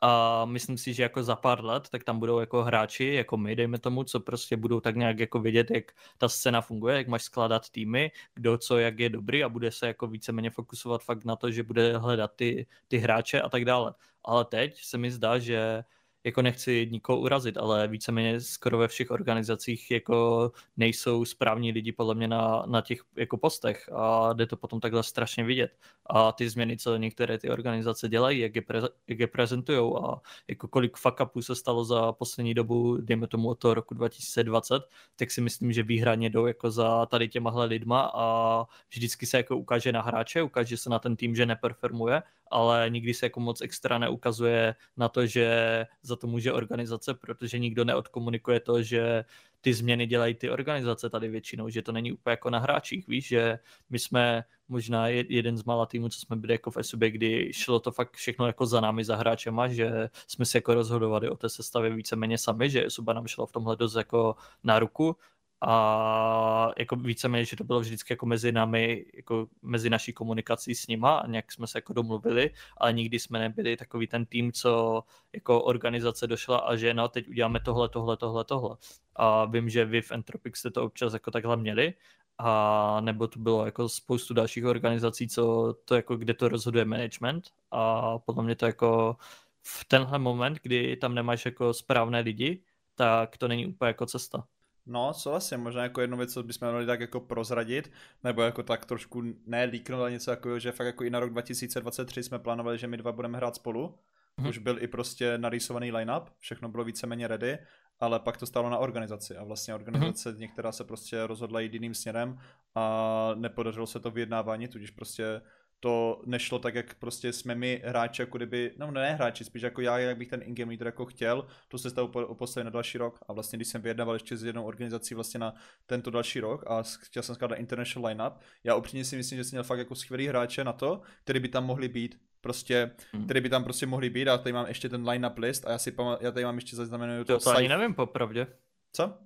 [0.00, 3.56] a myslím si, že jako za pár let, tak tam budou jako hráči, jako my,
[3.56, 7.22] dejme tomu, co prostě budou tak nějak jako vědět, jak ta scéna funguje, jak máš
[7.22, 11.36] skládat týmy, kdo co, jak je dobrý a bude se jako víceméně fokusovat fakt na
[11.36, 13.94] to, že bude hledat ty, ty hráče a tak dále.
[14.24, 15.84] Ale teď se mi zdá, že
[16.24, 22.14] jako nechci nikoho urazit, ale víceméně skoro ve všech organizacích jako nejsou správní lidi podle
[22.14, 25.70] mě na, na těch jako postech a jde to potom takhle strašně vidět.
[26.06, 30.20] A ty změny, co některé ty organizace dělají, jak je, preze, jak je prezentují a
[30.48, 34.82] jako kolik fuck se stalo za poslední dobu, dejme tomu od toho roku 2020,
[35.16, 39.56] tak si myslím, že výhradně jdou jako za tady těmahle lidma a vždycky se jako
[39.56, 43.60] ukáže na hráče, ukáže se na ten tým, že neperformuje, ale nikdy se jako moc
[43.60, 49.24] extra neukazuje na to, že za to může organizace, protože nikdo neodkomunikuje to, že
[49.60, 53.28] ty změny dělají ty organizace tady většinou, že to není úplně jako na hráčích, víš,
[53.28, 53.58] že
[53.90, 57.52] my jsme možná je- jeden z mála týmů, co jsme byli jako v SUB, kdy
[57.52, 61.36] šlo to fakt všechno jako za námi, za hráčema, že jsme si jako rozhodovali o
[61.36, 65.16] té sestavě víceméně sami, že SUBA nám šlo v tomhle dost jako na ruku
[65.60, 70.86] a jako víceméně, že to bylo vždycky jako mezi námi, jako mezi naší komunikací s
[70.86, 75.02] nima a nějak jsme se jako domluvili, ale nikdy jsme nebyli takový ten tým, co
[75.32, 78.76] jako organizace došla a že no, teď uděláme tohle, tohle, tohle, tohle.
[79.16, 81.94] A vím, že vy v Entropic jste to občas jako takhle měli,
[82.38, 87.50] a nebo to bylo jako spoustu dalších organizací, co to jako, kde to rozhoduje management
[87.70, 89.16] a podle mě to jako
[89.62, 92.62] v tenhle moment, kdy tam nemáš jako správné lidi,
[92.94, 94.46] tak to není úplně jako cesta.
[94.86, 97.92] No, co vlastně, možná jako jednu věc, co bychom měli tak jako prozradit,
[98.24, 101.30] nebo jako tak trošku ne líknout, ale něco jako, že fakt jako i na rok
[101.30, 103.94] 2023 jsme plánovali, že my dva budeme hrát spolu.
[104.36, 104.48] Mhm.
[104.48, 107.58] Už byl i prostě narýsovaný line-up, všechno bylo víceméně ready,
[108.00, 110.40] ale pak to stálo na organizaci a vlastně organizace Mhm.
[110.40, 112.38] některá se prostě rozhodla jít jiným směrem
[112.74, 115.40] a nepodařilo se to vyjednávání, tudíž prostě
[115.80, 119.80] to nešlo tak, jak prostě jsme my hráči, jako kdyby, no ne hráči, spíš jako
[119.80, 123.18] já, jak bych ten in-game leader jako chtěl, to se stalo postavit na další rok
[123.28, 125.54] a vlastně když jsem vyjednával ještě s jednou organizací vlastně na
[125.86, 128.32] tento další rok a chtěl jsem skládat international lineup,
[128.64, 131.48] já upřímně si myslím, že jsem měl fakt jako skvělý hráče na to, který by
[131.48, 133.24] tam mohli být, prostě, hmm.
[133.24, 135.78] který by tam prostě mohli být a tady mám ještě ten line-up list a já
[135.78, 137.38] si pamatuju, já tady mám ještě zaznamenuju to.
[137.38, 138.46] To ani nevím popravdě.
[138.92, 139.18] Co?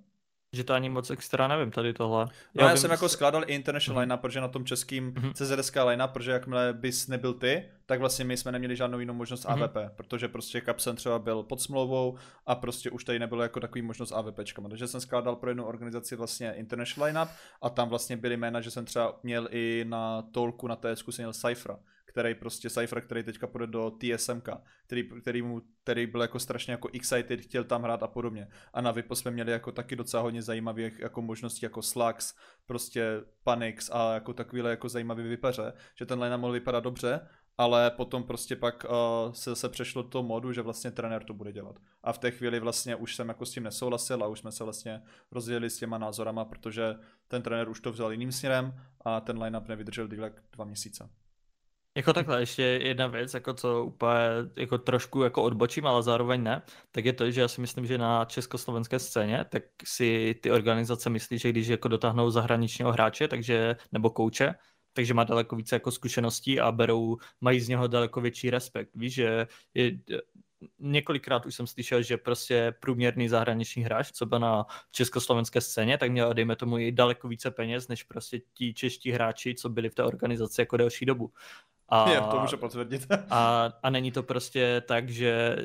[0.55, 2.25] Že to ani moc extra nevím tady tohle.
[2.25, 4.17] No, já, já vím, jsem jako skládal i international mm-hmm.
[4.17, 5.33] protože na tom českým mm-hmm.
[5.33, 5.77] CZSK
[6.13, 9.63] protože jakmile bys nebyl ty, tak vlastně my jsme neměli žádnou jinou možnost mm-hmm.
[9.63, 13.81] AVP, protože prostě Kapsen třeba byl pod smlouvou a prostě už tady nebylo jako takový
[13.81, 14.69] možnost AVPčkama.
[14.69, 17.29] Takže jsem skládal pro jednu organizaci vlastně international lineup
[17.61, 21.23] a tam vlastně byly jména, že jsem třeba měl i na tolku na TSku jsem
[21.23, 21.77] měl Cyphera
[22.15, 24.49] který prostě Cypher, který teďka půjde do TSMK,
[24.85, 28.47] který, který, mu, který byl jako strašně jako excited, chtěl tam hrát a podobně.
[28.73, 32.35] A na Vipo jsme měli jako taky docela hodně zajímavých jako možností jako Slugs,
[32.65, 37.27] prostě Panix a jako takovýhle jako zajímavý vypaře, že ten line mohl vypadat dobře,
[37.57, 41.33] ale potom prostě pak uh, se zase přešlo do toho modu, že vlastně trenér to
[41.33, 41.75] bude dělat.
[42.03, 44.63] A v té chvíli vlastně už jsem jako s tím nesouhlasil a už jsme se
[44.63, 45.01] vlastně
[45.31, 46.95] rozdělili s těma názorama, protože
[47.27, 48.73] ten trenér už to vzal jiným směrem
[49.05, 51.09] a ten line-up nevydržel díl dva měsíce.
[51.97, 54.13] Jako takhle, ještě jedna věc, jako co úplně
[54.55, 56.61] jako trošku jako odbočím, ale zároveň ne,
[56.91, 61.09] tak je to, že já si myslím, že na československé scéně, tak si ty organizace
[61.09, 64.55] myslí, že když jako dotáhnou zahraničního hráče, takže, nebo kouče,
[64.93, 68.89] takže má daleko více jako zkušeností a berou, mají z něho daleko větší respekt.
[68.95, 69.91] Víš, že je,
[70.79, 76.11] několikrát už jsem slyšel, že prostě průměrný zahraniční hráč, co byl na československé scéně, tak
[76.11, 79.95] měl, dejme tomu, i daleko více peněz, než prostě ti čeští hráči, co byli v
[79.95, 81.31] té organizaci jako delší dobu.
[81.89, 83.07] A, je, to můžu potvrdit.
[83.29, 85.57] a, a není to prostě tak, že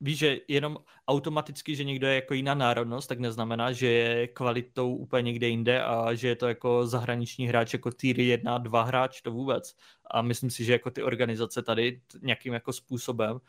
[0.00, 0.76] víš, že jenom
[1.08, 5.82] automaticky, že někdo je jako jiná národnost, tak neznamená, že je kvalitou úplně někde jinde
[5.82, 9.76] a že je to jako zahraniční hráč, jako tier 1, 2 hráč, to vůbec.
[10.10, 13.40] A myslím si, že jako ty organizace tady nějakým jako způsobem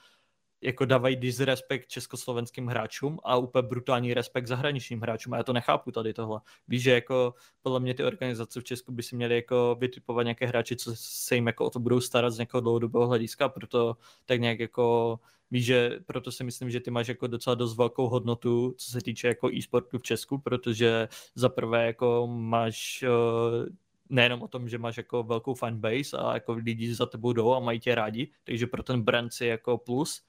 [0.62, 5.92] jako dávají disrespekt československým hráčům a úplně brutální respekt zahraničním hráčům a já to nechápu
[5.92, 6.42] tady tohle.
[6.68, 10.46] Víš, že jako podle mě ty organizace v Česku by si měly jako vytipovat nějaké
[10.46, 14.42] hráči, co se jim jako o to budou starat z nějakého dlouhodobého hlediska, proto tak
[14.42, 15.20] nějak jako
[15.52, 19.02] víš, že proto si myslím, že ty máš jako docela dost velkou hodnotu, co se
[19.02, 23.66] týče jako e-sportu v Česku, protože za prvé jako máš uh,
[24.10, 27.60] nejenom o tom, že máš jako velkou fanbase a jako lidi za tebou jdou a
[27.60, 30.24] mají tě rádi, takže pro ten brand si jako plus,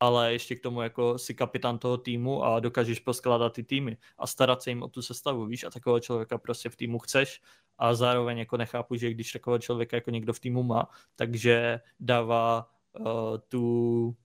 [0.00, 4.26] ale ještě k tomu jako si kapitán toho týmu a dokážeš poskládat ty týmy a
[4.26, 7.42] starat se jim o tu sestavu, víš, a takového člověka prostě v týmu chceš
[7.78, 12.70] a zároveň jako nechápu, že když takového člověka jako někdo v týmu má, takže dává
[12.98, 13.06] uh,
[13.48, 14.16] tu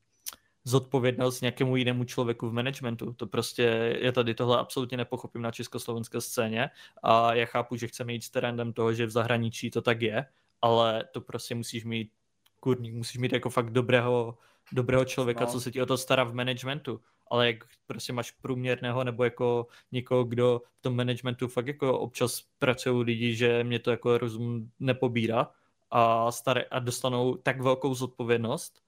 [0.64, 3.14] zodpovědnost nějakému jinému člověku v managementu.
[3.14, 3.64] To prostě
[4.02, 6.70] je tady tohle absolutně nepochopím na československé scéně
[7.04, 10.26] a já chápu, že chceme jít s trendem toho, že v zahraničí to tak je,
[10.62, 12.12] ale to prostě musíš mít
[12.60, 14.38] kurník, musíš mít jako fakt dobrého
[14.74, 15.52] dobrého člověka, no.
[15.52, 17.56] co se ti o to stará v managementu, ale jak
[17.88, 23.36] prostě máš průměrného nebo jako někoho, kdo v tom managementu fakt jako občas pracují lidi,
[23.36, 25.52] že mě to jako rozum nepobírá
[25.92, 28.82] a, staré, a dostanou tak velkou zodpovědnost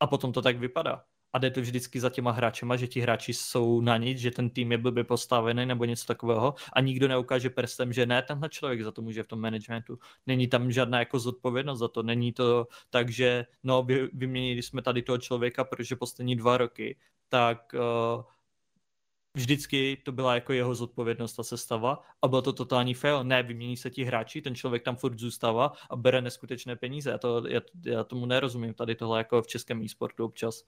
[0.00, 1.04] a potom to tak vypadá
[1.36, 4.50] a jde to vždycky za těma hráčema, že ti hráči jsou na nic, že ten
[4.50, 8.82] tým je blbě postavený nebo něco takového a nikdo neukáže prstem, že ne, tenhle člověk
[8.82, 9.98] za to může v tom managementu.
[10.26, 12.02] Není tam žádná jako zodpovědnost za to.
[12.02, 16.96] Není to tak, že no, vy, vyměnili jsme tady toho člověka, protože poslední dva roky,
[17.28, 18.22] tak uh,
[19.34, 23.24] vždycky to byla jako jeho zodpovědnost ta sestava a byl to totální fail.
[23.24, 27.10] Ne, vymění se ti hráči, ten člověk tam furt zůstává a bere neskutečné peníze.
[27.10, 30.64] Já, to, já, já tomu nerozumím tady tohle jako v českém e-sportu občas.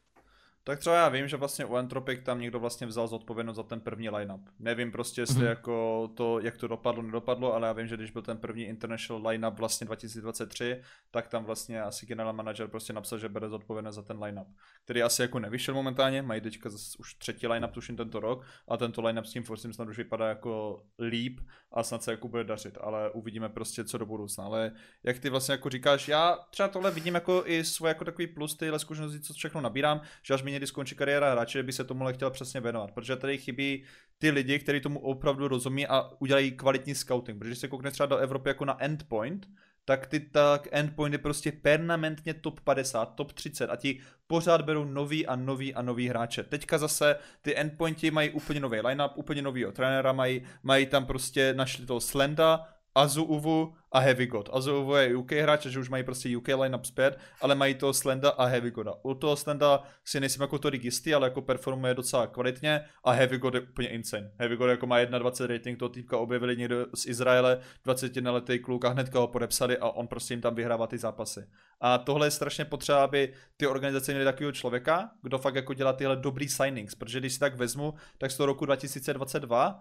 [0.65, 3.81] Tak třeba já vím, že vlastně u Entropic tam někdo vlastně vzal zodpovědnost za ten
[3.81, 4.49] první lineup.
[4.59, 5.49] Nevím prostě, jestli mm-hmm.
[5.49, 9.29] jako to, jak to dopadlo, nedopadlo, ale já vím, že když byl ten první international
[9.29, 14.03] lineup vlastně 2023, tak tam vlastně asi general manager prostě napsal, že bere zodpovědnost za
[14.03, 14.49] ten lineup,
[14.85, 19.03] který asi jako nevyšel momentálně, mají teďka už třetí lineup tuším tento rok a tento
[19.03, 21.41] lineup s tím Forcem snad už vypadá jako líp
[21.73, 24.45] a snad se jako bude dařit, ale uvidíme prostě co do budoucna.
[24.45, 24.73] Ale
[25.03, 28.57] jak ty vlastně jako říkáš, já třeba tohle vidím jako i svoje jako takový plus,
[28.57, 32.07] tyhle zkušenosti, co všechno nabírám, že až mi někdy skončí kariéra hráče, by se tomu
[32.13, 33.85] chtěl přesně věnovat, protože tady chybí
[34.19, 38.07] ty lidi, kteří tomu opravdu rozumí a udělají kvalitní scouting, protože když se koukne třeba
[38.07, 39.47] do Evropy jako na endpoint,
[39.85, 44.85] tak ty tak endpoint je prostě permanentně top 50, top 30 a ti pořád berou
[44.85, 46.43] nový a nový a nový hráče.
[46.43, 51.55] Teďka zase ty endpointi mají úplně nový lineup, úplně novýho trenéra, mají, mají tam prostě
[51.57, 52.69] našli toho Slenda,
[52.99, 54.49] Azu Uvu a Heavy God.
[54.53, 57.93] Azu Uvu je UK hráč, že už mají prostě UK line-up zpět, ale mají toho
[57.93, 58.95] Slenda a Heavy Goda.
[59.03, 63.39] U toho Slenda si nejsem jako to jistý, ale jako performuje docela kvalitně a Heavy
[63.39, 64.31] God je úplně insane.
[64.39, 68.85] Heavy God jako má 21 rating, toho týpka objevili někdo z Izraele, 21 letý kluk
[68.85, 71.41] a hnedka ho podepsali a on prostě jim tam vyhrává ty zápasy.
[71.81, 75.93] A tohle je strašně potřeba, aby ty organizace měly takového člověka, kdo fakt jako dělá
[75.93, 79.81] tyhle dobrý signings, protože když si tak vezmu, tak z toho roku 2022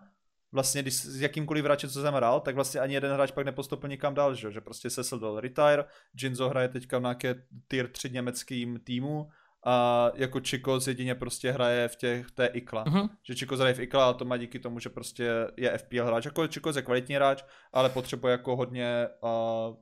[0.51, 3.89] vlastně když s jakýmkoliv hráčem, co jsem hrál, tak vlastně ani jeden hráč pak nepostoupil
[3.89, 5.85] nikam dál, že, že prostě Cecil dal retire,
[6.21, 7.35] Jinzo hraje teďka v nějaké
[7.67, 9.29] tier 3 německým týmu
[9.65, 12.85] a jako Chikos jedině prostě hraje v těch, té IKLA.
[12.85, 13.09] Uh-huh.
[13.23, 16.25] Že Chikos hraje v IKLA a to má díky tomu, že prostě je FPL hráč.
[16.25, 17.43] Jako Chikos je kvalitní hráč,
[17.73, 19.75] ale potřebuje jako hodně uh,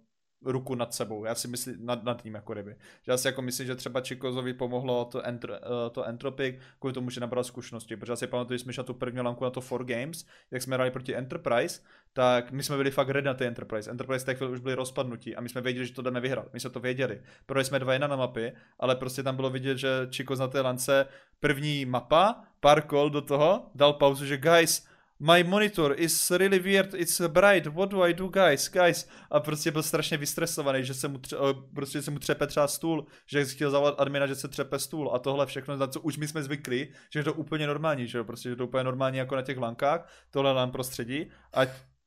[0.45, 1.25] ruku nad sebou.
[1.25, 2.75] Já si myslím, nad, nad ním jako ryby.
[3.03, 6.93] Že já si jako myslím, že třeba Čikozovi pomohlo to, entr, uh, to Entropic, kvůli
[6.93, 7.95] tomu, že nabral zkušenosti.
[7.95, 10.61] Protože já si pamatuju, že jsme šli tu první lamku na to 4 Games, jak
[10.61, 11.81] jsme hráli proti Enterprise,
[12.13, 13.91] tak my jsme byli fakt ready na ty Enterprise.
[13.91, 16.53] Enterprise tak už byli rozpadnutí a my jsme věděli, že to jdeme vyhrát.
[16.53, 17.21] My jsme to věděli.
[17.45, 21.05] Prohli jsme 2 na mapy, ale prostě tam bylo vidět, že Čikoz na té lance
[21.39, 24.87] první mapa, pár kol do toho, dal pauzu, že guys,
[25.19, 29.07] my monitor is really weird, it's bright, what do I do guys, guys?
[29.31, 33.05] A prostě byl strašně vystresovaný, že se mu, tře- prostě se mu třepe třeba stůl,
[33.25, 36.27] že chtěl zavolat admina, že se třepe stůl a tohle všechno, na co už my
[36.27, 39.35] jsme zvykli, že je to úplně normální, že jo, prostě, že to úplně normální jako
[39.35, 41.61] na těch lankách, tohle nám prostředí a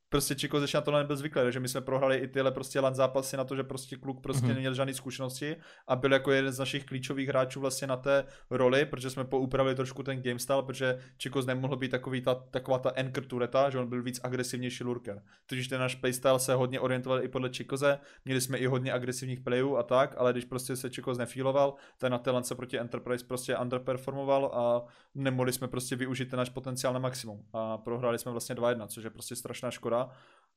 [0.09, 3.37] prostě Čiko na to nebyl zvyklý, takže my jsme prohrali i tyhle prostě lan zápasy
[3.37, 4.55] na to, že prostě kluk prostě mm-hmm.
[4.55, 5.57] neměl žádné zkušenosti
[5.87, 9.75] a byl jako jeden z našich klíčových hráčů vlastně na té roli, protože jsme poupravili
[9.75, 13.79] trošku ten game style, protože Čikos nemohl být takový ta, taková ta anchor tureta, že
[13.79, 15.23] on byl víc agresivnější lurker.
[15.47, 19.41] Takže ten náš playstyle se hodně orientoval i podle Čikoze, měli jsme i hodně agresivních
[19.41, 23.25] playů a tak, ale když prostě se Čikos nefíloval, tak na té lance proti Enterprise
[23.25, 27.45] prostě underperformoval a nemohli jsme prostě využít ten náš potenciál na maximum.
[27.53, 29.98] A prohráli jsme vlastně 2-1, což je prostě strašná škoda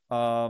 [0.09, 0.49] a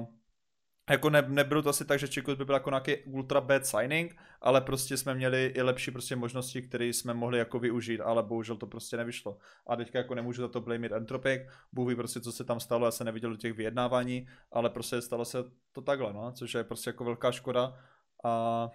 [0.89, 4.15] jako ne, nebylo to asi tak, že Čekos by byl jako nějaký ultra bad signing,
[4.41, 8.55] ale prostě jsme měli i lepší prostě možnosti, které jsme mohli jako využít, ale bohužel
[8.55, 9.37] to prostě nevyšlo.
[9.67, 11.41] A teďka jako nemůžu za to blamit Entropic,
[11.71, 15.01] Bůh ví prostě, co se tam stalo, já se neviděl do těch vyjednávání, ale prostě
[15.01, 15.37] stalo se
[15.71, 17.77] to takhle, no, což je prostě jako velká škoda.
[18.23, 18.69] A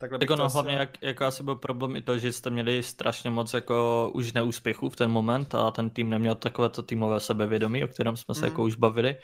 [0.00, 3.30] Takhle jako no, hlavně jak, jako asi byl problém i to, že jste měli strašně
[3.30, 7.84] moc jako už neúspěchů v ten moment a ten tým neměl takové to týmové sebevědomí,
[7.84, 8.44] o kterém jsme se mm.
[8.44, 9.16] jako už bavili,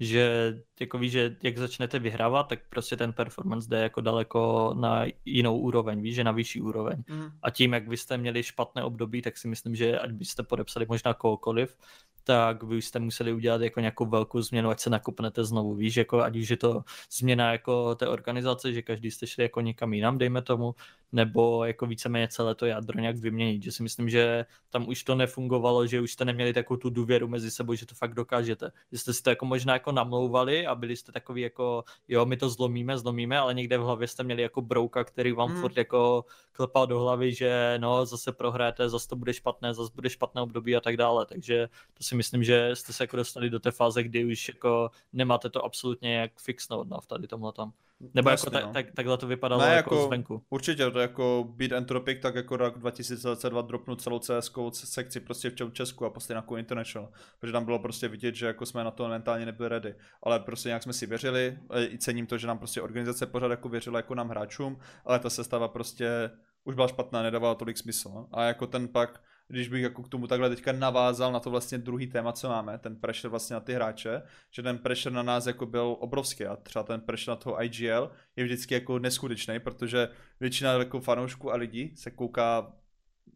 [0.00, 5.04] že jako víš, že jak začnete vyhrávat, tak prostě ten performance jde jako daleko na
[5.24, 7.02] jinou úroveň, víš, že na vyšší úroveň.
[7.10, 7.28] Mm.
[7.42, 10.86] A tím, jak vy jste měli špatné období, tak si myslím, že ať byste podepsali
[10.88, 11.76] možná kohokoliv,
[12.24, 16.22] tak vy jste museli udělat jako nějakou velkou změnu, ať se nakopnete znovu, víš, jako
[16.22, 16.82] ať už je to
[17.18, 20.74] změna jako té organizace, že každý jste šli jako někam jinam, dejme tomu,
[21.12, 25.14] nebo jako víceméně celé to jádro nějak vyměnit, že si myslím, že tam už to
[25.14, 28.98] nefungovalo, že už jste neměli takovou tu důvěru mezi sebou, že to fakt dokážete, že
[28.98, 32.50] jste si to jako možná jako namlouvali a byli jste takový jako, jo, my to
[32.50, 35.60] zlomíme, zlomíme, ale někde v hlavě jste měli jako brouka, který vám hmm.
[35.60, 40.10] furt jako klepal do hlavy, že no, zase prohráte, zase to bude špatné, zase bude
[40.10, 43.60] špatné období a tak dále, takže to si myslím, že jste se jako dostali do
[43.60, 47.72] té fáze, kdy už jako nemáte to absolutně jak fixnout no, v tady tomhle tam.
[48.14, 48.72] Nebo Jasně, jako no.
[48.72, 50.42] tak, takhle to vypadalo ne, jako, jako zvenku.
[50.50, 55.72] Určitě, to jako Beat Entropic, tak jako rok 2022 dropnul celou CS sekci prostě v
[55.72, 57.08] Česku a prostě jako International,
[57.38, 60.68] protože tam bylo prostě vidět, že jako jsme na to mentálně nebyli ready, ale prostě
[60.68, 63.98] nějak jsme si věřili, e, i cením to, že nám prostě organizace pořád jako věřila
[63.98, 66.30] jako nám hráčům, ale ta sestava prostě
[66.64, 68.08] už byla špatná, nedávala tolik smysl.
[68.14, 68.28] No.
[68.32, 71.78] A jako ten pak když bych jako k tomu takhle teďka navázal na to vlastně
[71.78, 75.46] druhý téma, co máme, ten pressure vlastně na ty hráče, že ten pressure na nás
[75.46, 80.08] jako byl obrovský a třeba ten pressure na toho IGL je vždycky jako neskutečný, protože
[80.40, 82.72] většina jako fanoušků a lidí se kouká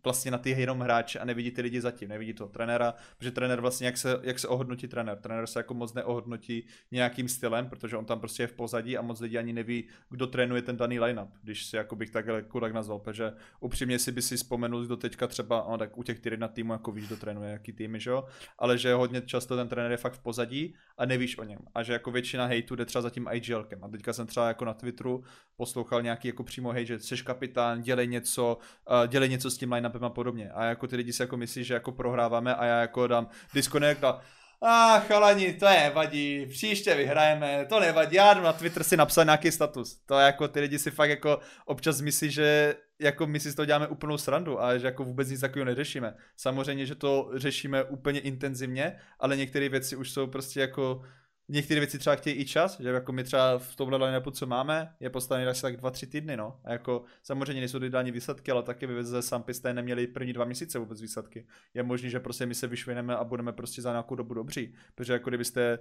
[0.05, 3.61] vlastně na ty jenom hráče a nevidí ty lidi zatím, nevidí to trenéra, protože trenér
[3.61, 7.97] vlastně, jak se, jak se ohodnotí trenér, trenér se jako moc neohodnotí nějakým stylem, protože
[7.97, 11.01] on tam prostě je v pozadí a moc lidí ani neví, kdo trénuje ten daný
[11.01, 14.97] lineup, když si jako bych takhle kudak nazval, protože upřímně si by si vzpomenul do
[14.97, 18.11] teďka třeba, no, tak u těch na týmu jako víš, kdo trénuje, jaký týmy, že
[18.11, 18.25] jo,
[18.59, 21.59] ale že hodně často ten trenér je fakt v pozadí a nevíš o něm.
[21.75, 23.85] A že jako většina hejtu jde třeba za tím IGLkem.
[23.85, 25.25] A teďka jsem třeba jako na Twitteru
[25.57, 28.59] poslouchal nějaký jako přímo hejt, že jsi kapitán, dělej něco,
[28.91, 30.51] uh, dělej něco s tím line a podobně.
[30.51, 34.05] A jako ty lidi si jako myslí, že jako prohráváme a já jako dám disconnect
[34.05, 34.21] a
[34.65, 38.97] a ah, chalani, to je vadí, příště vyhrajeme, to nevadí, já jdu na Twitter si
[38.97, 40.01] napsat nějaký status.
[40.07, 43.67] To je jako ty lidi si fakt jako občas myslí, že jako my si toho
[43.67, 46.15] děláme úplnou srandu a že jako vůbec nic takového neřešíme.
[46.37, 51.03] Samozřejmě, že to řešíme úplně intenzivně, ale některé věci už jsou prostě jako
[51.49, 54.95] některé věci třeba chtějí i čas, že jako my třeba v tomhle lineupu, co máme,
[55.01, 56.61] je postavený asi tak 2-3 týdny, no.
[56.65, 60.45] A jako samozřejmě nejsou to ideální výsledky, ale taky vy ze Sampisté neměli první dva
[60.45, 61.47] měsíce vůbec výsledky.
[61.75, 65.13] Je možné, že prostě my se vyšvineme a budeme prostě za nějakou dobu dobří, protože
[65.13, 65.79] jako kdybyste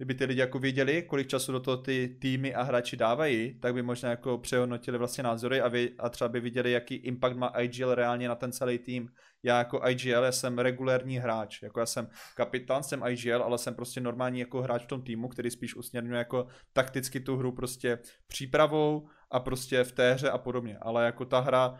[0.00, 3.74] kdyby ty lidi jako věděli, kolik času do toho ty týmy a hráči dávají, tak
[3.74, 7.46] by možná jako přehodnotili vlastně názory a, vy, a třeba by viděli, jaký impact má
[7.46, 9.08] IGL reálně na ten celý tým.
[9.42, 13.74] Já jako IGL, já jsem regulérní hráč, jako já jsem kapitán, jsem IGL, ale jsem
[13.74, 17.98] prostě normální jako hráč v tom týmu, který spíš usměrňuje jako takticky tu hru prostě
[18.26, 20.78] přípravou a prostě v té hře a podobně.
[20.80, 21.78] Ale jako ta hra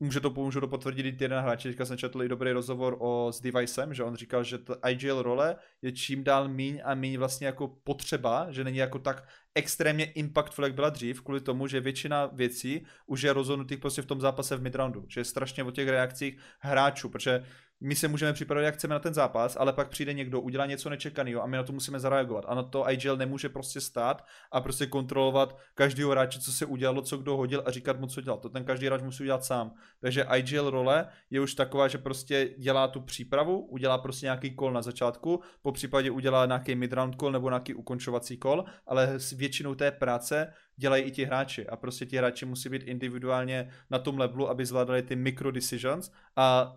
[0.00, 1.62] může to, můžu to potvrdit i jeden hráč.
[1.62, 5.22] Teďka jsem četl i dobrý rozhovor o, s Devicem, že on říkal, že ta IGL
[5.22, 10.04] role je čím dál míň a míň vlastně jako potřeba, že není jako tak extrémně
[10.04, 14.20] impactful, jak byla dřív, kvůli tomu, že většina věcí už je rozhodnutých prostě v tom
[14.20, 17.44] zápase v midroundu, že je strašně o těch reakcích hráčů, protože
[17.80, 20.90] my se můžeme připravit, jak chceme na ten zápas, ale pak přijde někdo, udělá něco
[20.90, 22.44] nečekaného a my na to musíme zareagovat.
[22.48, 27.02] A na to IGL nemůže prostě stát a prostě kontrolovat každého hráče, co se udělalo,
[27.02, 28.38] co kdo hodil a říkat mu, co dělal.
[28.38, 29.74] To ten každý hráč musí udělat sám.
[30.00, 34.72] Takže IGL role je už taková, že prostě dělá tu přípravu, udělá prostě nějaký kol
[34.72, 39.74] na začátku, po případě udělá nějaký midround call nebo nějaký ukončovací kol, ale s většinou
[39.74, 44.18] té práce dělají i ti hráči a prostě ti hráči musí být individuálně na tom
[44.18, 46.76] levelu, aby zvládali ty micro decisions a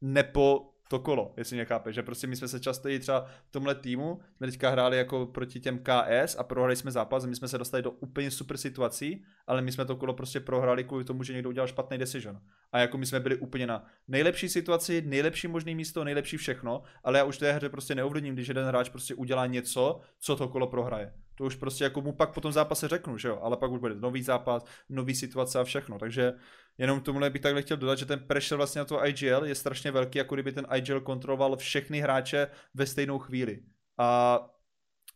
[0.00, 3.50] nepo to kolo, jestli mě chápe, že prostě my jsme se často i třeba v
[3.50, 7.48] tomhle týmu, jsme teďka hráli jako proti těm KS a prohrali jsme zápas my jsme
[7.48, 11.22] se dostali do úplně super situací, ale my jsme to kolo prostě prohrali kvůli tomu,
[11.22, 12.40] že někdo udělal špatný decision.
[12.72, 17.18] A jako my jsme byli úplně na nejlepší situaci, nejlepší možný místo, nejlepší všechno, ale
[17.18, 20.66] já už té hře prostě neovlivním, když jeden hráč prostě udělá něco, co to kolo
[20.66, 21.12] prohraje.
[21.40, 23.80] To už prostě jako mu pak po tom zápase řeknu, že jo, ale pak už
[23.80, 26.32] bude nový zápas, nový situace a všechno, takže
[26.80, 29.90] Jenom tomuhle bych takhle chtěl dodat, že ten pressure vlastně na to IGL je strašně
[29.90, 33.60] velký, jako kdyby ten IGL kontroloval všechny hráče ve stejnou chvíli.
[33.98, 34.40] A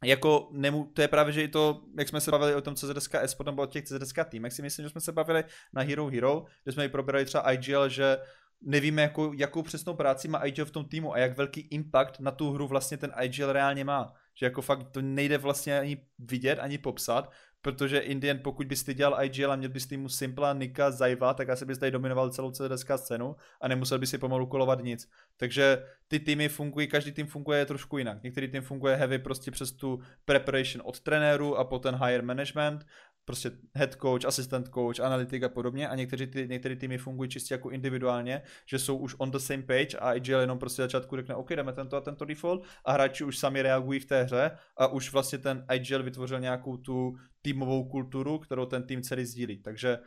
[0.04, 3.14] jako nemu, to je právě, že i to, jak jsme se bavili o tom CZSK
[3.14, 6.44] S, potom o těch CZSK týmech, si myslím, že jsme se bavili na Hero Hero,
[6.62, 8.18] kde jsme i probrali třeba IGL, že
[8.60, 12.30] nevíme, jako, jakou přesnou práci má IGL v tom týmu a jak velký impact na
[12.30, 14.12] tu hru vlastně ten IGL reálně má.
[14.34, 17.32] Že jako fakt to nejde vlastně ani vidět, ani popsat,
[17.64, 21.48] protože Indian, pokud bys ty dělal IGL a měl bys týmu Simpla, Nika, Zajva, tak
[21.48, 25.08] asi bys tady dominoval celou CDSK scénu a nemusel bys si pomalu kolovat nic.
[25.36, 28.22] Takže ty týmy fungují, každý tým funguje trošku jinak.
[28.22, 32.86] Některý tým funguje heavy prostě přes tu preparation od trenéru a potom higher management
[33.24, 37.54] prostě head coach, assistant coach, analytik a podobně a někteří ty, některé týmy fungují čistě
[37.54, 41.34] jako individuálně, že jsou už on the same page a IGL jenom prostě začátku řekne,
[41.34, 44.86] OK, jdeme tento a tento default a hráči už sami reagují v té hře a
[44.86, 49.58] už vlastně ten IGL vytvořil nějakou tu týmovou kulturu, kterou ten tým celý sdílí.
[49.58, 49.98] Takže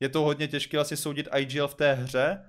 [0.00, 2.44] je to hodně těžké vlastně soudit IGL v té hře,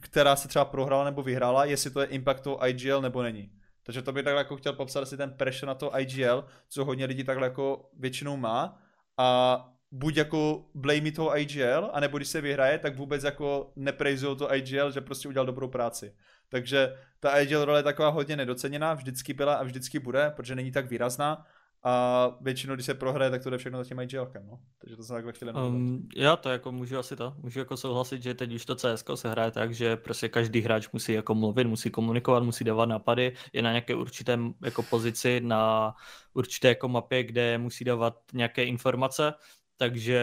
[0.00, 3.50] která se třeba prohrála nebo vyhrála, jestli to je impact toho IGL nebo není.
[3.82, 7.04] Takže to bych takhle jako chtěl popsat asi ten pressure na to IGL, co hodně
[7.04, 8.83] lidí takhle jako většinou má
[9.18, 14.54] a buď jako blame toho IGL, anebo když se vyhraje, tak vůbec jako neprejzují to
[14.54, 16.14] IGL, že prostě udělal dobrou práci.
[16.48, 20.72] Takže ta IGL role je taková hodně nedoceněná, vždycky byla a vždycky bude, protože není
[20.72, 21.46] tak výrazná
[21.84, 24.60] a většinou, když se prohraje, tak to jde všechno za tím IGLkem, no.
[24.78, 28.22] Takže to jsem takhle chvíli um, Já to jako můžu asi to, můžu jako souhlasit,
[28.22, 31.66] že teď už to CS se hraje tak, že prostě každý hráč musí jako mluvit,
[31.66, 35.94] musí komunikovat, musí dávat napady, je na nějaké určitém jako pozici, na
[36.34, 39.34] určité jako mapě, kde musí dávat nějaké informace,
[39.76, 40.20] takže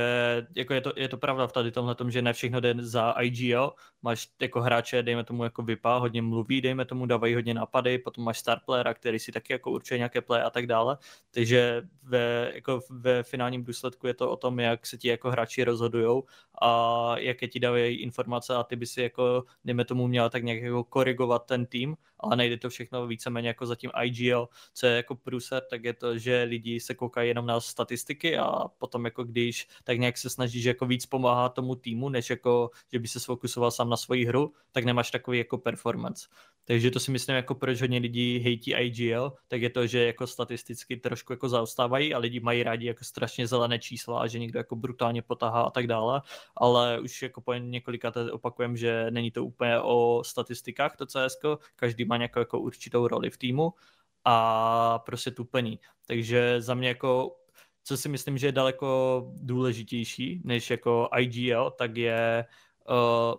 [0.56, 3.12] jako je, to, je to pravda v tady tomhle tom, že ne všechno jde za
[3.12, 7.98] IGL, máš jako hráče, dejme tomu jako vypá, hodně mluví, dejme tomu, dávají hodně nápady,
[7.98, 10.98] potom máš star playera, který si taky jako určuje nějaké play a tak dále,
[11.32, 15.64] takže ve, jako ve finálním důsledku je to o tom, jak se ti jako hráči
[15.64, 16.22] rozhodují
[16.62, 20.62] a jaké ti dávají informace a ty by si jako, dejme tomu, měl tak nějak
[20.62, 25.16] jako korigovat ten tým, ale nejde to všechno víceméně jako zatím IGL, co je jako
[25.16, 29.68] průser, tak je to, že lidi se koukají jenom na statistiky a potom jako když
[29.84, 33.72] tak nějak se snažíš jako víc pomáhat tomu týmu, než jako, že by se sfokusoval
[33.72, 36.28] sám na svoji hru, tak nemáš takový jako performance.
[36.66, 40.28] Takže to si myslím, jako proč hodně lidí hejtí IGL, tak je to, že jako
[40.28, 44.60] statisticky trošku jako zaostávají a lidi mají rádi jako strašně zelené čísla a že někdo
[44.60, 46.22] jako brutálně potahá a tak dále,
[46.56, 51.38] ale už jako po několika opakujem, že není to úplně o statistikách to CS,
[51.76, 53.74] každý má nějakou jako určitou roli v týmu
[54.26, 55.80] a prostě tu plní.
[56.08, 57.36] Takže za mě jako
[57.84, 62.46] co si myslím, že je daleko důležitější než jako IGL, tak je
[62.90, 63.36] uh,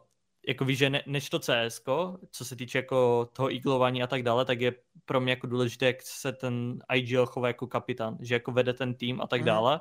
[0.48, 1.82] jako víš, že ne, než to CS,
[2.30, 4.74] co se týče jako toho iglování a tak dále, tak je
[5.04, 8.94] pro mě jako důležité, jak se ten IGL chová jako kapitán, že jako vede ten
[8.94, 9.46] tým a tak mm.
[9.46, 9.80] dále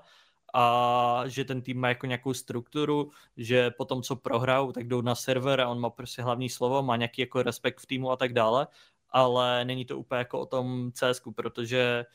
[0.53, 5.15] a že ten tým má jako nějakou strukturu, že potom co prohrajou, tak jdou na
[5.15, 8.33] server a on má prostě hlavní slovo, má nějaký jako respekt v týmu a tak
[8.33, 8.67] dále,
[9.09, 12.13] ale není to úplně jako o tom CS, protože uh,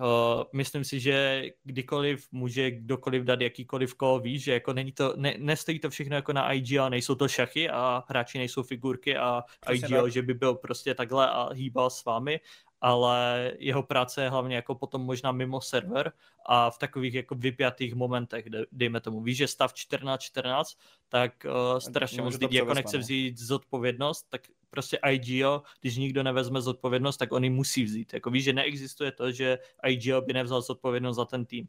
[0.00, 5.14] Uh, myslím si, že kdykoliv může kdokoliv dát jakýkoliv kol, víš, že jako není to,
[5.16, 9.44] ne, nestojí to všechno jako na IGL, nejsou to šachy a hráči nejsou figurky a
[9.60, 10.12] Přesně IGL, tak.
[10.12, 12.40] že by byl prostě takhle a hýbal s vámi,
[12.80, 16.12] ale jeho práce je hlavně jako potom možná mimo server
[16.46, 19.20] a v takových jako vypjatých momentech, dejme tomu.
[19.20, 20.64] Víš, že stav 14-14,
[21.08, 23.00] tak uh, strašně moc lidí jako nechce no.
[23.00, 28.14] vzít zodpovědnost, tak prostě IGO, když nikdo nevezme zodpovědnost, tak oni musí vzít.
[28.14, 31.68] Jako víš, že neexistuje to, že IGO by nevzal zodpovědnost za ten tým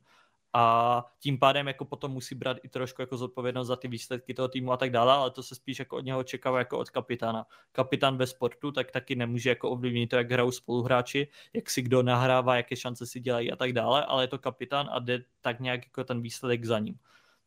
[0.53, 4.47] a tím pádem jako potom musí brát i trošku jako zodpovědnost za ty výsledky toho
[4.47, 7.45] týmu a tak dále, ale to se spíš jako od něho očekává jako od kapitána.
[7.71, 12.03] Kapitán ve sportu tak taky nemůže jako ovlivnit to, jak hrajou spoluhráči, jak si kdo
[12.03, 15.59] nahrává, jaké šance si dělají a tak dále, ale je to kapitán a jde tak
[15.59, 16.99] nějak jako ten výsledek za ním.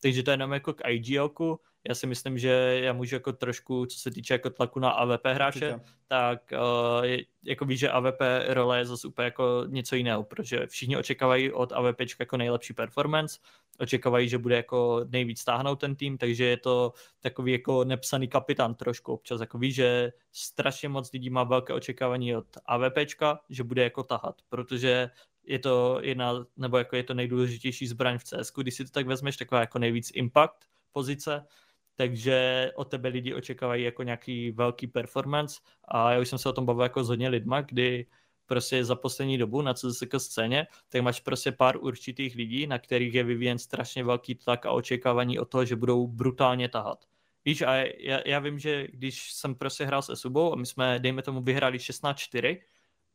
[0.02, 3.86] Takže to je jenom jako k IGLku, já si myslím, že já můžu jako trošku,
[3.86, 5.92] co se týče jako tlaku na AVP hráče, Určitě.
[6.06, 7.06] tak uh,
[7.44, 11.72] jako víš, že AVP role je zase úplně jako něco jiného, protože všichni očekávají od
[11.72, 13.38] AVP jako nejlepší performance,
[13.78, 18.74] očekávají, že bude jako nejvíc stáhnout ten tým, takže je to takový jako nepsaný kapitán
[18.74, 23.82] trošku občas, jako víš, že strašně moc lidí má velké očekávání od AVPčka, že bude
[23.82, 25.10] jako tahat, protože
[25.44, 29.06] je to jedna, nebo jako je to nejdůležitější zbraň v CS, když si to tak
[29.06, 31.46] vezmeš, taková jako nejvíc impact pozice,
[31.94, 36.52] takže od tebe lidi očekávají jako nějaký velký performance a já už jsem se o
[36.52, 38.06] tom bavil jako s hodně lidma, kdy
[38.46, 43.14] prostě za poslední dobu na CSK scéně, tak máš prostě pár určitých lidí, na kterých
[43.14, 47.04] je vyvíjen strašně velký tlak a očekávání o toho, že budou brutálně tahat.
[47.44, 50.98] Víš, a já, já vím, že když jsem prostě hrál s Esubou a my jsme,
[50.98, 52.58] dejme tomu, vyhráli 16-4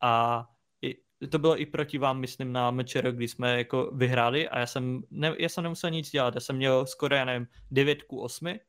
[0.02, 0.45] a
[1.30, 5.03] to bylo i proti vám, myslím, na Mečero, kdy jsme jako vyhráli a já jsem,
[5.11, 8.60] ne, já jsem nemusel nic dělat, já jsem měl skoro, já nevím, 9 ku 8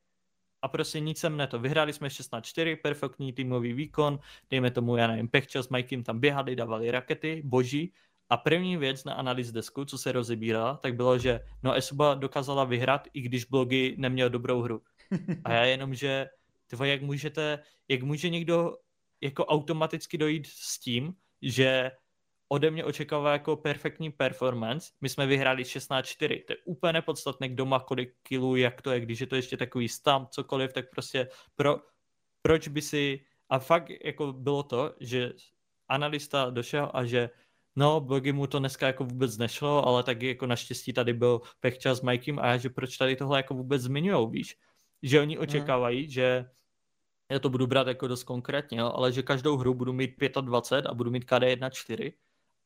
[0.62, 1.58] a prostě nic jsem neto.
[1.58, 4.18] Vyhráli jsme 16-4, perfektní týmový výkon,
[4.50, 7.92] dejme tomu, já nevím, Pechčel s Mikem tam běhali, dávali rakety, boží.
[8.30, 12.64] A první věc na analýz desku, co se rozebírala, tak bylo, že no Esuba dokázala
[12.64, 14.82] vyhrát, i když blogy neměl dobrou hru.
[15.44, 16.26] A já jenom, že
[16.66, 17.58] tyvo, jak můžete,
[17.88, 18.76] jak může někdo
[19.20, 21.90] jako automaticky dojít s tím, že
[22.48, 24.92] ode mě očekává jako perfektní performance.
[25.00, 26.44] My jsme vyhráli 16-4.
[26.46, 29.56] To je úplně nepodstatné, kdo má kolik kilů, jak to je, když je to ještě
[29.56, 31.76] takový stamp, cokoliv, tak prostě pro,
[32.42, 33.24] proč by si...
[33.50, 35.32] A fakt jako bylo to, že
[35.88, 37.30] analista došel a že
[37.76, 41.94] no, blogy mu to dneska jako vůbec nešlo, ale tak jako naštěstí tady byl Pechča
[41.94, 44.56] s Mikem a já, že proč tady tohle jako vůbec zmiňujou, víš?
[45.02, 45.42] Že oni mhm.
[45.42, 46.10] očekávají, mm.
[46.10, 46.50] že
[47.30, 50.86] já to budu brát jako dost konkrétně, jo, ale že každou hru budu mít 25
[50.90, 52.12] a budu mít KD 1.4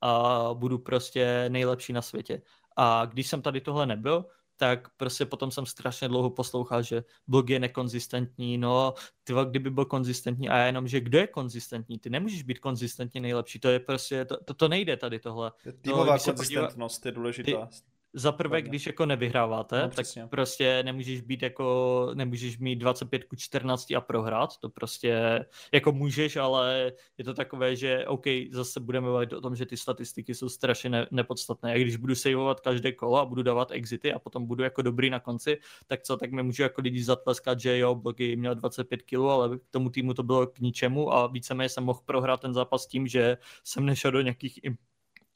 [0.02, 2.42] a budu prostě nejlepší na světě.
[2.76, 4.24] A když jsem tady tohle nebyl,
[4.56, 9.84] tak prostě potom jsem strašně dlouho poslouchal, že blog je nekonzistentní, no, ty kdyby byl
[9.84, 13.80] konzistentní a já jenom, že kdo je konzistentní, ty nemůžeš být konzistentně nejlepší, to je
[13.80, 15.52] prostě, to, to, to nejde tady tohle.
[15.80, 17.66] Týmová to, konzistentnost podívá, je důležitá.
[17.66, 23.24] Ty, za prvé, když jako nevyhráváte, no, tak prostě nemůžeš být jako, nemůžeš mít 25
[23.24, 28.80] ku 14 a prohrát, to prostě jako můžeš, ale je to takové, že OK, zase
[28.80, 31.72] budeme mluvit o tom, že ty statistiky jsou strašně ne, nepodstatné.
[31.72, 35.10] A když budu saveovat každé kolo a budu dávat exity a potom budu jako dobrý
[35.10, 39.02] na konci, tak co, tak mi můžu jako lidi zatleskat, že jo, blogy měl 25
[39.02, 42.54] kg, ale k tomu týmu to bylo k ničemu a víceméně jsem mohl prohrát ten
[42.54, 44.60] zápas tím, že jsem nešel do nějakých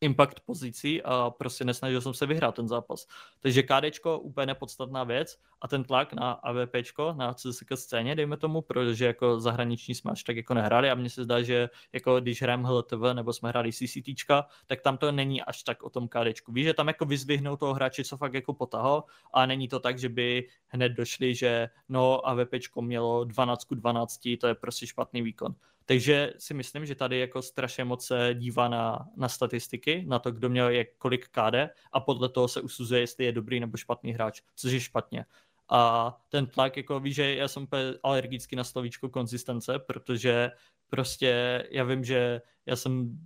[0.01, 3.07] impact pozicí a prostě nesnažil jsem se vyhrát ten zápas.
[3.41, 8.63] Takže KDčko úplně nepodstatná věc a ten tlak na AVPčko, na CSK scéně, dejme tomu,
[8.63, 12.43] protože jako zahraniční jsme až tak jako nehráli a mně se zdá, že jako když
[12.43, 16.53] hrajeme HLTV nebo jsme hráli CCTčka, tak tam to není až tak o tom KDčku.
[16.53, 19.99] Víš, že tam jako vyzvihnou toho hráče, co fakt jako potaho a není to tak,
[19.99, 25.55] že by hned došli, že no AVPčko mělo 12 12, to je prostě špatný výkon.
[25.87, 30.33] Takže si myslím, že tady jako strašně moc se dívá na, na statistiky, na to,
[30.33, 34.13] kdo měl jak kolik KD a podle toho se usuzuje, jestli je dobrý nebo špatný
[34.13, 35.25] hráč, což je špatně.
[35.69, 37.67] A ten tlak, jako víš, že já jsem
[38.03, 40.51] alergický na slovíčko konzistence, protože
[40.87, 43.19] prostě já vím, že já jsem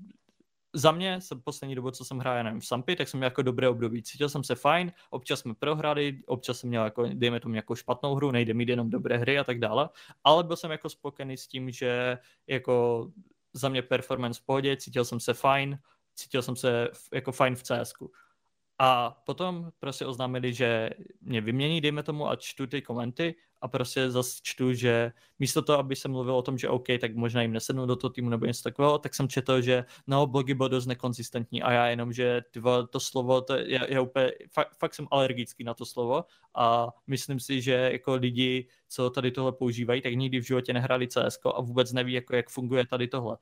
[0.72, 3.42] za mě jsem poslední dobu, co jsem hrál, nevím, v Sampy, tak jsem měl jako
[3.42, 4.02] dobré období.
[4.02, 8.14] Cítil jsem se fajn, občas jsme prohráli, občas jsem měl jako, dejme tomu nějakou špatnou
[8.14, 9.88] hru, nejde mít jenom dobré hry a tak dále,
[10.24, 13.06] ale byl jsem jako spokojený s tím, že jako
[13.52, 15.78] za mě performance v pohodě, cítil jsem se fajn,
[16.14, 18.12] cítil jsem se jako fajn v CSku.
[18.78, 20.90] A potom prostě oznámili, že
[21.20, 25.78] mě vymění, dejme tomu, a čtu ty komenty a prostě zase čtu, že místo toho,
[25.78, 28.46] aby se mluvil o tom, že OK, tak možná jim nesednu do toho týmu nebo
[28.46, 32.42] něco takového, tak jsem četl, že no, blogy byl dost nekonzistentní a já jenom, že
[32.50, 36.24] tyvo, to slovo, to je, je úplně, fakt, fakt jsem alergický na to slovo
[36.54, 41.08] a myslím si, že jako lidi, co tady tohle používají, tak nikdy v životě nehráli
[41.08, 43.36] CS a vůbec neví, jako, jak funguje tady tohle.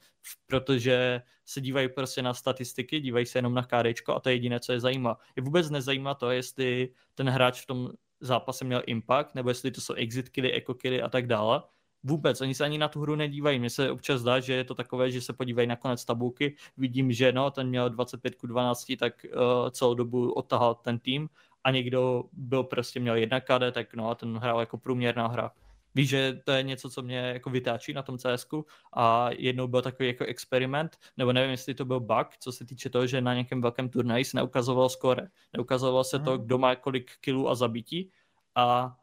[0.47, 4.61] Protože se dívají prostě na statistiky, dívají se jenom na KD a to je jediné,
[4.61, 5.19] co je zajímá.
[5.37, 7.91] Je vůbec nezajímá to, jestli ten hráč v tom
[8.21, 11.63] zápase měl impact, nebo jestli to jsou exit killy, eco killy a tak dále.
[12.03, 13.59] Vůbec, oni se ani na tu hru nedívají.
[13.59, 17.13] Mně se občas zdá, že je to takové, že se podívají na konec tabulky, vidím,
[17.13, 21.29] že no, ten měl 25 k 12, tak uh, celou dobu otahal ten tým
[21.65, 25.53] a někdo byl prostě měl jedna KD, tak no, ten hrál jako průměrná hra.
[25.95, 28.47] Víš, že to je něco, co mě jako vytáčí na tom cs
[28.93, 32.91] a jednou byl takový jako experiment, nebo nevím, jestli to byl bug, co se týče
[32.91, 35.29] toho, že na nějakém velkém turnaji se neukazovalo skore.
[35.53, 36.45] Neukazovalo se to, mhm.
[36.45, 38.11] kdo má kolik kilů a zabití
[38.55, 38.97] a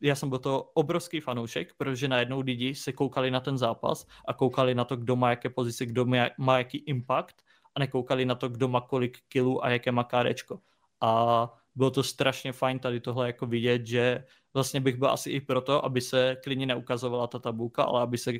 [0.00, 4.34] já jsem byl to obrovský fanoušek, protože najednou lidi se koukali na ten zápas a
[4.34, 7.36] koukali na to, kdo má jaké pozice, kdo má, má jaký impact
[7.74, 10.60] a nekoukali na to, kdo má kolik kilů a jaké má kárečko.
[11.00, 14.24] A bylo to strašně fajn tady tohle jako vidět, že
[14.54, 18.32] vlastně bych byl asi i proto, aby se klidně neukazovala ta tabulka, ale aby se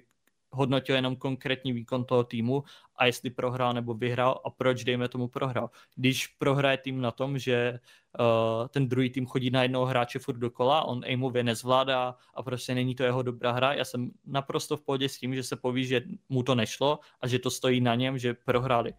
[0.50, 2.64] hodnotil jenom konkrétní výkon toho týmu
[2.96, 5.70] a jestli prohrál nebo vyhrál a proč, dejme tomu, prohrál.
[5.96, 7.80] Když prohraje tým na tom, že
[8.20, 12.74] uh, ten druhý tým chodí na jednoho hráče furt dokola, on aimově nezvládá a prostě
[12.74, 15.86] není to jeho dobrá hra, já jsem naprosto v pohodě s tím, že se poví,
[15.86, 18.92] že mu to nešlo a že to stojí na něm, že prohráli.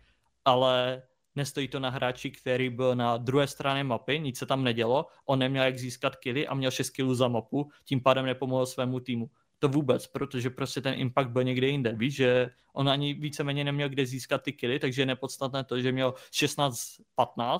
[0.45, 1.03] Ale
[1.35, 5.39] nestojí to na hráči, který byl na druhé straně mapy, nic se tam nedělo, on
[5.39, 9.29] neměl jak získat killy a měl 6 killů za mapu, tím pádem nepomohl svému týmu.
[9.59, 11.93] To vůbec, protože prostě ten impact byl někde jinde.
[11.95, 15.91] Víš, že on ani víceméně neměl kde získat ty killy, takže je nepodstatné to, že
[15.91, 17.59] měl 16-15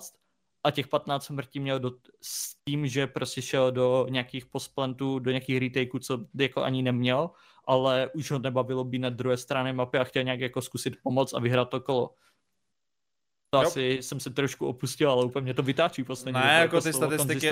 [0.64, 1.92] a těch 15 smrtí měl do,
[2.22, 7.30] s tím, že prostě šel do nějakých postplantů, do nějakých retakeů, co jako ani neměl,
[7.66, 11.34] ale už ho nebavilo být na druhé straně mapy a chtěl nějak jako zkusit pomoct
[11.34, 12.16] a vyhrát to kolo.
[13.54, 16.42] To asi jsem se trošku opustil, ale úplně mě to vytáčí poslední.
[16.42, 17.52] Ne, jako ty statistiky,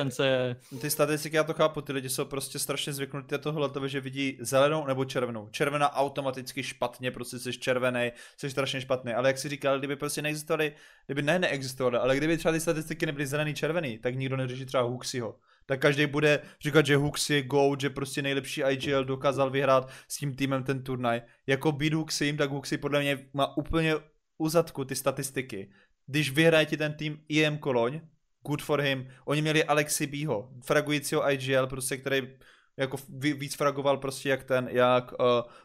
[0.81, 4.38] ty statistiky, já to chápu, ty lidi jsou prostě strašně zvyknutí na tohle, že vidí
[4.41, 5.49] zelenou nebo červenou.
[5.51, 10.21] Červená automaticky špatně, prostě jsi červený, jsi strašně špatný, ale jak si říkal, kdyby prostě
[10.21, 10.73] neexistovaly,
[11.05, 14.84] kdyby ne neexistovaly, ale kdyby třeba ty statistiky nebyly zelený, červený, tak nikdo neřeší třeba
[14.84, 15.35] Huxiho.
[15.65, 20.17] Tak každý bude říkat, že Hux je GOAT, že prostě nejlepší IGL dokázal vyhrát s
[20.17, 21.21] tím týmem ten turnaj.
[21.47, 23.95] Jako být Huxim, tak Huxi podle mě má úplně
[24.38, 25.71] uzadku ty statistiky
[26.10, 28.02] když vyhraje ti ten tým IM Koloň,
[28.48, 29.07] good for him.
[29.26, 32.27] Oni měli Alexi Bího, fragujícího IGL, prostě, který
[32.77, 35.18] jako víc fragoval prostě jak ten, jak uh,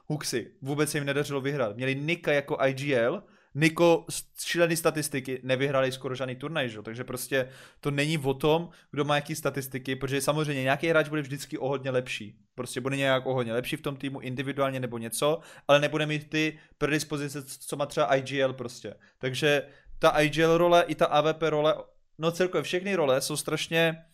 [0.06, 0.50] Huxi.
[0.62, 1.76] Vůbec se jim nedařilo vyhrát.
[1.76, 3.22] Měli Nika jako IGL,
[3.54, 4.06] Niko
[4.38, 6.82] šílený statistiky, nevyhráli skoro žádný turnaj, že?
[6.82, 7.48] takže prostě
[7.80, 11.68] to není o tom, kdo má jaký statistiky, protože samozřejmě nějaký hráč bude vždycky o
[11.68, 12.38] hodně lepší.
[12.54, 16.30] Prostě bude nějak o hodně lepší v tom týmu individuálně nebo něco, ale nebude mít
[16.30, 18.94] ty predispozice, co má třeba IGL prostě.
[19.18, 19.62] Takže
[19.98, 21.74] ta IGL role i ta AVP role,
[22.18, 24.04] no celkově všechny role jsou strašně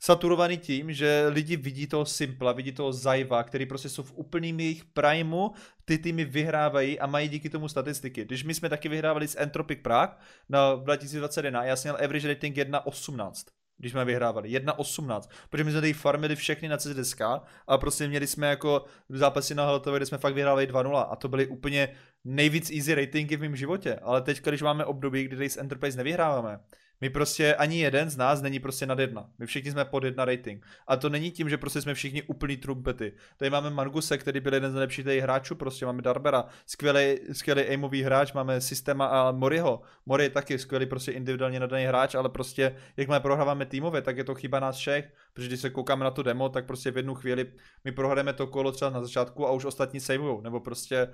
[0.00, 4.60] saturovaný tím, že lidi vidí toho Simpla, vidí toho Zajva, který prostě jsou v úplným
[4.60, 5.50] jejich primeu,
[5.84, 8.24] ty týmy vyhrávají a mají díky tomu statistiky.
[8.24, 10.16] Když my jsme taky vyhrávali s Entropic Prague
[10.48, 14.48] na 2021, já jsem měl average rating 1.18 když jsme vyhrávali.
[14.48, 15.22] 1.18.
[15.50, 17.20] Protože my jsme tady farmili všechny na CSDSK
[17.66, 21.28] a prostě měli jsme jako zápasy na Halotově, kde jsme fakt vyhrávali 2.0 a to
[21.28, 21.88] byly úplně
[22.24, 23.94] nejvíc easy ratingy v mém životě.
[24.02, 26.60] Ale teď, když máme období, kdy tady s Enterprise nevyhráváme,
[27.00, 29.30] my prostě ani jeden z nás není prostě nad jedna.
[29.38, 30.66] My všichni jsme pod jedna rating.
[30.86, 33.12] A to není tím, že prostě jsme všichni úplný trumpety.
[33.36, 37.62] Tady máme Manguse, který byl jeden z nejlepších tady hráčů, prostě máme Darbera, skvělý, skvělý
[37.62, 39.80] aimový hráč, máme Systema a Moriho.
[40.06, 44.24] Mori je taky skvělý prostě individuálně nadaný hráč, ale prostě jakmile prohráváme týmově, tak je
[44.24, 47.14] to chyba nás všech, protože když se koukáme na to demo, tak prostě v jednu
[47.14, 47.52] chvíli
[47.84, 51.08] my prohráme to kolo třeba na začátku a už ostatní savujou, nebo prostě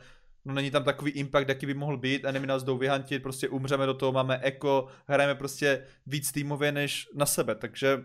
[0.44, 3.86] no není tam takový impact, jaký by mohl být, enemy nás jdou vyhantit, prostě umřeme
[3.86, 8.04] do toho, máme eko, hrajeme prostě víc týmově než na sebe, takže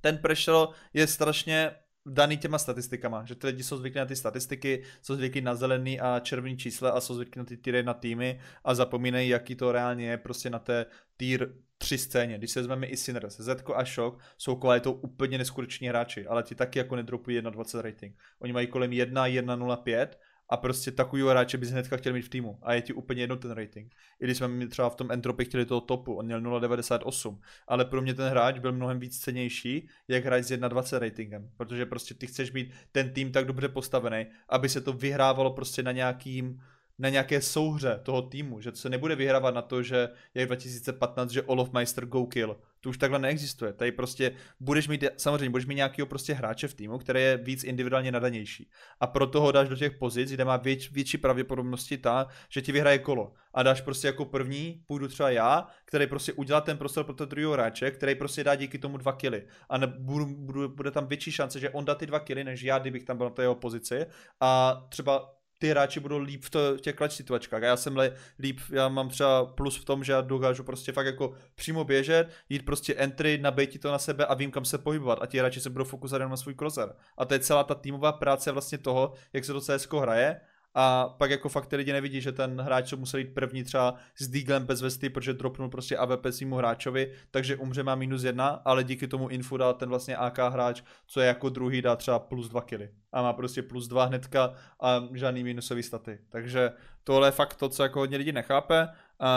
[0.00, 1.70] ten pressure je strašně
[2.06, 6.00] daný těma statistikama, že ty lidi jsou zvyklí na ty statistiky, jsou zvyklí na zelený
[6.00, 9.72] a červený čísla a jsou zvyklí na ty týry na týmy a zapomínají, jaký to
[9.72, 10.86] reálně je prostě na té
[11.16, 12.38] tier 3 scéně.
[12.38, 16.54] Když se vezmeme i Sinners, Zetko a Shock jsou kvalitou úplně neskuteční hráči, ale ti
[16.54, 18.16] taky jako nedropují 1.20 rating.
[18.38, 20.08] Oni mají kolem 1, 1.05
[20.52, 22.58] a prostě takovýho hráče bys hnedka chtěl mít v týmu.
[22.62, 23.94] A je ti úplně jedno ten rating.
[24.20, 27.38] I když jsme mi třeba v tom Entropy chtěli toho topu, on měl 0,98,
[27.68, 31.86] ale pro mě ten hráč byl mnohem víc cenější, jak hráč s 1,20 ratingem, protože
[31.86, 35.92] prostě ty chceš mít ten tým tak dobře postavený, aby se to vyhrávalo prostě na
[35.92, 36.60] nějakým
[36.98, 41.42] na nějaké souhře toho týmu, že se nebude vyhrávat na to, že je 2015, že
[41.42, 42.56] Olof Meister go kill.
[42.80, 43.72] To už takhle neexistuje.
[43.72, 47.64] Tady prostě budeš mít, samozřejmě budeš mít nějakého prostě hráče v týmu, který je víc
[47.64, 48.70] individuálně nadanější.
[49.00, 52.72] A proto ho dáš do těch pozic, kde má věč, větší pravděpodobnosti ta, že ti
[52.72, 53.32] vyhraje kolo.
[53.54, 57.28] A dáš prostě jako první, půjdu třeba já, který prostě udělá ten prostor pro toho
[57.28, 59.46] druhého hráče, který prostě dá díky tomu dva kily.
[59.68, 62.62] A ne, budu, budu, bude tam větší šance, že on dá ty dva kily, než
[62.62, 64.06] já, kdybych tam byl na té jeho pozici.
[64.40, 67.62] A třeba ty hráči budou líp v, to, v těch klač situačkách.
[67.62, 68.00] A já jsem
[68.38, 72.28] líp, já mám třeba plus v tom, že já dokážu prostě fakt jako přímo běžet,
[72.48, 75.18] jít prostě entry, nabejti to na sebe a vím, kam se pohybovat.
[75.22, 76.94] A ti hráči se budou fokusovat jenom na svůj crosser.
[77.18, 80.40] A to je celá ta týmová práce vlastně toho, jak se to CS hraje
[80.74, 83.94] a pak jako fakt ty lidi nevidí, že ten hráč, co musel jít první třeba
[84.16, 88.48] s Deaglem bez vesty, protože dropnul prostě AVP svýmu hráčovi, takže umře má minus jedna,
[88.48, 92.18] ale díky tomu infu dá ten vlastně AK hráč, co je jako druhý, dá třeba
[92.18, 92.90] plus dva killy.
[93.12, 96.18] A má prostě plus dva hnedka a žádný minusový staty.
[96.28, 96.72] Takže
[97.04, 98.88] tohle je fakt to, co jako hodně lidí nechápe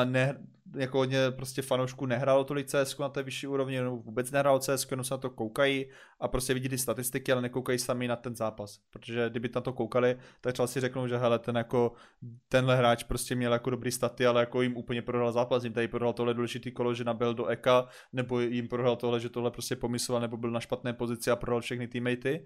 [0.05, 0.37] ne,
[0.75, 4.91] jako hodně prostě fanoušků nehrálo tolik CS na té vyšší úrovni, nebo vůbec nehrálo CS,
[4.91, 5.85] jenom se na to koukají
[6.19, 8.79] a prostě vidí ty statistiky, ale nekoukají sami na ten zápas.
[8.91, 11.93] Protože kdyby na to koukali, tak třeba si řeknou, že hele, ten jako,
[12.49, 15.87] tenhle hráč prostě měl jako dobrý staty, ale jako jim úplně prohrál zápas, jim tady
[15.87, 19.75] prohrál tohle důležitý kolo, že nabil do Eka, nebo jim prohrál tohle, že tohle prostě
[19.75, 22.45] pomysloval, nebo byl na špatné pozici a prohrál všechny teammatey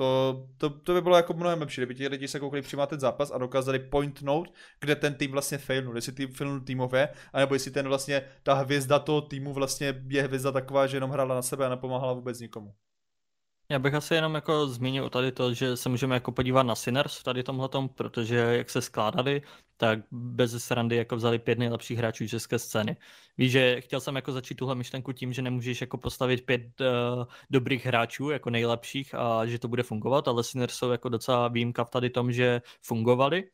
[0.00, 3.00] to, to, to by bylo jako mnohem lepší, kdyby ti lidi se koukali přímo ten
[3.00, 7.70] zápas a dokázali pointnout, kde ten tým vlastně failnul, jestli tým failnul týmově, anebo jestli
[7.70, 11.66] ten vlastně, ta hvězda toho týmu vlastně je hvězda taková, že jenom hrála na sebe
[11.66, 12.74] a nepomáhala vůbec nikomu.
[13.70, 17.18] Já bych asi jenom jako zmínil tady to, že se můžeme jako podívat na Sinners
[17.18, 19.42] v tady tomhletom, protože jak se skládali,
[19.76, 22.96] tak bez srandy jako vzali pět nejlepších hráčů české scény.
[23.38, 27.24] Víš, že chtěl jsem jako začít tuhle myšlenku tím, že nemůžeš jako postavit pět uh,
[27.50, 31.84] dobrých hráčů jako nejlepších a že to bude fungovat, ale Sinners jsou jako docela výjimka
[31.84, 33.44] v tady tom, že fungovali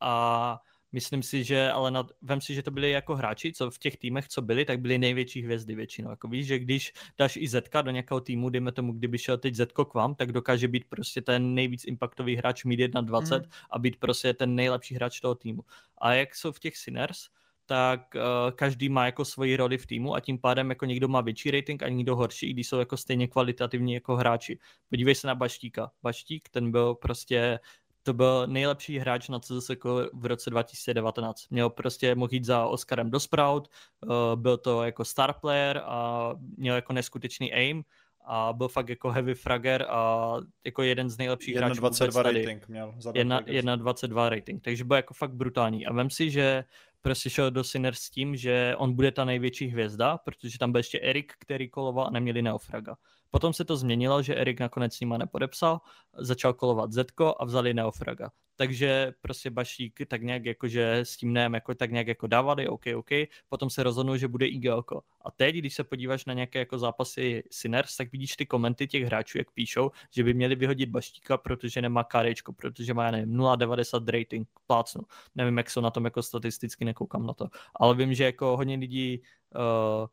[0.00, 0.60] a
[0.96, 3.96] Myslím si, že, ale nad, vem si, že to byli jako hráči, co v těch
[3.96, 6.10] týmech, co byli, tak byli největší hvězdy většinou.
[6.10, 9.54] Jako víš, že když dáš i Zetka do nějakého týmu, dejme tomu, kdyby šel teď
[9.54, 13.50] Zetko k vám, tak dokáže být prostě ten nejvíc impactový hráč mít 1-20 mm.
[13.70, 15.62] a být prostě ten nejlepší hráč toho týmu.
[15.98, 17.18] A jak jsou v těch Sinners,
[17.66, 21.20] tak uh, každý má jako svoji roli v týmu a tím pádem jako někdo má
[21.20, 24.58] větší rating a někdo horší, i když jsou jako stejně kvalitativní jako hráči.
[24.90, 25.90] Podívej se na Baštíka.
[26.02, 27.58] Baštík, ten byl prostě
[28.06, 31.48] to byl nejlepší hráč na CSK v roce 2019.
[31.50, 33.68] Měl prostě, mohl jít za Oscarem do Sprout,
[34.00, 34.10] uh,
[34.40, 37.84] byl to jako star player a měl jako neskutečný aim
[38.24, 40.32] a byl fakt jako heavy fragger a
[40.64, 42.94] jako jeden z nejlepších hráčů 1.22 rating měl.
[42.98, 45.86] 1.22 rating, takže byl jako fakt brutální.
[45.86, 46.64] A vem si, že
[47.02, 50.78] prostě šel do Sinners s tím, že on bude ta největší hvězda, protože tam byl
[50.78, 52.96] ještě Erik, který koloval a neměli Neofraga.
[53.30, 55.80] Potom se to změnilo, že Erik nakonec s nima nepodepsal,
[56.18, 58.30] začal kolovat Zetko a vzali Neofraga.
[58.56, 62.82] Takže prostě Bašík tak nějak jakože s tím nem jako tak nějak jako dávali, OK,
[62.96, 63.10] OK,
[63.48, 65.02] potom se rozhodnul, že bude IGLko.
[65.24, 69.04] A teď, když se podíváš na nějaké jako zápasy Sinners, tak vidíš ty komenty těch
[69.04, 73.36] hráčů, jak píšou, že by měli vyhodit Baštíka, protože nemá KDčko, protože má, já nevím,
[73.36, 75.02] 0,90 rating, plácnu.
[75.34, 77.48] Nevím, jak jsou na tom jako statisticky, nekoukám na to.
[77.74, 79.22] Ale vím, že jako hodně lidí
[79.54, 80.06] uh,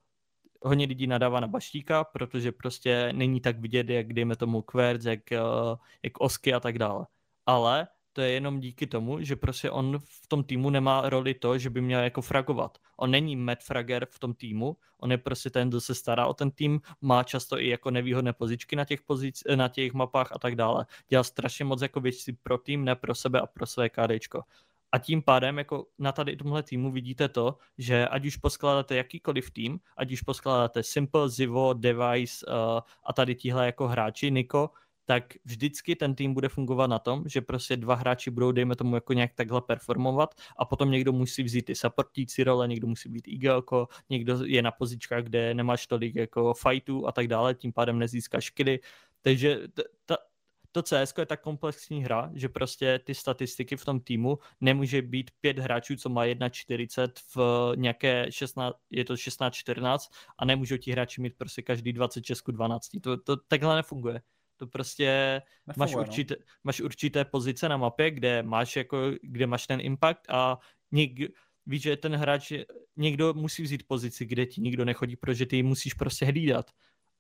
[0.63, 5.31] hodně lidí nadává na Baštíka, protože prostě není tak vidět, jak dejme tomu Querc, jak,
[5.31, 5.37] eh,
[6.03, 7.05] jak Osky a tak dále.
[7.45, 11.57] Ale to je jenom díky tomu, že prostě on v tom týmu nemá roli to,
[11.57, 12.77] že by měl jako fragovat.
[12.97, 16.33] On není Matt Frager v tom týmu, on je prostě ten, kdo se stará o
[16.33, 20.39] ten tým, má často i jako nevýhodné pozičky na těch, pozic, na těch mapách a
[20.39, 20.85] tak dále.
[21.09, 24.43] Dělá strašně moc jako věci pro tým, ne pro sebe a pro své KDčko.
[24.93, 29.51] A tím pádem jako na tady tomhle týmu vidíte to, že ať už poskládáte jakýkoliv
[29.51, 32.53] tým, ať už poskládáte Simple, Zivo, Device uh,
[33.03, 34.69] a tady tihle jako hráči, Niko,
[35.05, 38.95] tak vždycky ten tým bude fungovat na tom, že prostě dva hráči budou, dejme tomu,
[38.95, 43.27] jako nějak takhle performovat a potom někdo musí vzít ty supportící role, někdo musí být
[43.27, 47.99] IGLko, někdo je na pozičkách, kde nemáš tolik jako fightů a tak dále, tím pádem
[47.99, 48.79] nezískáš kily.
[49.21, 49.59] Takže
[50.05, 50.15] ta,
[50.73, 55.31] to CS je tak komplexní hra, že prostě ty statistiky v tom týmu nemůže být
[55.41, 59.97] pět hráčů, co má 1.40 v nějaké 16, je to 16-14
[60.37, 62.89] a nemůžou ti hráči mít prostě každý 26 12.
[63.01, 64.21] To, to takhle nefunguje.
[64.57, 66.01] To prostě Nefunguje, máš, no.
[66.01, 66.45] určité, no.
[66.63, 70.57] máš určité pozice na mapě, kde máš, jako, kde máš ten impact a
[70.91, 71.11] něk,
[71.65, 72.51] víš, že ten hráč,
[72.97, 76.71] někdo musí vzít pozici, kde ti nikdo nechodí, protože ty musíš prostě hlídat.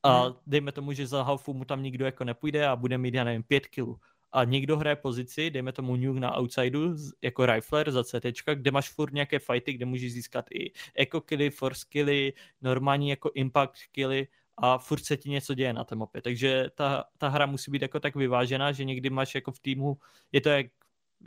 [0.03, 0.35] A hmm.
[0.47, 3.43] dejme tomu, že za Haufu mu tam nikdo jako nepůjde a bude mít, já nevím,
[3.43, 3.99] pět kilů.
[4.31, 8.25] A někdo hraje pozici, dejme tomu Nuke na outsideu jako rifler za CT,
[8.55, 13.31] kde máš furt nějaké fighty, kde můžeš získat i eco killy, force killy, normální jako
[13.35, 14.27] impact killy
[14.57, 16.21] a furt se ti něco děje na té mapě.
[16.21, 19.97] Takže ta, ta hra musí být jako tak vyvážená, že někdy máš jako v týmu,
[20.31, 20.65] je to jak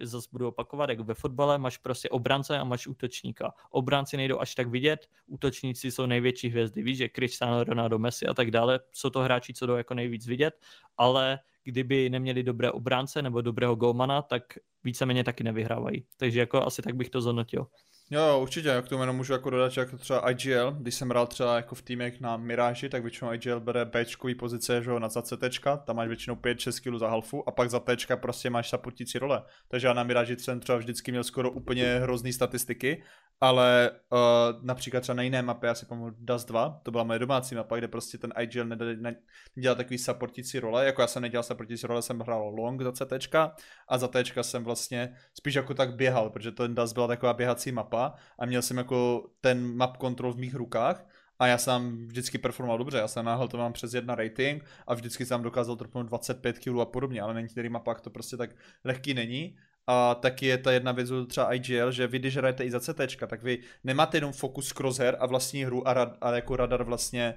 [0.03, 3.53] zase budu opakovat, jak ve fotbale máš prostě obrance a máš útočníka.
[3.71, 8.35] Obránci nejdou až tak vidět, útočníci jsou největší hvězdy, víš, že Cristiano Ronaldo, Messi a
[8.35, 10.55] tak dále, jsou to hráči, co jdou jako nejvíc vidět,
[10.97, 14.43] ale kdyby neměli dobré obránce nebo dobrého golmana, tak
[14.85, 16.07] víceméně taky nevyhrávají.
[16.17, 17.67] Takže jako asi tak bych to zhodnotil.
[18.11, 21.27] Jo, určitě, jak tomu jenom můžu jako dodat, že jako třeba IGL, když jsem hrál
[21.27, 24.05] třeba jako v týmech na Mirage, tak většinou IGL bere B
[24.39, 25.45] pozice, že jo, na CT,
[25.85, 29.43] tam máš většinou 5-6 kg za halfu a pak za T prostě máš supportící role.
[29.69, 33.03] Takže já na Mirage jsem třeba vždycky měl skoro úplně hrozný statistiky,
[33.41, 34.19] ale uh,
[34.65, 37.77] například třeba na jiné mapě, já si pamatuju Dust 2, to byla moje domácí mapa,
[37.77, 38.65] kde prostě ten IGL
[39.57, 43.35] nedělal takový supportící role, jako já jsem nedělal supportící role, jsem hrál long za CT
[43.89, 47.73] a za T jsem vlastně spíš jako tak běhal, protože ten Dust byla taková běhací
[47.73, 47.96] mapa
[48.39, 51.07] a měl jsem jako ten map control v mých rukách
[51.39, 54.95] a já jsem vždycky performoval dobře, já jsem náhle to mám přes jedna rating a
[54.95, 58.51] vždycky jsem dokázal tropnout 25 kg a podobně, ale na některých mapách to prostě tak
[58.85, 59.57] lehký není.
[59.89, 63.01] A taky je ta jedna věc třeba IGL, že vy když hrajete i za CT,
[63.27, 67.35] tak vy nemáte jenom fokus crosshair a vlastní hru a, rad, a jako radar vlastně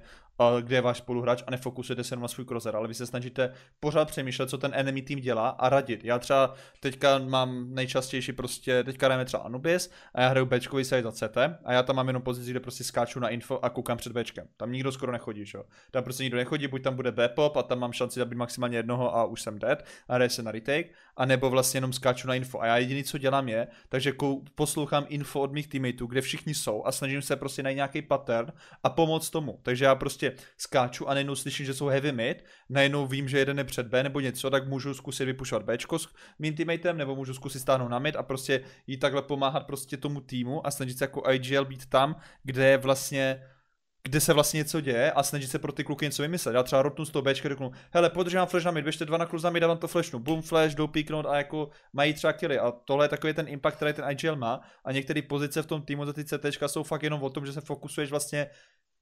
[0.60, 4.08] kde je váš spoluhráč a nefokusujete se na svůj crosshair, ale vy se snažíte pořád
[4.08, 6.04] přemýšlet, co ten enemy tým dělá a radit.
[6.04, 11.02] Já třeba teďka mám nejčastější prostě, teďka hrajeme třeba Anubis a já hraju Bčkový side
[11.02, 13.98] za CT a já tam mám jenom pozici, kde prostě skáču na info a koukám
[13.98, 14.46] před Bčkem.
[14.56, 15.58] Tam nikdo skoro nechodí, že?
[15.90, 19.16] Tam prostě nikdo nechodí, buď tam bude B-pop a tam mám šanci zabít maximálně jednoho
[19.16, 22.34] a už jsem dead a hraje se na retake, a nebo vlastně jenom skáču na
[22.34, 22.60] info.
[22.60, 24.12] A já jediný, co dělám je, takže
[24.54, 28.52] poslouchám info od mých teammateů, kde všichni jsou a snažím se prostě najít nějaký pattern
[28.84, 29.58] a pomoct tomu.
[29.62, 33.58] Takže já prostě skáču a najednou slyším, že jsou heavy mid, najednou vím, že jeden
[33.58, 36.08] je před B nebo něco, tak můžu zkusit vypušovat B s
[36.38, 40.20] mým teammatem, nebo můžu zkusit stáhnout na mid a prostě jí takhle pomáhat prostě tomu
[40.20, 43.42] týmu a snažit se jako IGL být tam, kde je vlastně
[44.02, 46.54] kde se vlastně něco děje a snažit se pro ty kluky něco vymyslet.
[46.54, 49.26] Já třeba rotnu z toho Bčka řeknu, hele, mám flash na mid, běžte dva na
[49.26, 52.58] kluz na mid, dávám to flashnu, boom flash, jdou píknout a jako mají třeba killy.
[52.58, 55.82] A tohle je takový ten impact, který ten IGL má a některé pozice v tom
[55.82, 58.46] týmu za ty CT jsou fakt jenom o tom, že se fokusuješ vlastně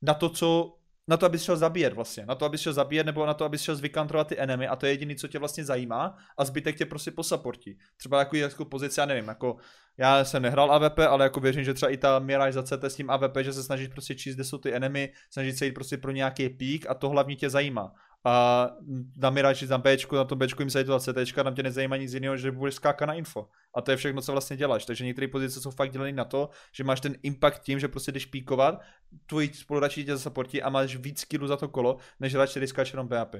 [0.02, 0.76] na to, co
[1.08, 3.62] na to, abys šel zabíjet vlastně, na to, abys šel zabíjet nebo na to, abys
[3.62, 6.86] šel zvykantrovat ty enemy a to je jediné, co tě vlastně zajímá a zbytek tě
[6.86, 7.78] prostě posaportí.
[7.96, 9.56] Třeba jako, jako pozice, já nevím, jako
[9.98, 12.94] já jsem nehrál AVP, ale jako věřím, že třeba i ta Mirage za CT s
[12.94, 15.96] tím AVP, že se snažíš prostě číst, kde jsou ty enemy, snažit se jít prostě
[15.96, 17.92] pro nějaký pík a to hlavně tě zajímá
[18.24, 18.68] a
[19.16, 22.14] na Mirage na Bčku, na tom Bčku jim se to CT, tam tě nezajímá nic
[22.14, 23.48] jiného, že budeš skákat na info.
[23.74, 24.84] A to je všechno, co vlastně děláš.
[24.84, 28.12] Takže některé pozice jsou fakt dělané na to, že máš ten impact tím, že prostě
[28.12, 28.80] jdeš píkovat,
[29.26, 33.08] tvoji spoluhráči tě zasaportí a máš víc skillu za to kolo, než který skáče jenom
[33.08, 33.34] BAP.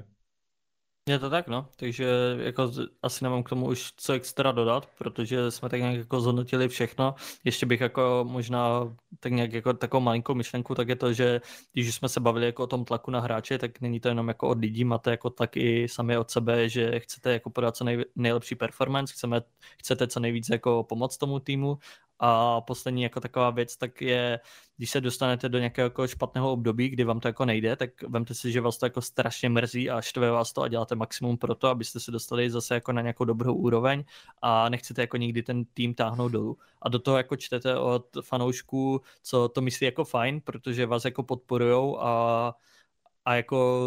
[1.08, 1.68] Je to tak, no.
[1.76, 2.72] Takže jako
[3.02, 7.14] asi nemám k tomu už co extra dodat, protože jsme tak nějak jako zhodnotili všechno.
[7.44, 11.40] Ještě bych jako možná tak nějak jako takovou malinkou myšlenku, tak je to, že
[11.72, 14.48] když jsme se bavili jako o tom tlaku na hráče, tak není to jenom jako
[14.48, 18.04] od lidí, máte jako tlak i sami od sebe, že chcete jako podat co nej,
[18.16, 19.40] nejlepší performance, chceme,
[19.78, 21.78] chcete co nejvíc jako pomoct tomu týmu
[22.18, 24.40] a poslední jako taková věc, tak je,
[24.76, 28.34] když se dostanete do nějakého jako špatného období, kdy vám to jako nejde, tak vemte
[28.34, 31.54] si, že vás to jako strašně mrzí a štve vás to a děláte maximum pro
[31.54, 34.04] to, abyste se dostali zase jako na nějakou dobrou úroveň
[34.42, 36.58] a nechcete jako nikdy ten tým táhnout dolů.
[36.82, 41.22] A do toho jako čtete od fanoušků, co to myslí jako fajn, protože vás jako
[41.22, 42.54] podporujou a
[43.24, 43.84] a jako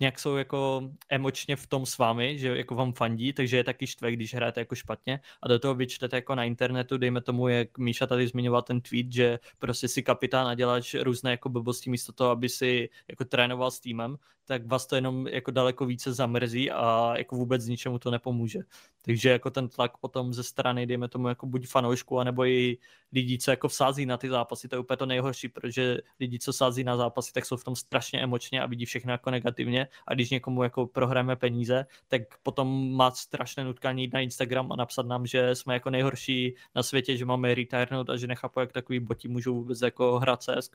[0.00, 3.86] nějak jsou jako emočně v tom s vámi, že jako vám fandí, takže je taky
[3.86, 5.20] štve, když hrajete jako špatně.
[5.42, 9.12] A do toho vyčtete jako na internetu, dejme tomu, jak Míša tady zmiňoval ten tweet,
[9.12, 13.70] že prostě si kapitán a děláš různé jako blbosti místo toho, aby si jako trénoval
[13.70, 14.16] s týmem,
[14.46, 18.60] tak vás to jenom jako daleko více zamrzí a jako vůbec ničemu to nepomůže.
[19.02, 22.78] Takže jako ten tlak potom ze strany, dejme tomu jako buď fanoušku, anebo i
[23.12, 26.52] lidí, co jako vsází na ty zápasy, to je úplně to nejhorší, protože lidi, co
[26.52, 30.14] sází na zápasy, tak jsou v tom strašně emočně a vidí všechno jako negativně a
[30.14, 35.06] když někomu jako prohráme peníze, tak potom má strašné nutkání jít na Instagram a napsat
[35.06, 39.00] nám, že jsme jako nejhorší na světě, že máme retirnout a že nechápu, jak takový
[39.00, 40.70] boti můžou vůbec jako hrát CS.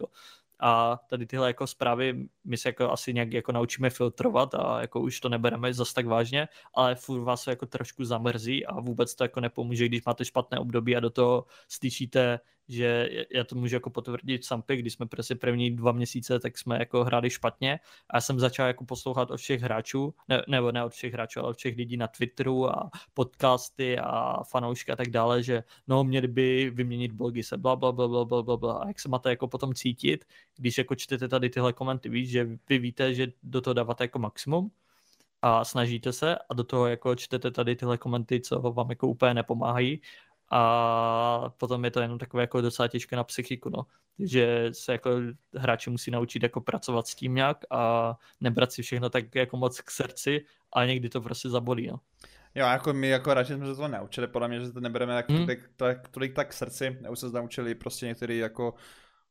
[0.59, 5.01] A tady tyhle jako zprávy my se jako asi nějak jako naučíme filtrovat a jako
[5.01, 9.23] už to nebereme zas tak vážně, ale furt vás jako trošku zamrzí a vůbec to
[9.23, 13.89] jako nepomůže, když máte špatné období a do toho slyšíte že já to můžu jako
[13.89, 17.79] potvrdit Sampy, když jsme prostě první dva měsíce, tak jsme jako hráli špatně
[18.09, 21.39] a já jsem začal jako poslouchat od všech hráčů, ne, nebo ne od všech hráčů,
[21.39, 26.03] ale od všech lidí na Twitteru a podcasty a fanoušky a tak dále, že no
[26.03, 28.73] měli by vyměnit blogy se bla bla bla bla bla bla, bla.
[28.73, 30.25] a jak se máte jako potom cítit,
[30.57, 34.19] když jako čtete tady tyhle komenty, víš, že vy víte, že do toho dáváte jako
[34.19, 34.71] maximum,
[35.41, 39.33] a snažíte se a do toho jako čtete tady tyhle komenty, co vám jako úplně
[39.33, 40.01] nepomáhají
[40.51, 43.85] a potom je to jenom takové jako docela těžké na psychiku, no.
[44.19, 45.09] že se jako
[45.55, 49.81] hráči musí naučit jako pracovat s tím nějak a nebrat si všechno tak jako moc
[49.81, 51.99] k srdci a někdy to prostě zabolí, no.
[52.55, 55.29] Jo, jako my jako hráči jsme se to naučili, podle mě, že to nebereme tak,
[55.29, 55.39] hmm.
[55.39, 58.73] tolik, tak, tolik tak k srdci, už se naučili prostě některý jako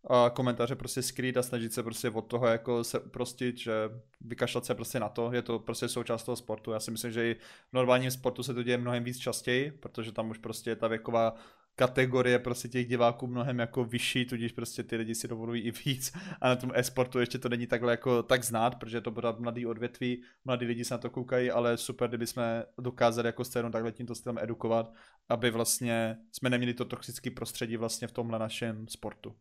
[0.09, 3.72] a komentáře prostě skrýt a snažit se prostě od toho jako se uprostit, že
[4.20, 6.70] vykašlat se prostě na to, je to prostě součást toho sportu.
[6.70, 7.35] Já si myslím, že i
[7.70, 11.35] v normálním sportu se to děje mnohem víc častěji, protože tam už prostě ta věková
[11.74, 16.12] kategorie prostě těch diváků mnohem jako vyšší, tudíž prostě ty lidi si dovolují i víc
[16.40, 19.66] a na tom e-sportu ještě to není takhle jako tak znát, protože to bude mladý
[19.66, 23.93] odvětví, mladí lidi se na to koukají, ale super, kdyby jsme dokázali jako scénu takhle
[23.93, 24.93] tímto stylem edukovat,
[25.28, 29.35] aby vlastně jsme neměli to toxické prostředí vlastně v tomhle našem sportu.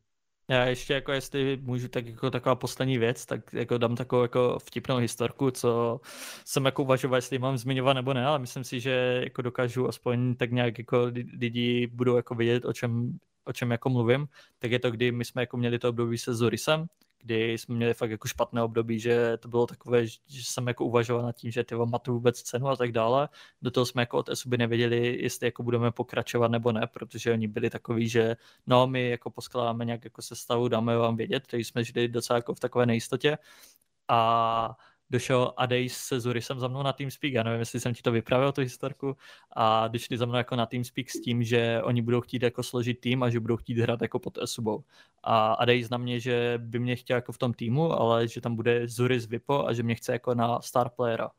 [0.49, 4.59] Já ještě jako jestli můžu tak jako taková poslední věc, tak jako dám takovou jako
[4.59, 6.01] vtipnou historku, co
[6.45, 10.35] jsem jako uvažoval, jestli mám zmiňovat nebo ne, ale myslím si, že jako dokážu aspoň
[10.35, 14.27] tak nějak jako lidi budou jako vědět, o čem, o čem jako mluvím,
[14.59, 16.85] tak je to, kdy my jsme jako měli to období se Zorisem,
[17.21, 21.23] kdy jsme měli fakt jako špatné období, že to bylo takové, že jsem jako uvažoval
[21.23, 23.29] nad tím, že ty má tu vůbec cenu a tak dále.
[23.61, 27.47] Do toho jsme jako od Esuby nevěděli, jestli jako budeme pokračovat nebo ne, protože oni
[27.47, 28.35] byli takový, že
[28.67, 32.53] no my jako poskládáme nějak jako sestavu, dáme vám vědět, takže jsme žili docela jako
[32.53, 33.37] v takové nejistotě.
[34.07, 34.77] A
[35.09, 38.51] došel Adej se Zurisem za mnou na TeamSpeak, já nevím, jestli jsem ti to vyprávěl,
[38.51, 39.17] tu historku,
[39.51, 42.99] a došli za mnou jako na TeamSpeak s tím, že oni budou chtít jako složit
[42.99, 44.83] tým a že budou chtít hrát jako pod Esubou.
[45.23, 48.55] A Adej na mě, že by mě chtěl jako v tom týmu, ale že tam
[48.55, 51.31] bude Zuris Vipo a že mě chce jako na star playera.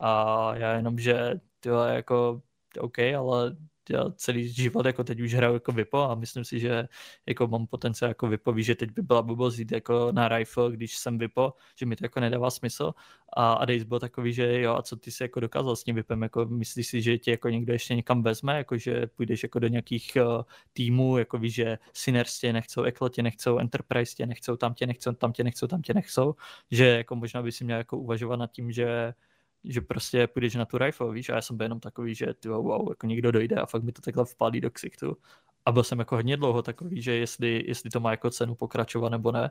[0.00, 2.42] A já jenom, že tyhle jako
[2.80, 3.56] OK, ale
[3.90, 6.88] já celý život jako teď už hraju jako Vipo a myslím si, že
[7.26, 10.72] jako mám potenciál jako Vipo, víš, že teď by byla blbost jít jako na rifle,
[10.72, 12.94] když jsem Vipo, že mi to jako nedává smysl.
[13.36, 16.22] A Adejs byl takový, že jo a co ty si jako dokázal s tím Vipem,
[16.22, 19.68] jako myslíš si, že tě jako někdo ještě někam vezme, jako že půjdeš jako do
[19.68, 20.42] nějakých uh,
[20.72, 24.86] týmů, jako víš, že Sinners tě nechcou, Eklo tě nechcou, Enterprise tě nechcou, tam tě
[24.86, 26.34] nechcou, tam tě nechcou, tam tě nechcou,
[26.70, 29.14] že jako možná by si měl jako uvažovat nad tím, že
[29.64, 32.48] že prostě půjdeš na tu rifle, víš, a já jsem byl jenom takový, že ty
[32.48, 35.16] wow, jako někdo dojde a fakt mi to takhle vpálí do ksichtu.
[35.66, 39.08] A byl jsem jako hodně dlouho takový, že jestli, jestli to má jako cenu pokračovat
[39.08, 39.50] nebo ne,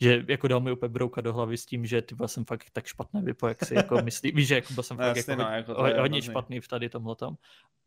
[0.00, 2.86] že jako dal mi úplně brouka do hlavy s tím, že ty jsem fakt tak
[2.86, 5.50] špatný vypo, jak si jako myslí, víš, že jako byl jsem fakt Jasně, jako, no,
[5.50, 7.36] jako hodně, hodně špatný v tady tomhletom.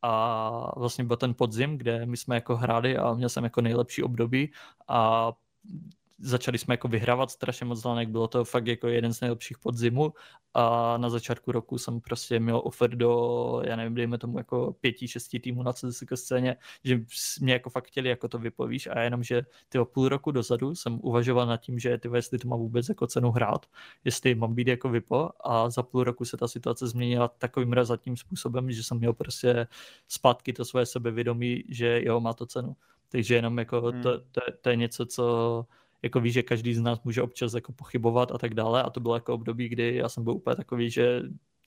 [0.02, 4.04] A vlastně byl ten podzim, kde my jsme jako hráli a měl jsem jako nejlepší
[4.04, 4.52] období
[4.88, 5.32] a
[6.19, 10.14] začali jsme jako vyhrávat strašně moc zelenek, bylo to fakt jako jeden z nejlepších podzimu
[10.53, 15.07] a na začátku roku jsem prostě měl offer do, já nevím, dejme tomu jako pěti,
[15.07, 16.99] šesti týmů na CSK scéně, že
[17.41, 20.99] mě jako fakt chtěli jako to vypovíš a jenom, že ty půl roku dozadu jsem
[21.02, 23.65] uvažoval nad tím, že ty jestli to má vůbec jako cenu hrát,
[24.03, 28.18] jestli mám být jako vypo a za půl roku se ta situace změnila takovým razatým
[28.18, 29.68] způsobem, že jsem měl prostě
[30.07, 32.76] zpátky to svoje sebevědomí, že jo, má to cenu.
[33.10, 34.02] Takže jenom jako hmm.
[34.02, 35.65] to, to, to, je něco, co
[36.02, 38.99] jako víš, že každý z nás může občas jako pochybovat a tak dále a to
[38.99, 41.22] bylo jako období, kdy já jsem byl úplně takový, že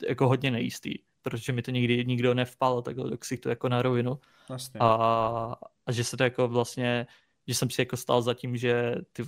[0.08, 4.18] jako hodně nejistý, protože mi to nikdy nikdo nevpal takhle do to jako na rovinu.
[4.48, 4.80] Vlastně.
[4.80, 7.06] A, a že se to jako vlastně,
[7.46, 9.22] že jsem si jako stál za tím, že ty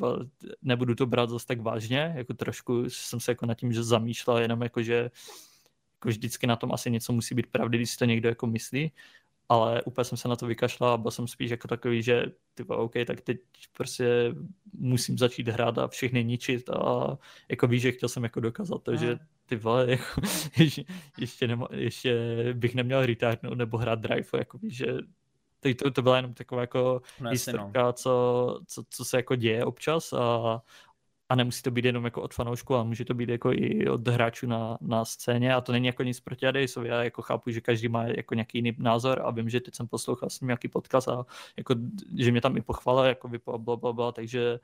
[0.62, 4.38] nebudu to brát zase tak vážně, jako trošku jsem se jako nad tím, že zamýšlel
[4.38, 5.10] jenom jako, že
[5.94, 8.92] jako vždycky na tom asi něco musí být pravdy, když si to někdo jako myslí
[9.52, 12.24] ale úplně jsem se na to vykašlal a byl jsem spíš jako takový, že
[12.54, 13.38] typa, OK, tak teď
[13.76, 14.34] prostě
[14.72, 17.18] musím začít hrát a všechny ničit a
[17.48, 20.20] jako víš, že chtěl jsem jako dokázat to, že ty vole, jako,
[20.58, 20.84] ještě,
[21.18, 22.16] ještě, nema, ještě
[22.52, 24.86] bych neměl retardnout nebo hrát drive, jako víš, že
[25.60, 27.92] to, to, to byla jenom taková jako no, historka, no.
[27.92, 30.62] co, co, co, se jako děje občas a,
[31.32, 34.09] a nemusí to být jenom jako od fanoušků, ale může to být jako i od
[34.09, 35.54] hráčů na, na scéně.
[35.54, 38.59] A to není jako nic proti Adejsovi, já jako chápu, že každý má jako nějaký
[38.59, 41.26] jiný názor a vím, že teď jsem poslouchal s ním nějaký podcast a
[41.56, 41.74] jako,
[42.18, 44.60] že mě tam i pochvala, jako vypo, bla, bla, bla, takže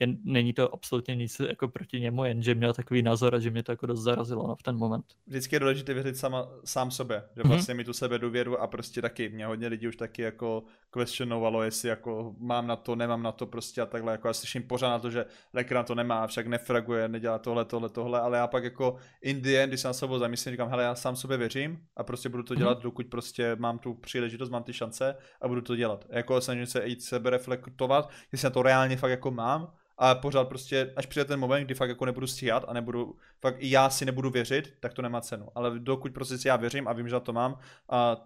[0.00, 3.50] jen, není to absolutně nic jako proti němu, jen že měl takový názor a že
[3.50, 5.04] mě to jako dost zarazilo no, v ten moment.
[5.26, 7.48] Vždycky je důležité věřit sama, sám sobě, že mm-hmm.
[7.48, 11.62] vlastně mi tu sebe důvěru a prostě taky, mě hodně lidí už taky jako questionovalo,
[11.62, 14.88] jestli jako mám na to, nemám na to prostě a takhle, jako já slyším pořád
[14.88, 18.46] na to, že Lekr na to nemá, však nefraguje, nedělá tohle, tohle, tohle, ale já
[18.46, 21.36] pak jako in the end, když se na sebou zamyslím, říkám, hele, já sám sobě
[21.36, 22.58] věřím a prostě budu to mhm.
[22.58, 22.82] dělat, mm-hmm.
[22.82, 26.04] dokud prostě mám tu příležitost, mám ty šance a budu to dělat.
[26.08, 30.48] Jako snažím se i sebe reflektovat, jestli na to reálně fakt jako mám a pořád
[30.48, 33.90] prostě, až přijde ten moment, kdy fakt jako nebudu stíhat a nebudu, fakt i já
[33.90, 35.48] si nebudu věřit, tak to nemá cenu.
[35.54, 37.58] Ale dokud prostě si já věřím a vím, že to mám,
[37.88, 38.16] a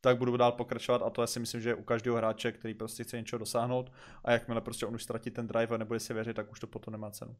[0.00, 3.04] tak budu dál pokračovat a to já si myslím, že u každého hráče, který prostě
[3.04, 3.92] chce něčeho dosáhnout
[4.24, 6.66] a jakmile prostě on už ztratí ten drive a nebude si věřit, tak už to
[6.66, 7.36] potom nemá cenu.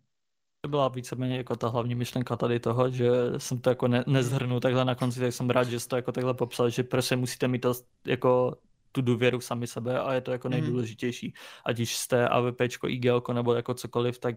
[0.61, 4.61] To byla víceméně jako ta hlavní myšlenka tady toho, že jsem to jako ne, nezhrnul
[4.61, 7.49] takhle na konci, tak jsem rád, že jsi to jako takhle popsal, že prostě musíte
[7.49, 7.75] mít to
[8.07, 8.57] jako
[8.93, 10.61] tu důvěru sami sebe a je to jako mhm.
[10.61, 11.35] nejdůležitější.
[11.65, 14.37] Ať už jste AVP, IGL nebo jako cokoliv, tak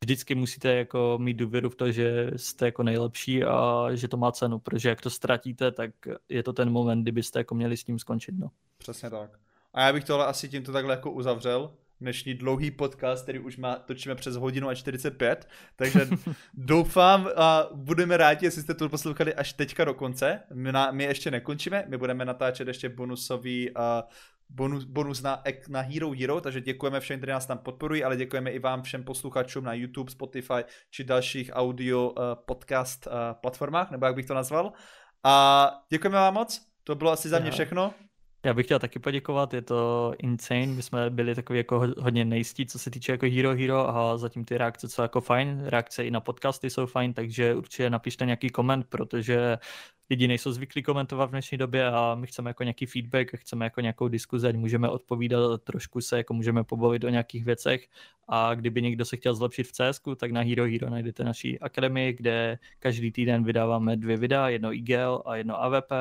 [0.00, 4.32] vždycky musíte jako mít důvěru v to, že jste jako nejlepší a že to má
[4.32, 5.90] cenu, protože jak to ztratíte, tak
[6.28, 8.34] je to ten moment, kdybyste jako měli s tím skončit.
[8.38, 8.50] No.
[8.78, 9.38] Přesně tak.
[9.74, 11.70] A já bych tohle asi tímto takhle jako uzavřel
[12.00, 16.08] dnešní dlouhý podcast, který už má, točíme přes hodinu a 45, takže
[16.54, 20.40] doufám a budeme rádi, jestli jste to poslouchali až teďka do konce.
[20.54, 23.82] My, na, my ještě nekončíme, my budeme natáčet ještě bonusový uh,
[24.48, 28.50] bonus, bonus na, na Hero Hero, takže děkujeme všem, kteří nás tam podporují, ale děkujeme
[28.50, 32.14] i vám všem posluchačům na YouTube, Spotify či dalších audio uh,
[32.46, 34.72] podcast uh, platformách, nebo jak bych to nazval.
[35.24, 37.94] A děkujeme vám moc, to bylo asi za mě všechno.
[38.44, 42.66] Já bych chtěl taky poděkovat, je to insane, my jsme byli takový jako hodně nejistí,
[42.66, 46.10] co se týče jako Hero Hero a zatím ty reakce jsou jako fajn, reakce i
[46.10, 49.58] na podcasty jsou fajn, takže určitě napište nějaký koment, protože
[50.10, 53.80] lidi nejsou zvyklí komentovat v dnešní době a my chceme jako nějaký feedback, chceme jako
[53.80, 57.88] nějakou diskuzi, ať můžeme odpovídat, trošku se jako můžeme pobavit o nějakých věcech.
[58.28, 62.12] A kdyby někdo se chtěl zlepšit v CS, tak na Hero Hero najdete naší akademii,
[62.12, 65.92] kde každý týden vydáváme dvě videa, jedno IGL a jedno AVP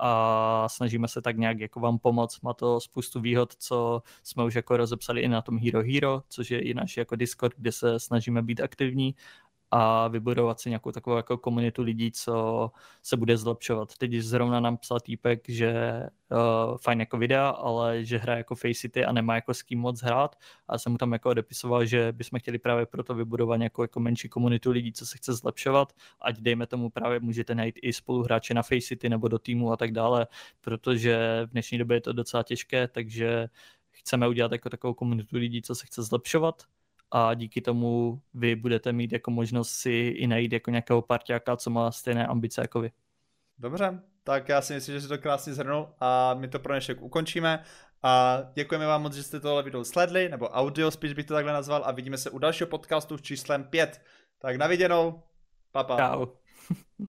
[0.00, 2.40] a snažíme se tak nějak jako vám pomoct.
[2.40, 6.50] Má to spoustu výhod, co jsme už jako rozepsali i na tom Hero Hero, což
[6.50, 9.14] je i náš jako Discord, kde se snažíme být aktivní
[9.70, 12.70] a vybudovat si nějakou takovou jako komunitu lidí, co
[13.02, 13.96] se bude zlepšovat.
[13.96, 18.96] Teď zrovna nám psal týpek, že uh, fajn jako videa, ale že hraje jako Faceit
[18.96, 20.36] a nemá jako s kým moc hrát.
[20.68, 24.28] A jsem mu tam jako odepisoval, že bychom chtěli právě proto vybudovat nějakou jako menší
[24.28, 28.62] komunitu lidí, co se chce zlepšovat, ať dejme tomu právě můžete najít i spoluhráče na
[28.62, 30.26] Faceit nebo do týmu a tak dále,
[30.60, 33.48] protože v dnešní době je to docela těžké, takže
[33.90, 36.62] chceme udělat jako takovou komunitu lidí, co se chce zlepšovat
[37.10, 41.70] a díky tomu vy budete mít jako možnost si i najít jako nějakého parťáka, co
[41.70, 42.90] má stejné ambice jako vy.
[43.58, 47.02] Dobře, tak já si myslím, že si to krásně zhrnul a my to pro dnešek
[47.02, 47.64] ukončíme.
[48.02, 51.52] A děkujeme vám moc, že jste tohle video sledli, nebo audio spíš bych to takhle
[51.52, 54.02] nazval a vidíme se u dalšího podcastu s číslem 5.
[54.38, 55.22] Tak naviděnou,
[55.72, 55.96] papa.
[55.96, 56.26] Čau.